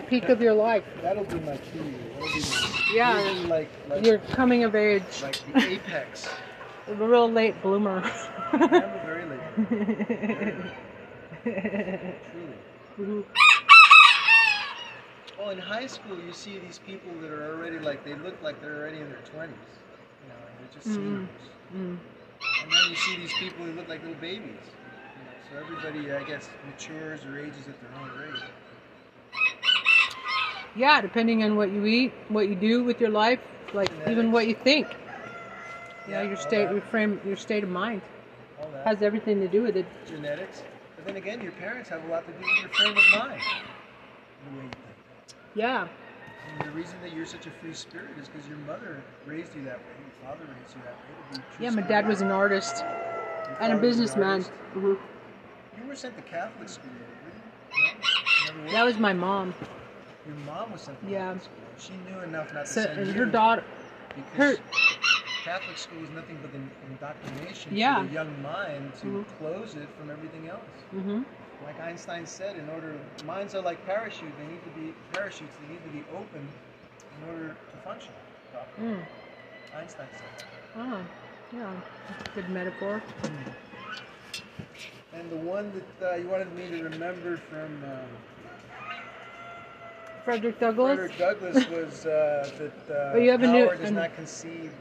peak 0.09 0.29
of 0.29 0.41
your 0.43 0.55
life. 0.55 0.83
That'll 1.03 1.23
be 1.25 1.39
my 1.41 1.57
key. 1.59 1.95
That'll 2.15 2.35
be 2.35 2.41
my, 2.41 2.93
Yeah. 2.95 3.15
like, 3.47 3.69
like, 3.89 4.05
Your 4.05 4.19
coming 4.19 4.65
of 4.65 4.75
age, 4.75 5.05
like 5.23 5.37
the 5.55 5.73
apex. 5.75 6.29
A 6.89 6.95
real 6.95 7.31
late 7.31 7.61
bloomer. 7.63 8.03
I'm 8.53 8.63
a 8.63 9.03
very 9.05 9.25
late. 9.27 9.41
Truly. 11.45 12.55
Mhm. 12.99 13.25
Well, 15.39 15.51
in 15.51 15.59
high 15.59 15.87
school, 15.87 16.19
you 16.19 16.33
see 16.33 16.59
these 16.59 16.79
people 16.79 17.13
that 17.21 17.31
are 17.31 17.55
already 17.57 17.79
like 17.79 18.05
they 18.05 18.15
look 18.15 18.41
like 18.43 18.61
they're 18.61 18.77
already 18.77 18.99
in 18.99 19.09
their 19.09 19.23
twenties. 19.33 19.57
You 20.23 20.29
know, 20.29 20.37
and 20.47 20.59
they're 20.59 20.75
just 20.75 20.89
Mhm. 20.89 20.95
seniors. 20.95 21.29
Mm. 21.75 21.99
And 22.63 22.73
then 22.73 22.91
you 22.91 22.97
see 22.97 23.17
these 23.17 23.33
people 23.35 23.65
who 23.65 23.73
look 23.73 23.89
like 23.89 24.03
little 24.03 24.21
babies. 24.21 24.41
You 24.45 25.25
know, 25.25 25.35
so 25.51 25.59
everybody, 25.59 26.13
I 26.13 26.23
guess, 26.25 26.49
matures 26.67 27.25
or 27.25 27.39
ages 27.39 27.67
at 27.69 27.81
their 27.81 27.91
own 28.01 28.11
rate. 28.21 28.43
Yeah, 30.75 31.01
depending 31.01 31.45
on 31.45 31.57
what 31.57 31.71
you 31.71 31.85
eat, 31.87 32.13
what 32.29 32.49
you 32.49 32.55
do 32.55 32.83
with 32.85 33.01
your 33.01 33.11
life, 33.11 33.41
like 33.75 33.91
even 34.09 34.33
what 34.33 34.47
you 34.47 34.55
think. 34.55 34.87
Yeah, 36.09 36.23
your 36.23 36.37
state, 36.37 36.71
your 36.71 36.81
frame, 36.81 37.21
your 37.25 37.37
state 37.37 37.63
of 37.63 37.71
mind 37.71 38.03
All 38.61 38.69
that. 38.73 38.87
has 38.87 39.03
everything 39.03 39.41
to 39.41 39.49
do 39.49 39.63
with 39.63 39.77
it. 39.77 39.87
genetics. 40.07 40.63
But 40.97 41.07
then 41.07 41.17
again, 41.17 41.41
your 41.41 41.53
parents 41.53 41.89
have 41.91 42.05
a 42.05 42.09
lot 42.09 42.27
to 42.27 42.33
do 42.33 42.39
with 42.39 42.61
your 42.61 42.69
frame 42.71 42.97
of 42.97 43.05
mind. 43.29 43.41
The 44.51 44.59
way 44.59 44.65
you 44.65 44.71
think. 44.71 44.75
Yeah. 45.55 45.87
And 46.59 46.69
the 46.69 46.73
reason 46.73 46.97
that 47.03 47.13
you're 47.15 47.27
such 47.27 47.47
a 47.47 47.51
free 47.51 47.73
spirit 47.73 48.11
is 48.21 48.29
because 48.29 48.47
your 48.49 48.59
mother 48.59 49.01
raised 49.27 49.55
you 49.55 49.63
that 49.65 49.79
way, 49.79 49.85
your 50.01 50.29
father 50.29 50.45
raised 50.45 50.75
you 50.77 50.83
that 50.85 50.95
way. 50.95 51.35
To 51.35 51.39
be 51.41 51.45
a 51.53 51.57
true 51.57 51.65
Yeah, 51.65 51.71
my 51.71 51.83
dad 51.83 52.07
was 52.09 52.21
an 52.21 52.31
artist 52.31 52.79
Your 52.79 53.57
and 53.61 53.73
a 53.73 53.77
an 53.77 53.81
businessman. 53.83 54.25
artist. 54.43 54.51
hmm 54.75 54.87
You 55.81 55.89
were 55.89 55.95
sent 55.95 56.17
to 56.17 56.23
Catholic 56.23 56.69
school, 56.69 56.91
weren't 56.91 57.35
you? 57.37 57.83
No? 57.83 57.87
You 57.87 58.53
never 58.59 58.67
were? 58.67 58.73
That 58.73 58.85
was 58.85 58.99
my 58.99 59.13
mom. 59.13 59.55
Your 60.27 60.37
mom 60.47 60.73
was 60.73 60.83
sent 60.83 61.01
to 61.05 61.11
Yeah. 61.11 61.35
Catholic 61.35 61.43
school. 61.43 61.55
She 61.79 62.11
knew 62.13 62.21
enough 62.23 62.53
not 62.53 62.67
to 62.67 62.73
So, 62.73 62.83
send 62.83 62.99
and 62.99 63.07
you 63.09 63.15
her 63.15 63.27
daughter, 63.27 63.65
her- 64.35 64.57
Catholic 65.45 65.77
school 65.77 66.03
is 66.05 66.11
nothing 66.11 66.39
but 66.41 66.53
an 66.53 66.71
indoctrination 66.89 67.75
Yeah. 67.77 67.99
to 67.99 68.07
the 68.07 68.13
young 68.15 68.43
mind 68.43 68.95
to 69.01 69.07
Mhm. 69.07 69.25
close 69.39 69.75
it 69.75 69.89
from 69.99 70.11
everything 70.11 70.49
else. 70.49 70.61
hmm 70.91 71.23
Like 71.65 71.79
Einstein 71.81 72.27
said, 72.27 72.57
in 72.57 72.69
order 72.71 72.95
minds 73.25 73.55
are 73.55 73.61
like 73.61 73.85
parachutes. 73.87 74.37
They 74.39 74.47
need 74.47 74.63
to 74.65 74.71
be 74.71 74.95
parachutes. 75.13 75.57
They 75.63 75.69
need 75.75 75.83
to 75.85 75.91
be 75.91 76.05
open 76.13 76.49
in 77.23 77.29
order 77.29 77.49
to 77.71 77.77
function 77.85 78.13
properly. 78.53 78.89
mm. 78.97 79.03
Einstein 79.77 80.09
said. 80.13 80.47
oh, 80.77 81.01
yeah, 81.53 81.73
good 82.35 82.49
metaphor. 82.51 83.01
that. 83.23 83.31
And 85.15 85.31
the 85.31 85.37
one 85.37 85.71
that 86.01 86.13
uh, 86.13 86.17
you 86.17 86.27
wanted 86.29 86.53
me 86.57 86.69
to 86.69 86.83
remember 86.85 87.37
from 87.37 87.67
um, 87.85 88.09
Frederick 90.25 90.59
Douglass. 90.59 90.95
Frederick 90.97 91.19
Douglass 91.19 91.69
was 91.69 92.07
uh, 92.07 92.51
that 92.59 92.95
uh, 92.95 93.13
Oh, 93.15 93.19
you 93.19 93.31
have 93.31 93.43
a 93.43 93.47
new- 93.47 93.67
power 93.67 93.77
does 93.77 93.91
not 93.91 94.15
conceive. 94.17 94.73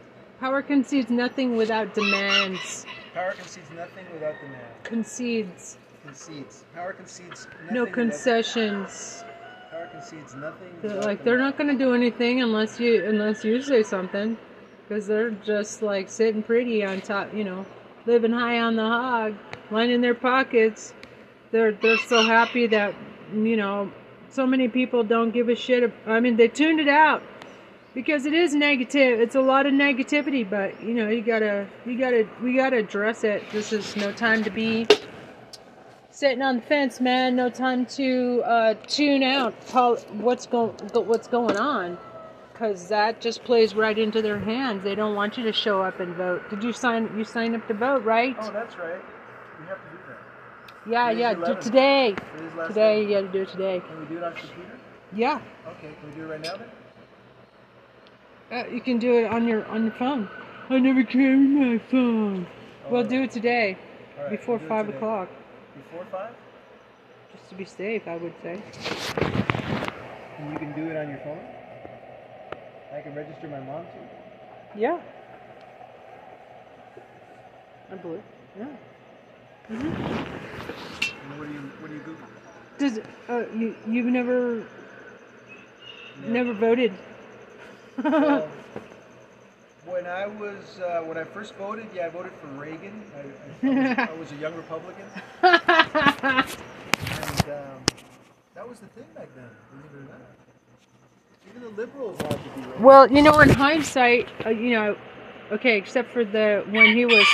Power 0.42 0.64
concedes 0.64 1.12
nothing 1.12 1.56
without 1.56 1.94
demands. 1.94 2.88
Power 3.14 3.34
concedes 3.34 3.70
nothing 3.76 4.06
without 4.12 4.34
demand. 4.42 4.84
Concedes. 4.84 5.78
Concedes. 6.04 6.66
Power 6.74 6.94
concedes 6.94 7.46
nothing. 7.46 7.76
No 7.76 7.82
without- 7.82 7.94
concessions. 7.94 9.24
Power 9.70 9.88
concedes 9.92 10.34
nothing. 10.34 10.70
They're 10.82 10.96
without 10.96 11.06
like 11.06 11.24
they're 11.24 11.38
not 11.38 11.60
going 11.60 11.70
to 11.70 11.78
do 11.78 11.94
anything 11.94 12.42
unless 12.42 12.80
you 12.80 13.06
unless 13.06 13.46
you 13.46 13.62
say 13.62 13.84
something, 13.84 14.36
because 14.90 15.06
they're 15.06 15.30
just 15.30 15.84
like 15.84 16.10
sitting 16.10 16.42
pretty 16.42 16.84
on 16.84 17.02
top, 17.02 17.32
you 17.36 17.44
know, 17.44 17.64
living 18.08 18.32
high 18.32 18.60
on 18.62 18.76
the 18.76 18.82
hog, 18.82 19.36
lining 19.70 20.02
their 20.02 20.16
pockets. 20.16 20.96
They're 21.52 21.74
they're 21.74 22.00
so 22.08 22.24
happy 22.24 22.66
that 22.66 22.96
you 23.32 23.58
know 23.58 23.92
so 24.30 24.48
many 24.48 24.68
people 24.68 25.04
don't 25.04 25.30
give 25.30 25.50
a 25.50 25.56
shit. 25.56 25.94
I 26.08 26.20
mean, 26.20 26.36
they 26.36 26.48
tuned 26.48 26.80
it 26.80 26.88
out 26.88 27.22
because 27.94 28.26
it 28.26 28.34
is 28.34 28.54
negative. 28.54 29.20
It's 29.20 29.36
a 29.36 29.42
lot 29.42 29.66
of 29.66 29.74
negativity, 29.74 30.50
but 30.50 30.82
you 30.82 30.94
know 30.94 31.10
you 31.10 31.22
gotta 31.22 31.68
you 31.86 31.98
gotta 31.98 32.28
we 32.42 32.56
gotta 32.56 32.78
address 32.78 33.24
it. 33.24 33.44
This 33.52 33.74
is 33.74 33.96
no 33.96 34.12
time 34.12 34.44
to 34.44 34.50
be 34.50 34.88
sitting 36.10 36.42
on 36.42 36.58
the 36.58 36.62
fence, 36.62 37.02
man. 37.02 37.36
No 37.36 37.50
time 37.50 37.86
to 37.88 38.44
uh, 38.46 38.74
tune 38.88 39.24
out 39.24 39.54
what's 40.14 40.48
going 40.48 40.72
what's 40.94 41.28
going 41.28 41.58
on, 41.58 41.98
because 42.54 42.88
that 42.88 43.20
just 43.20 43.44
plays 43.44 43.76
right 43.76 43.98
into 43.98 44.22
their 44.22 44.40
hands. 44.40 44.84
They 44.84 44.96
don't 44.96 45.16
want 45.16 45.38
you 45.38 45.44
to 45.44 45.54
show 45.54 45.82
up 45.82 46.00
and 46.00 46.16
vote. 46.16 46.50
Did 46.50 46.64
you 46.64 46.74
sign? 46.74 47.10
You 47.18 47.24
signed 47.24 47.56
up 47.56 47.68
to 47.68 47.74
vote, 47.74 48.04
right? 48.04 48.36
Oh, 48.40 48.52
that's 48.52 48.78
right. 48.78 49.02
We 49.60 49.68
have 49.68 49.78
to 49.78 49.90
do 49.92 49.98
that. 50.08 51.12
yeah, 51.12 51.12
yeah. 51.12 51.34
Do 51.34 51.56
today. 51.62 52.16
Today, 52.68 52.74
day. 52.74 53.02
you 53.02 53.10
got 53.10 53.22
to 53.22 53.32
do 53.32 53.42
it 53.42 53.50
today. 53.50 53.82
Can 53.86 54.00
we 54.00 54.06
do 54.06 54.18
it 54.18 54.24
on 54.24 54.34
computer? 54.34 54.78
Yeah, 55.14 55.42
Okay. 55.68 55.94
Can 56.00 56.10
we 56.10 56.16
do 56.16 56.22
it 56.24 56.32
right 56.32 56.42
now 56.42 56.56
then? 56.56 56.70
Uh, 58.52 58.66
you 58.72 58.82
can 58.82 58.98
do 59.00 59.18
it 59.20 59.26
on 59.26 59.48
your 59.48 59.66
on 59.68 59.84
your 59.84 59.94
phone. 59.94 60.28
I 60.70 60.80
never 60.80 61.04
carry 61.04 61.38
my 61.38 61.78
phone. 61.78 62.48
We'll 62.90 63.02
Oh, 63.02 63.08
do 63.08 63.24
it 63.24 63.32
today 63.32 63.78
right, 64.18 64.30
before 64.30 64.58
we'll 64.58 64.68
five 64.70 64.86
today. 64.86 64.98
o'clock, 64.98 65.30
Before 65.76 66.06
five? 66.12 66.34
just 67.34 67.50
to 67.50 67.56
be 67.56 67.66
safe. 67.66 68.08
I 68.08 68.18
would 68.18 68.34
say. 68.44 68.60
And 70.38 70.52
you 70.54 70.58
can 70.60 70.74
do 70.74 70.90
it 70.90 70.98
on 70.98 71.10
your 71.10 71.20
phone? 71.20 71.40
I 72.94 73.02
can 73.02 73.16
register 73.16 73.48
my 73.48 73.60
mom 73.62 73.84
too? 73.84 74.80
Yeah. 74.80 75.00
I 77.92 77.96
believe. 77.96 78.24
Yeah. 78.58 78.66
hmm 79.68 79.88
And 79.88 81.40
what 81.40 81.48
do 81.48 81.54
you 81.54 81.60
what 81.80 81.88
do 81.90 81.94
you 81.96 82.02
Google? 82.02 82.28
Does 82.80 83.00
uh, 83.30 83.46
you 83.58 83.76
you've 83.88 84.06
never 84.08 84.64
never 86.28 86.54
voted? 86.54 86.92
Well, 88.04 88.48
when 89.86 90.06
I 90.06 90.28
was 90.28 90.80
uh, 90.80 91.02
when 91.02 91.18
I 91.18 91.24
first 91.24 91.56
voted, 91.56 91.88
yeah, 91.94 92.08
I 92.08 92.10
voted 92.10 92.32
for 92.34 92.48
Reagan. 92.48 93.04
I, 93.16 93.68
I, 93.68 93.72
I, 93.72 93.90
was, 93.90 94.10
I 94.10 94.14
was 94.20 94.32
a 94.32 94.36
young 94.36 94.56
Republican, 94.56 95.06
and 95.44 95.54
um, 97.50 97.82
that 98.56 98.68
was 98.68 98.80
the 98.80 98.88
thing 98.88 99.06
back 99.16 99.28
then. 99.36 99.50
Believe 99.72 99.92
it 99.94 99.98
or 99.98 100.04
not, 100.12 100.22
even 101.50 101.62
the 101.64 101.82
liberals 101.82 102.18
to 102.20 102.28
be 102.28 102.62
Reagan. 102.62 102.84
well, 102.84 103.12
you 103.12 103.22
know, 103.22 103.40
in 103.40 103.50
hindsight, 103.50 104.30
uh, 104.46 104.50
you 104.50 104.72
know, 104.72 104.98
okay, 105.52 105.78
except 105.78 106.12
for 106.12 106.24
the 106.24 106.64
when 106.70 106.96
he 106.96 107.06
was 107.06 107.26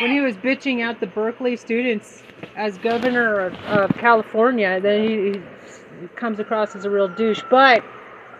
when 0.00 0.10
he 0.10 0.20
was 0.20 0.36
bitching 0.36 0.82
out 0.82 1.00
the 1.00 1.06
Berkeley 1.06 1.56
students 1.56 2.22
as 2.56 2.78
governor 2.78 3.40
of, 3.40 3.54
of 3.64 3.90
California, 3.96 4.80
then 4.80 5.08
he, 5.08 5.40
he 6.00 6.08
comes 6.16 6.38
across 6.38 6.76
as 6.76 6.84
a 6.84 6.90
real 6.90 7.08
douche. 7.08 7.42
But 7.50 7.84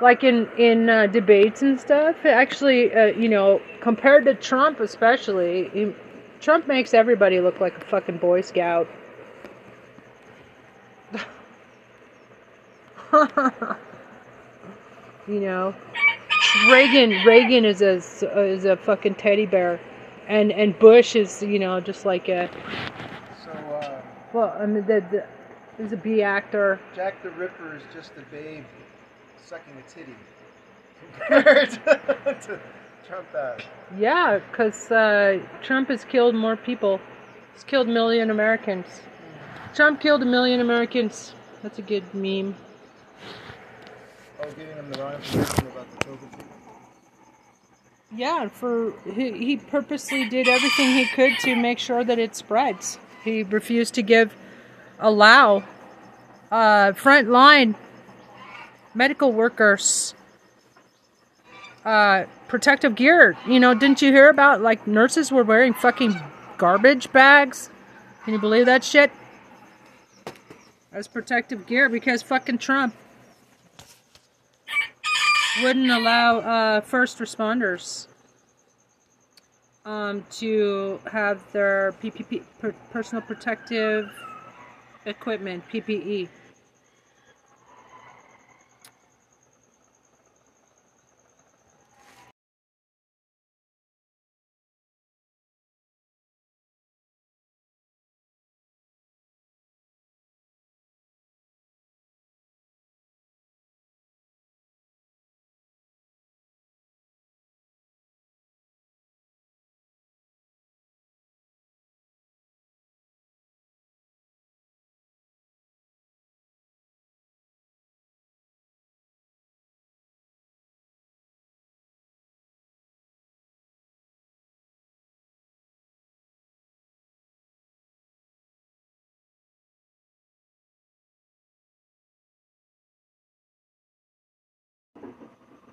like 0.02 0.24
in 0.24 0.48
in 0.58 0.90
uh, 0.90 1.06
debates 1.06 1.62
and 1.62 1.80
stuff, 1.80 2.16
actually, 2.24 2.92
uh, 2.92 3.06
you 3.06 3.28
know, 3.28 3.62
compared 3.80 4.24
to 4.24 4.34
Trump, 4.34 4.80
especially, 4.80 5.70
he, 5.72 5.94
Trump 6.40 6.66
makes 6.66 6.92
everybody 6.92 7.40
look 7.40 7.60
like 7.60 7.76
a 7.78 7.84
fucking 7.86 8.18
Boy 8.18 8.40
Scout. 8.40 8.88
you 15.28 15.40
know, 15.40 15.72
Reagan 16.68 17.24
Reagan 17.24 17.64
is 17.64 17.80
a 17.80 17.94
is 18.36 18.64
a 18.64 18.76
fucking 18.76 19.14
teddy 19.14 19.46
bear, 19.46 19.80
and 20.26 20.50
and 20.50 20.76
Bush 20.80 21.14
is 21.14 21.42
you 21.42 21.60
know 21.60 21.80
just 21.80 22.04
like 22.04 22.28
a 22.28 22.50
So 23.44 23.50
uh, 23.52 24.02
well 24.32 24.56
I 24.58 24.66
mean 24.66 24.84
the, 24.84 25.04
the 25.12 25.24
is 25.78 25.92
a 25.92 25.96
B 25.96 26.22
actor. 26.22 26.80
Jack 26.92 27.22
the 27.22 27.30
Ripper 27.30 27.76
is 27.76 27.82
just 27.94 28.10
a 28.16 28.22
babe 28.32 28.64
sucking 29.44 29.74
a 29.76 29.90
titty 29.90 30.14
compared 31.18 31.70
to 32.42 32.60
Trump 33.06 33.26
has. 33.32 33.60
Yeah, 33.98 34.38
because 34.50 34.90
uh, 34.90 35.40
Trump 35.62 35.88
has 35.88 36.04
killed 36.04 36.34
more 36.34 36.56
people. 36.56 37.00
He's 37.52 37.64
killed 37.64 37.88
a 37.88 37.92
million 37.92 38.30
Americans. 38.30 38.86
Trump 39.74 40.00
killed 40.00 40.22
a 40.22 40.26
million 40.26 40.60
Americans. 40.60 41.32
That's 41.62 41.78
a 41.78 41.82
good 41.82 42.02
meme. 42.14 42.54
Oh, 44.40 44.50
giving 44.56 44.74
him 44.74 44.90
the 44.90 44.98
wrong 45.00 45.14
information 45.14 45.66
about 45.68 45.90
the 45.90 46.04
COVID. 46.06 46.44
Yeah, 48.14 48.48
for 48.48 48.92
he, 49.14 49.32
he 49.32 49.56
purposely 49.56 50.28
did 50.28 50.48
everything 50.48 50.92
he 50.92 51.06
could 51.06 51.32
to 51.40 51.56
make 51.56 51.78
sure 51.78 52.04
that 52.04 52.18
it 52.18 52.36
spreads. 52.36 52.98
He 53.24 53.42
refused 53.42 53.94
to 53.94 54.02
give 54.02 54.34
allow 54.98 55.64
uh, 56.50 56.92
frontline 56.92 57.74
medical 58.94 59.32
workers 59.32 60.14
uh, 61.84 62.24
protective 62.48 62.94
gear. 62.94 63.36
You 63.46 63.60
know, 63.60 63.74
didn't 63.74 64.02
you 64.02 64.12
hear 64.12 64.28
about 64.28 64.60
like 64.60 64.86
nurses 64.86 65.32
were 65.32 65.44
wearing 65.44 65.74
fucking 65.74 66.14
garbage 66.58 67.12
bags? 67.12 67.70
Can 68.24 68.34
you 68.34 68.38
believe 68.38 68.66
that 68.66 68.84
shit? 68.84 69.10
As 70.92 71.08
protective 71.08 71.66
gear 71.66 71.88
because 71.88 72.22
fucking 72.22 72.58
Trump 72.58 72.94
wouldn't 75.62 75.90
allow 75.90 76.38
uh, 76.38 76.80
first 76.80 77.18
responders 77.18 78.06
um, 79.84 80.24
to 80.30 81.00
have 81.10 81.40
their 81.52 81.94
PPP, 82.02 82.42
per, 82.60 82.72
personal 82.90 83.22
protective 83.22 84.10
equipment. 85.04 85.64
PPE. 85.72 86.28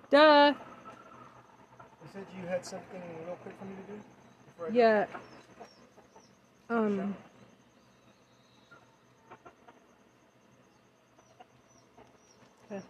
Duh. 0.09 0.53
You 2.01 2.09
said 2.11 2.25
you 2.35 2.47
had 2.47 2.65
something 2.65 3.01
real 3.25 3.35
quick 3.43 3.55
for 3.59 3.65
me 3.65 3.75
to 3.75 3.91
do? 3.91 3.99
Before 4.47 4.67
I 4.67 4.69
go? 4.69 4.75
Yeah. 4.75 5.05
Um. 6.69 7.15
Okay. 12.71 12.83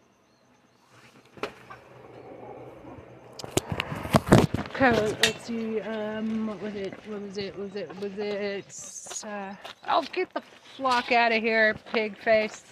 Okay, 4.69 4.91
let's 5.01 5.43
see. 5.43 5.81
Um, 5.81 6.47
what 6.47 6.61
was 6.61 6.75
it? 6.75 6.93
What 7.05 7.21
was 7.21 7.37
it? 7.37 7.57
Was 7.57 7.75
it? 7.75 7.89
Was 7.99 8.13
it? 8.17 9.25
Uh, 9.29 9.53
I'll 9.83 10.03
get 10.03 10.33
the 10.33 10.41
flock 10.77 11.11
out 11.11 11.33
of 11.33 11.41
here, 11.41 11.75
pig 11.91 12.17
face. 12.17 12.63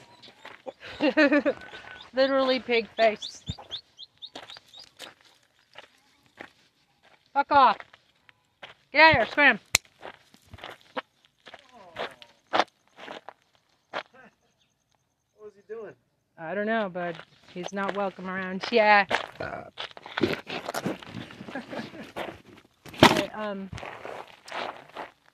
Literally 2.14 2.62
pig 2.62 2.88
face. 2.96 3.44
Fuck 7.38 7.52
off. 7.52 7.78
Get 8.92 9.00
out 9.00 9.10
of 9.12 9.16
here, 9.18 9.28
swim. 9.32 9.60
What 15.36 15.44
was 15.44 15.54
he 15.56 15.62
doing? 15.72 15.94
I 16.40 16.56
don't 16.56 16.66
know, 16.66 16.90
but 16.92 17.16
he's 17.54 17.72
not 17.72 17.96
welcome 17.96 18.28
around. 18.28 18.64
Yeah. 18.72 19.06
Okay, 23.04 23.30
um. 23.36 23.70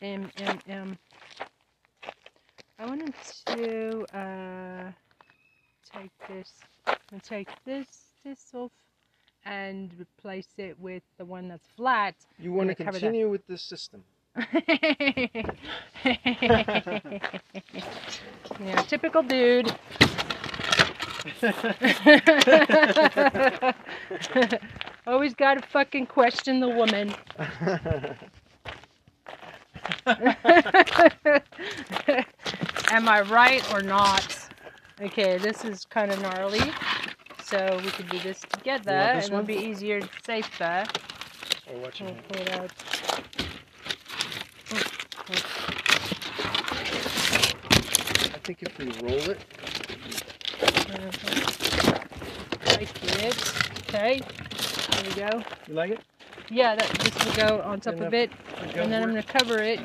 M 0.02 0.30
M 0.38 0.60
M. 0.68 0.98
I 2.80 2.86
wanted 2.86 3.14
to 3.46 4.04
uh 4.18 4.92
take 5.94 6.12
this. 6.28 6.52
I'm 6.86 6.96
gonna 7.10 7.22
take 7.22 7.48
this 7.64 7.88
this 8.26 8.44
off 8.54 8.72
and 9.46 9.92
replace 10.00 10.48
it 10.58 10.80
with 10.80 11.04
the 11.18 11.26
one 11.26 11.48
that's 11.48 11.68
flat. 11.76 12.16
You 12.40 12.54
want 12.54 12.70
to 12.70 12.76
gonna 12.76 12.86
cover 12.86 13.00
that. 13.00 13.06
continue 13.06 13.30
with 13.30 13.46
this 13.48 13.62
system? 13.62 14.04
yeah, 14.46 14.52
typical 18.88 19.24
dude. 19.24 19.74
Always 25.06 25.34
gotta 25.34 25.62
fucking 25.68 26.08
question 26.08 26.60
the 26.60 26.70
woman. 26.70 27.14
Am 32.90 33.10
I 33.10 33.22
right 33.22 33.74
or 33.74 33.82
not? 33.82 34.38
Okay, 35.02 35.38
this 35.38 35.66
is 35.66 35.86
kind 35.86 36.12
of 36.12 36.22
gnarly. 36.22 36.62
So 37.54 37.80
we 37.84 37.92
could 37.92 38.10
do 38.10 38.18
this 38.18 38.42
together 38.50 38.92
want 38.94 39.10
and 39.10 39.18
this 39.20 39.28
it'll 39.28 39.44
be 39.44 39.54
easier 39.54 39.98
and 39.98 40.10
safer. 40.26 40.86
Oh, 41.70 41.76
or 41.76 41.82
what 41.82 42.00
you 42.00 42.08
We'll 42.08 42.16
pull 42.16 42.42
it 42.42 42.52
out. 42.52 42.72
I 48.34 48.40
think 48.40 48.64
if 48.64 48.76
we 48.80 48.86
roll 49.08 49.30
it, 49.30 49.38
Like 52.66 52.90
it. 53.22 53.54
Okay. 53.88 54.22
There 54.90 55.04
we 55.04 55.14
go. 55.14 55.44
you 55.68 55.74
like 55.76 55.92
it? 55.92 56.00
Yeah, 56.50 56.76
that 56.76 56.90
this 56.90 57.24
will 57.24 57.48
go 57.48 57.62
on 57.62 57.80
top 57.82 57.94
Enough 57.94 58.08
of 58.08 58.14
it, 58.16 58.32
and 58.74 58.92
then 58.92 59.04
I'm 59.04 59.10
gonna 59.10 59.22
cover 59.22 59.60
it. 59.60 59.80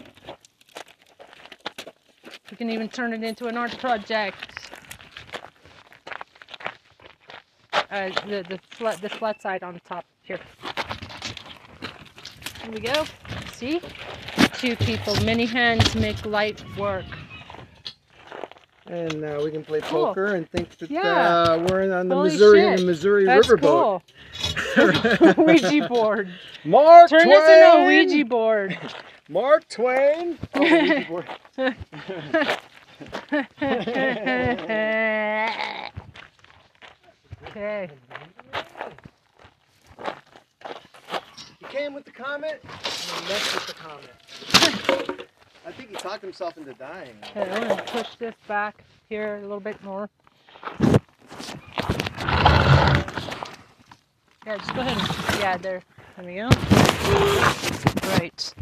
We 2.50 2.56
can 2.56 2.70
even 2.70 2.88
turn 2.88 3.12
it 3.12 3.22
into 3.22 3.46
an 3.46 3.58
art 3.58 3.76
project. 3.78 4.47
Uh, 7.90 8.10
the 8.26 8.44
the 8.48 8.58
flat 8.70 9.00
the 9.00 9.08
flat 9.08 9.40
side 9.40 9.62
on 9.62 9.80
top 9.88 10.04
here. 10.22 10.38
Here 12.62 12.70
we 12.70 12.80
go. 12.80 13.04
See, 13.52 13.80
two 14.54 14.76
people, 14.76 15.14
many 15.24 15.46
hands 15.46 15.94
make 15.94 16.24
light 16.26 16.62
work. 16.76 17.04
And 18.86 19.22
uh, 19.24 19.40
we 19.44 19.50
can 19.50 19.64
play 19.64 19.80
Cool. 19.82 20.06
poker 20.06 20.34
and 20.34 20.48
think 20.50 20.76
that 20.78 20.90
Yeah. 20.90 21.02
uh, 21.02 21.66
we're 21.68 21.92
on 21.94 22.08
the 22.08 22.14
Holy 22.14 22.30
Missouri 22.30 22.60
shit. 22.60 22.78
the 22.80 22.86
Missouri 22.86 23.24
That's 23.26 23.46
riverboat. 23.46 24.02
cool. 25.36 25.44
Ouija 25.44 25.88
board. 25.88 26.30
Mark 26.64 27.10
Turn 27.10 27.20
Twain. 27.24 27.30
this 27.30 27.48
into 27.48 27.82
a 27.82 27.86
Ouija 27.86 28.24
board. 28.24 28.78
Mark 29.28 29.68
Twain. 29.68 30.38
Oh, 30.54 30.60
Ouija 30.60 31.06
board. 31.08 31.26
Okay. 37.58 37.90
He 41.58 41.66
came 41.66 41.94
with 41.94 42.04
the 42.04 42.10
comet 42.12 42.62
and 42.62 42.72
he 42.72 43.28
messed 43.28 43.54
with 43.54 43.66
the 43.66 43.74
comet. 43.74 45.28
I 45.66 45.72
think 45.72 45.90
he 45.90 45.96
talked 45.96 46.22
himself 46.22 46.56
into 46.56 46.72
dying. 46.74 47.16
Okay, 47.30 47.50
I'm 47.50 47.68
gonna 47.68 47.82
push 47.82 48.14
this 48.18 48.34
back 48.46 48.84
here 49.08 49.36
a 49.36 49.42
little 49.42 49.60
bit 49.60 49.82
more. 49.82 50.08
Yeah, 54.46 54.56
just 54.56 54.74
go 54.74 54.80
ahead 54.80 54.96
and 54.96 55.40
yeah, 55.40 55.56
there. 55.58 55.82
There 56.16 56.26
we 56.26 56.34
go. 56.36 56.48
Right. 58.18 58.54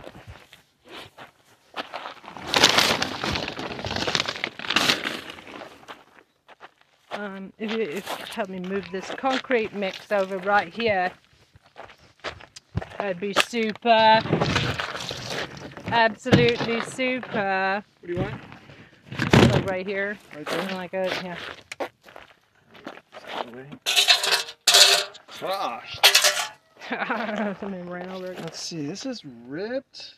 Um, 7.27 7.53
if 7.59 7.73
you 7.73 7.81
if 7.81 8.09
you 8.21 8.25
help 8.27 8.49
me 8.49 8.61
move 8.61 8.87
this 8.93 9.11
concrete 9.11 9.75
mix 9.75 10.13
over 10.13 10.39
right 10.39 10.73
here, 10.73 11.11
that'd 12.99 13.19
be 13.19 13.35
super. 13.35 14.21
Absolutely 15.87 16.83
super. 16.83 17.83
What 18.01 18.07
do 18.07 18.13
you 18.13 18.21
want? 18.21 19.69
Right 19.69 19.85
here. 19.85 20.17
Right 20.37 20.47
there. 20.47 20.77
like 20.77 20.95
a 20.95 21.11
yeah. 21.25 21.37
Gosh. 25.41 25.99
Ran 26.93 28.09
over 28.11 28.27
it. 28.31 28.39
Let's 28.39 28.61
see. 28.61 28.87
This 28.87 29.05
is 29.05 29.25
ripped. 29.25 30.15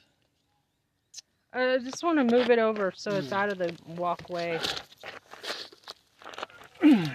I 1.54 1.78
just 1.78 2.04
want 2.04 2.18
to 2.18 2.36
move 2.36 2.50
it 2.50 2.58
over 2.58 2.92
so 2.94 3.12
it's 3.12 3.28
Hmm. 3.28 3.34
out 3.34 3.50
of 3.50 3.56
the 3.56 3.74
walkway. 3.96 4.60
you 6.88 7.06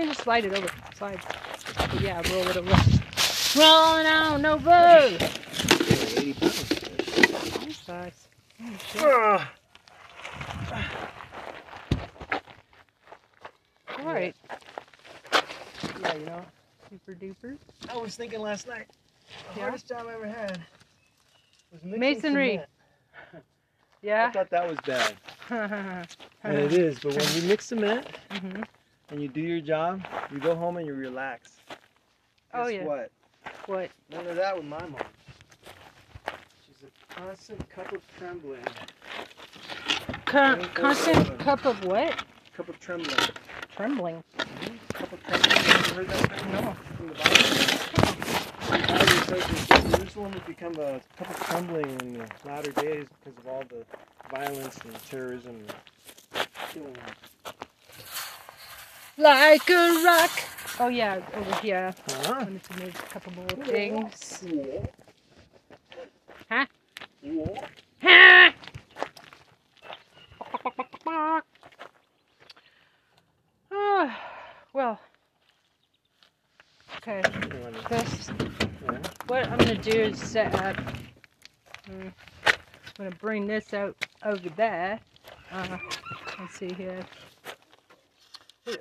can 0.00 0.08
just 0.08 0.22
slide 0.22 0.44
it 0.44 0.52
over. 0.56 0.68
Slide. 0.96 1.20
But 1.76 2.00
yeah, 2.00 2.22
roll 2.32 2.46
it 2.48 2.56
over. 2.56 2.70
Rolling 3.58 4.06
on 4.06 4.46
over. 4.46 4.70
Like 4.70 6.18
80 6.18 6.32
pounds. 6.34 6.70
Nice 7.60 7.78
size. 7.84 8.28
Oh. 8.98 9.48
Ah. 10.72 11.10
All 13.98 14.04
right. 14.06 14.34
Yeah, 16.00 16.14
you 16.14 16.26
know, 16.26 16.44
Super 16.90 17.14
duper. 17.14 17.56
I 17.90 17.96
was 17.96 18.16
thinking 18.16 18.40
last 18.40 18.66
night, 18.68 18.86
the 19.54 19.56
Yeah? 19.56 19.62
hardest 19.62 19.88
job 19.88 20.06
I 20.08 20.14
ever 20.14 20.26
had 20.26 20.60
was 21.72 21.82
mixing 21.82 22.00
Masonry. 22.00 22.50
cement. 22.52 22.68
I 23.34 23.38
Yeah. 24.02 24.30
thought 24.30 24.50
that 24.50 24.68
was 24.68 24.78
bad. 24.86 25.14
And 26.42 26.58
it 26.58 26.72
is, 26.74 26.98
but 27.00 27.14
when 27.14 27.34
you 27.42 27.48
mix 27.48 27.66
cement 27.66 28.06
Mhm. 28.30 28.64
And 29.10 29.22
you 29.22 29.28
do 29.28 29.40
your 29.40 29.60
job, 29.60 30.04
you 30.32 30.38
go 30.38 30.54
home 30.54 30.76
and 30.76 30.86
you 30.86 30.94
relax. 30.94 31.56
Oh, 32.52 32.64
Guess 32.64 32.72
yeah. 32.72 32.84
what? 32.84 33.10
What? 33.66 33.90
None 34.10 34.26
of 34.26 34.36
that 34.36 34.56
with 34.56 34.66
my 34.66 34.78
mom. 34.78 34.96
She's 36.66 36.88
a 36.88 37.14
constant 37.14 37.68
cup 37.70 37.92
of 37.92 38.02
trembling. 38.18 38.62
Con- 40.26 40.64
constant 40.74 41.38
cup 41.38 41.64
of 41.64 41.84
what? 41.84 42.24
Cup 42.56 42.68
of 42.68 42.78
trembling. 42.80 43.16
Trembling. 43.74 44.22
Mm-hmm. 44.38 44.76
Cup 44.92 45.12
of 45.12 45.22
trembling. 45.22 45.50
Have 45.50 45.86
you 45.88 45.94
heard 45.94 46.08
that 46.08 46.38
term? 46.38 46.52
No. 46.52 46.76
From 46.96 47.08
the 47.08 47.14
Bible? 47.14 47.64
The 48.70 48.78
Bible 48.92 49.40
says 49.40 49.68
that 49.68 49.98
Jerusalem 49.98 50.32
would 50.32 50.46
become 50.46 50.74
a 50.74 51.00
cup 51.16 51.30
of 51.30 51.40
trembling 51.46 51.90
in 52.00 52.12
the 52.14 52.28
latter 52.44 52.72
days 52.72 53.06
because 53.24 53.38
of 53.38 53.48
all 53.48 53.62
the 53.68 53.84
violence 54.30 54.78
and 54.84 54.94
terrorism 55.10 55.64
and 56.34 56.48
killing. 56.72 56.96
Like 59.16 59.70
a 59.70 60.02
rock. 60.04 60.30
Oh 60.80 60.88
yeah, 60.88 61.20
over 61.34 61.54
here. 61.60 61.94
Huh? 62.08 62.34
I 62.34 62.42
wanted 62.42 62.64
to 62.64 62.78
move 62.80 62.96
a 62.98 63.08
couple 63.12 63.32
more 63.34 63.46
things. 63.64 64.42
Huh? 66.50 66.66
Yeah. 67.22 68.52
Ah, 73.72 74.20
well. 74.72 74.98
Okay, 76.96 77.22
first, 77.88 78.32
Yeah. 78.38 78.98
what 79.26 79.46
I'm 79.48 79.58
gonna 79.58 79.76
do 79.76 79.90
is 79.90 80.18
set 80.18 80.54
up. 80.54 80.76
mm, 81.88 82.12
I'm 82.46 82.52
gonna 82.96 83.10
bring 83.20 83.46
this 83.46 83.74
out 83.74 83.94
over 84.24 84.48
there. 84.50 84.98
Uh, 85.52 85.78
let's 86.40 86.58
see 86.58 86.72
here. 86.72 87.00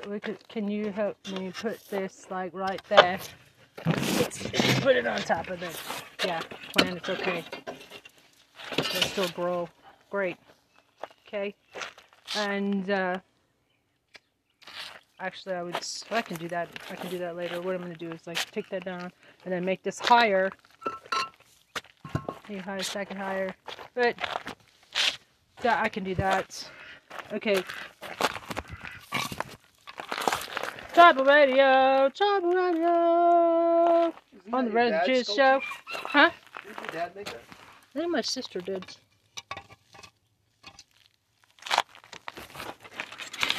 Could, 0.04 0.48
can 0.50 0.68
you 0.68 0.92
help 0.92 1.18
me 1.30 1.52
put 1.52 1.80
this 1.90 2.28
like 2.30 2.54
right 2.54 2.82
there? 2.90 3.20
Put 3.84 4.98
it 4.98 5.08
on 5.08 5.20
top 5.22 5.50
of 5.50 5.60
the 5.62 5.70
yeah 6.26 6.42
plant. 6.78 6.98
It's 6.98 7.10
okay. 7.10 7.44
It'll 8.78 9.02
still 9.02 9.28
grow. 9.30 9.70
Great. 10.10 10.38
Okay. 11.26 11.56
And 12.36 12.90
uh, 12.90 13.18
actually, 15.20 15.56
I 15.56 15.64
would. 15.64 15.78
I 16.12 16.22
can 16.22 16.36
do 16.38 16.50
that. 16.50 16.68
I 16.92 16.96
can 16.96 17.10
do 17.10 17.18
that 17.20 17.38
later. 17.38 17.62
What 17.62 17.74
I'm 17.74 17.82
gonna 17.82 17.96
do 17.96 18.12
is 18.12 18.28
like 18.28 18.52
take 18.52 18.70
that 18.70 18.84
down 18.84 19.10
and 19.46 19.54
then 19.54 19.64
make 19.64 19.84
this 19.84 20.00
higher. 20.00 20.52
Maybe 22.50 22.60
higher, 22.60 22.84
second 22.84 23.18
higher. 23.18 23.56
But 23.96 24.16
that 25.62 25.82
I 25.82 25.88
can 25.88 26.04
do 26.04 26.14
that. 26.16 26.70
Okay. 27.32 27.64
Tribal 31.04 31.26
radio, 31.26 32.10
tribal 32.16 32.54
radio 32.54 34.14
Isn't 34.38 34.54
on 34.54 34.64
the 34.64 34.72
Red 34.72 35.06
Juice? 35.06 35.36
Show. 35.36 35.60
Huh? 35.92 36.30
Did 36.66 36.78
your 36.78 36.88
dad 36.94 37.14
make 37.14 37.26
that? 37.26 37.42
I 37.94 38.00
think 38.00 38.10
my 38.10 38.22
sister 38.22 38.62
did. 38.62 38.86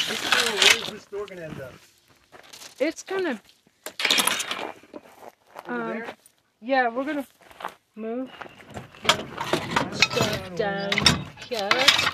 This 0.08 0.22
door, 0.22 0.54
where 0.54 0.76
is 0.78 0.88
this 0.90 1.04
door 1.04 1.26
gonna 1.26 1.42
end 1.42 1.60
up? 1.60 1.74
It's 2.80 3.02
gonna, 3.02 3.38
Over 5.68 5.82
Um, 5.82 5.88
there? 5.90 6.06
yeah, 6.62 6.88
we're 6.88 7.04
gonna 7.04 7.26
move 7.94 8.30
stuff 9.92 10.54
down 10.54 10.92
here. 11.46 12.13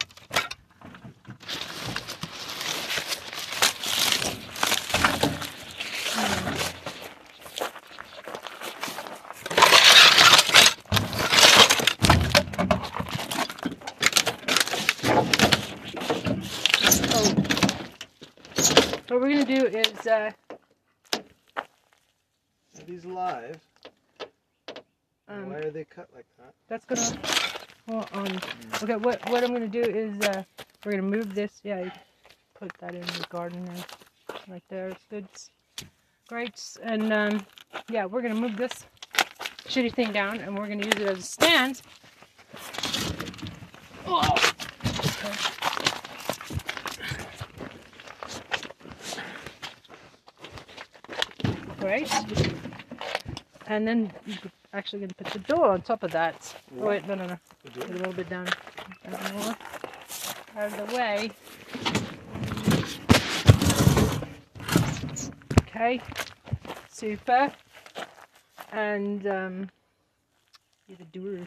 Do 19.60 19.78
is, 19.78 20.06
uh, 20.06 20.30
Are 21.16 21.22
these 22.86 23.04
live? 23.04 23.58
um, 25.28 25.50
Why 25.50 25.56
are 25.56 25.70
they 25.70 25.84
cut 25.84 26.08
like 26.14 26.26
that? 26.38 26.54
That's 26.68 26.84
gonna. 26.86 27.20
Well, 27.86 28.08
um, 28.12 28.38
okay, 28.82 28.96
what 28.96 29.28
what 29.28 29.44
I'm 29.44 29.52
gonna 29.52 29.68
do 29.68 29.82
is 29.82 30.18
uh, 30.22 30.42
we're 30.84 30.92
gonna 30.92 31.02
move 31.02 31.34
this. 31.34 31.60
Yeah, 31.62 31.90
put 32.54 32.72
that 32.78 32.94
in 32.94 33.02
the 33.02 33.26
garden 33.28 33.64
there, 33.66 33.84
right 34.48 34.62
there. 34.68 34.88
It's 34.88 35.06
good. 35.10 35.28
Great. 36.28 36.62
And 36.82 37.12
um, 37.12 37.46
yeah, 37.90 38.06
we're 38.06 38.22
gonna 38.22 38.34
move 38.34 38.56
this 38.56 38.86
shitty 39.66 39.92
thing 39.94 40.12
down, 40.12 40.38
and 40.38 40.56
we're 40.56 40.68
gonna 40.68 40.86
use 40.86 40.94
it 40.94 41.02
as 41.02 41.18
a 41.18 41.22
stand. 41.22 41.82
Oh. 44.06 44.34
Okay. 44.86 45.59
Great. 51.80 52.12
And 53.66 53.86
then 53.86 54.12
actually 54.72 55.00
gonna 55.00 55.14
put 55.14 55.32
the 55.32 55.38
door 55.40 55.68
on 55.68 55.82
top 55.82 56.02
of 56.02 56.12
that. 56.12 56.54
Oh 56.78 56.86
wait, 56.86 57.06
no, 57.06 57.14
no, 57.14 57.26
no. 57.26 57.38
Put 57.64 57.90
a 57.90 57.92
little 57.92 58.12
bit 58.12 58.28
down, 58.28 58.46
down 59.10 59.34
more. 59.34 59.56
Out 60.56 60.78
of 60.78 60.90
the 60.90 60.96
way. 60.96 61.30
Okay. 65.62 66.00
Super. 66.88 67.52
And 68.72 69.26
um 69.26 69.70
the 70.98 71.04
door. 71.18 71.46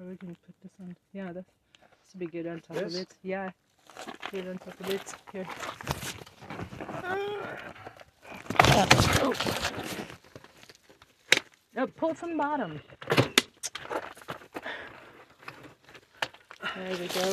Are 0.00 0.04
we 0.04 0.14
going 0.16 0.34
to 0.34 0.40
put 0.40 0.54
this 0.62 0.72
on. 0.80 0.96
Yeah, 1.12 1.32
this 1.32 1.44
this 1.44 2.14
would 2.14 2.20
be 2.20 2.26
good 2.26 2.46
on 2.46 2.60
top 2.60 2.76
This? 2.76 2.94
of 2.94 3.00
it. 3.02 3.14
Yeah. 3.22 3.50
Good 4.30 4.48
on 4.48 4.58
top 4.58 4.80
of 4.80 4.90
it. 4.90 5.14
Here. 5.32 5.46
Oh. 9.34 9.72
No, 11.74 11.86
pull 11.86 12.14
from 12.14 12.36
bottom. 12.36 12.80
There 16.74 16.96
we 16.98 17.08
go. 17.08 17.32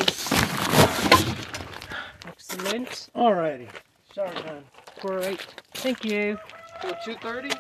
Excellent. 2.28 3.10
Alrighty. 3.16 3.70
Shower 4.14 4.34
time. 4.34 4.64
Great. 5.02 5.46
Thank 5.76 6.06
you. 6.06 6.38
So 6.82 6.94
2.30? 7.06 7.60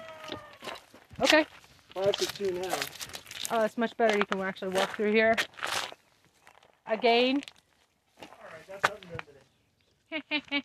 Okay. 1.22 1.46
5 1.94 2.12
to 2.18 2.26
2 2.26 2.52
now. 2.60 2.76
Oh, 3.52 3.62
that's 3.62 3.78
much 3.78 3.96
better. 3.98 4.18
You 4.18 4.26
can 4.26 4.40
actually 4.42 4.76
walk 4.76 4.96
through 4.96 5.12
here. 5.12 5.36
Again. 6.88 7.42
Alright, 8.22 8.68
that's 8.68 8.88
something 8.88 10.42
today. 10.52 10.64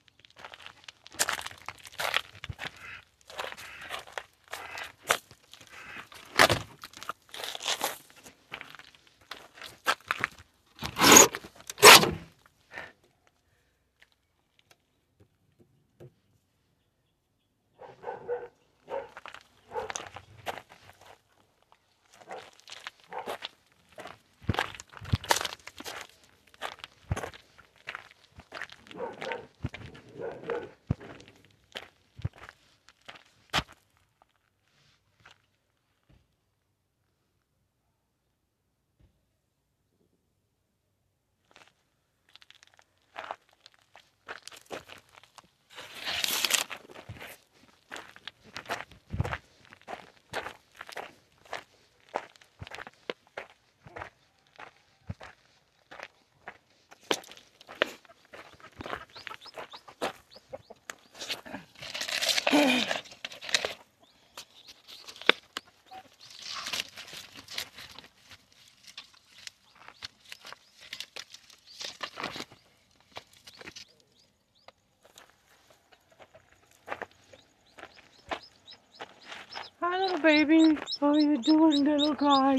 baby. 80.25 80.79
How 81.01 81.09
are 81.09 81.19
you 81.19 81.37
doing, 81.43 81.85
little 81.85 82.15
guy? 82.15 82.57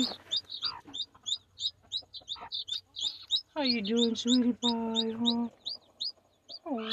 How 3.55 3.63
you 3.63 3.81
doing, 3.81 4.15
sweetie 4.15 4.53
pie, 4.53 5.13
huh? 5.19 5.47
Oh, 6.67 6.89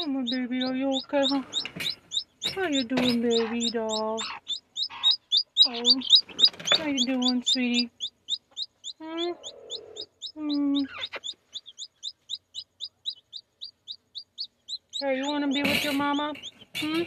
oh 0.00 0.06
my 0.08 0.24
baby, 0.28 0.64
are 0.64 0.74
you 0.74 0.90
okay, 0.98 1.22
huh? 1.30 1.42
How 2.56 2.66
you 2.66 2.82
doing, 2.82 3.22
baby 3.22 3.70
doll? 3.70 4.18
Oh, 5.68 6.00
how 6.76 6.86
you 6.86 7.06
doing, 7.06 7.44
sweetie? 7.46 7.88
Hmm? 9.00 9.32
Hmm. 10.34 10.80
Hey, 15.00 15.16
you 15.18 15.28
want 15.28 15.44
to 15.44 15.54
be 15.54 15.62
with 15.62 15.84
your 15.84 15.92
mama? 15.92 16.32
Hmm? 16.74 17.02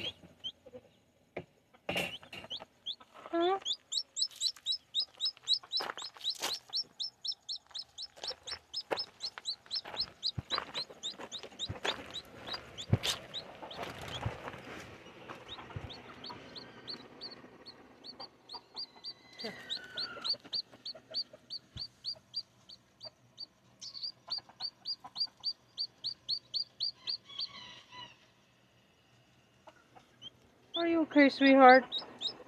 Okay, 31.19 31.29
sweetheart? 31.29 31.83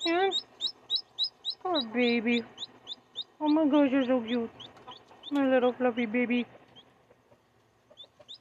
Yeah? 0.05 0.29
Poor 1.61 1.81
baby. 1.93 2.43
Oh 3.39 3.49
my 3.49 3.65
gosh, 3.65 3.91
you're 3.91 4.05
so 4.05 4.21
cute. 4.21 4.49
My 5.31 5.45
little 5.45 5.73
fluffy 5.73 6.05
baby. 6.05 6.45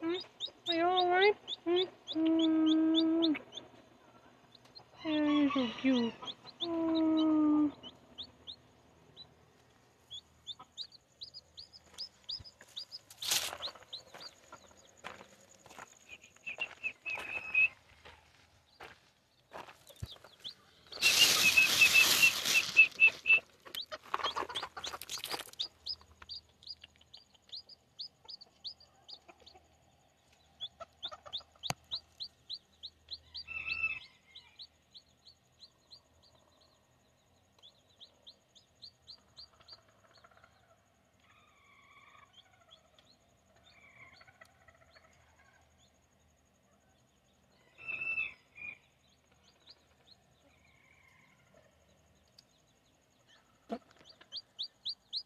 Hmm? 0.00 0.14
Are 0.68 0.74
you 0.74 0.84
alright? 0.84 1.36
Hmm? 1.66 1.82
Hmm. 2.12 3.32
Yeah, 5.04 5.10
you're 5.10 5.50
so 5.52 5.66
cute. 5.80 6.12
Hmm. 6.62 7.68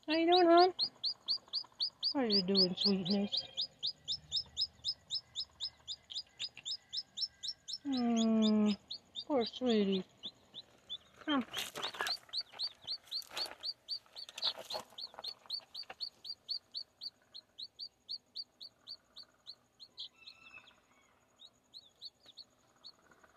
How 0.07 0.13
you 0.13 0.31
doing, 0.31 0.47
hon? 0.47 0.73
How 2.13 2.21
are 2.21 2.27
you 2.27 2.43
doing, 2.43 2.77
sweetness? 2.79 3.31
Hmm, 7.87 8.73
poor 9.27 9.47
sweetie. 9.47 10.05
Come. 11.25 11.47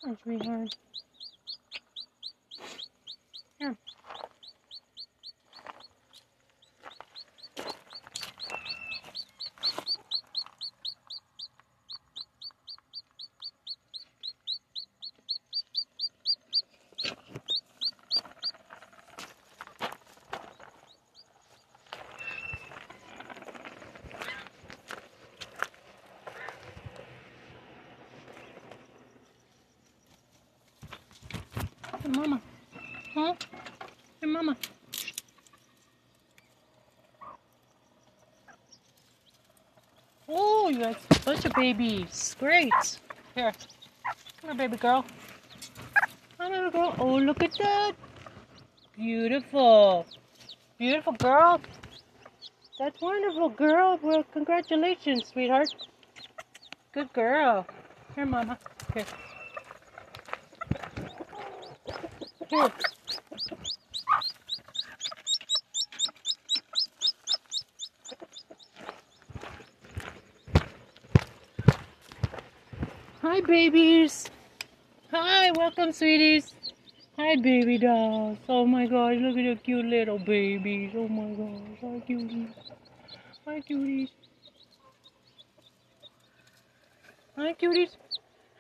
Hi, 0.04 0.16
sweetheart. 0.22 0.76
Here. 3.60 3.78
Hey, 32.04 32.10
mama. 32.14 32.42
Huh? 33.14 33.34
Hey, 34.22 34.28
mama. 34.28 34.56
Oh, 40.30 40.70
you 40.70 40.80
got 40.80 40.96
a 40.96 41.14
bunch 41.38 41.46
of 41.46 41.54
babies. 41.54 42.36
Great. 42.40 42.74
Here. 43.36 43.52
Come 44.42 44.50
here, 44.50 44.56
baby 44.56 44.78
girl. 44.78 45.06
Hi, 46.40 46.50
little 46.50 46.72
girl. 46.72 46.96
Oh, 46.98 47.16
look 47.16 47.44
at 47.44 47.54
that. 47.60 47.94
Beautiful. 48.96 50.08
Beautiful 50.80 51.14
girl. 51.14 51.62
That's 52.80 53.00
wonderful, 53.02 53.50
girl. 53.50 54.00
Well, 54.02 54.24
congratulations, 54.34 55.28
sweetheart. 55.28 55.68
Good 56.94 57.14
girl. 57.14 57.68
Here, 58.16 58.26
mama. 58.26 58.58
Here. 58.96 59.06
Here. 62.50 62.72
Babies. 73.48 74.30
Hi, 75.12 75.52
welcome, 75.52 75.94
sweeties. 75.94 76.54
Hi, 77.18 77.36
baby 77.38 77.78
dolls. 77.78 78.38
Oh 78.50 78.66
my 78.66 78.86
gosh, 78.86 79.16
look 79.20 79.38
at 79.38 79.46
the 79.46 79.56
cute 79.64 79.86
little 79.86 80.20
babies. 80.20 80.92
Oh 80.96 81.08
my 81.08 81.30
gosh, 81.34 81.78
hi, 81.82 82.04
cuties. 82.08 82.50
Hi, 83.46 83.62
cuties. 83.62 84.10
Hi, 87.38 87.54
cuties. 87.54 87.96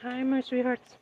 Hi, 0.01 0.23
my 0.23 0.41
sweethearts. 0.41 0.95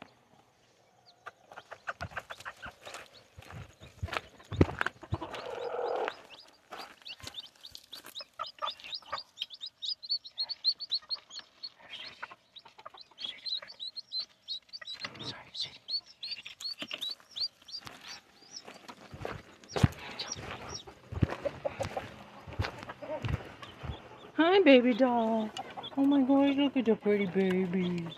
Doll. 24.96 25.50
Oh 25.96 26.04
my 26.04 26.22
gosh, 26.22 26.56
look 26.56 26.76
at 26.76 26.84
the 26.84 26.96
pretty 26.96 27.26
babies. 27.26 28.08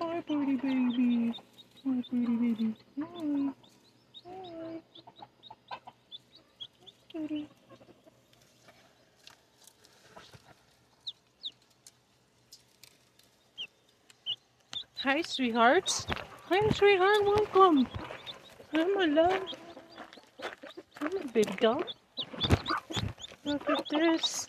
Hi, 0.00 0.20
pretty 0.20 0.56
babies. 0.56 1.34
Hi, 1.84 2.02
pretty 2.08 2.36
babies. 2.36 2.76
Hi. 3.00 3.52
Hi. 4.24 4.80
Kitty. 7.12 7.48
Hi, 15.02 15.22
sweethearts. 15.22 16.06
Hi, 16.48 16.68
sweetheart. 16.70 17.24
Welcome. 17.24 17.86
Hi, 18.74 18.84
my 18.84 19.04
love. 19.04 19.42
My 21.00 21.10
big 21.32 21.60
doll. 21.60 21.84
Look 23.44 23.70
at 23.70 23.84
this. 23.90 24.47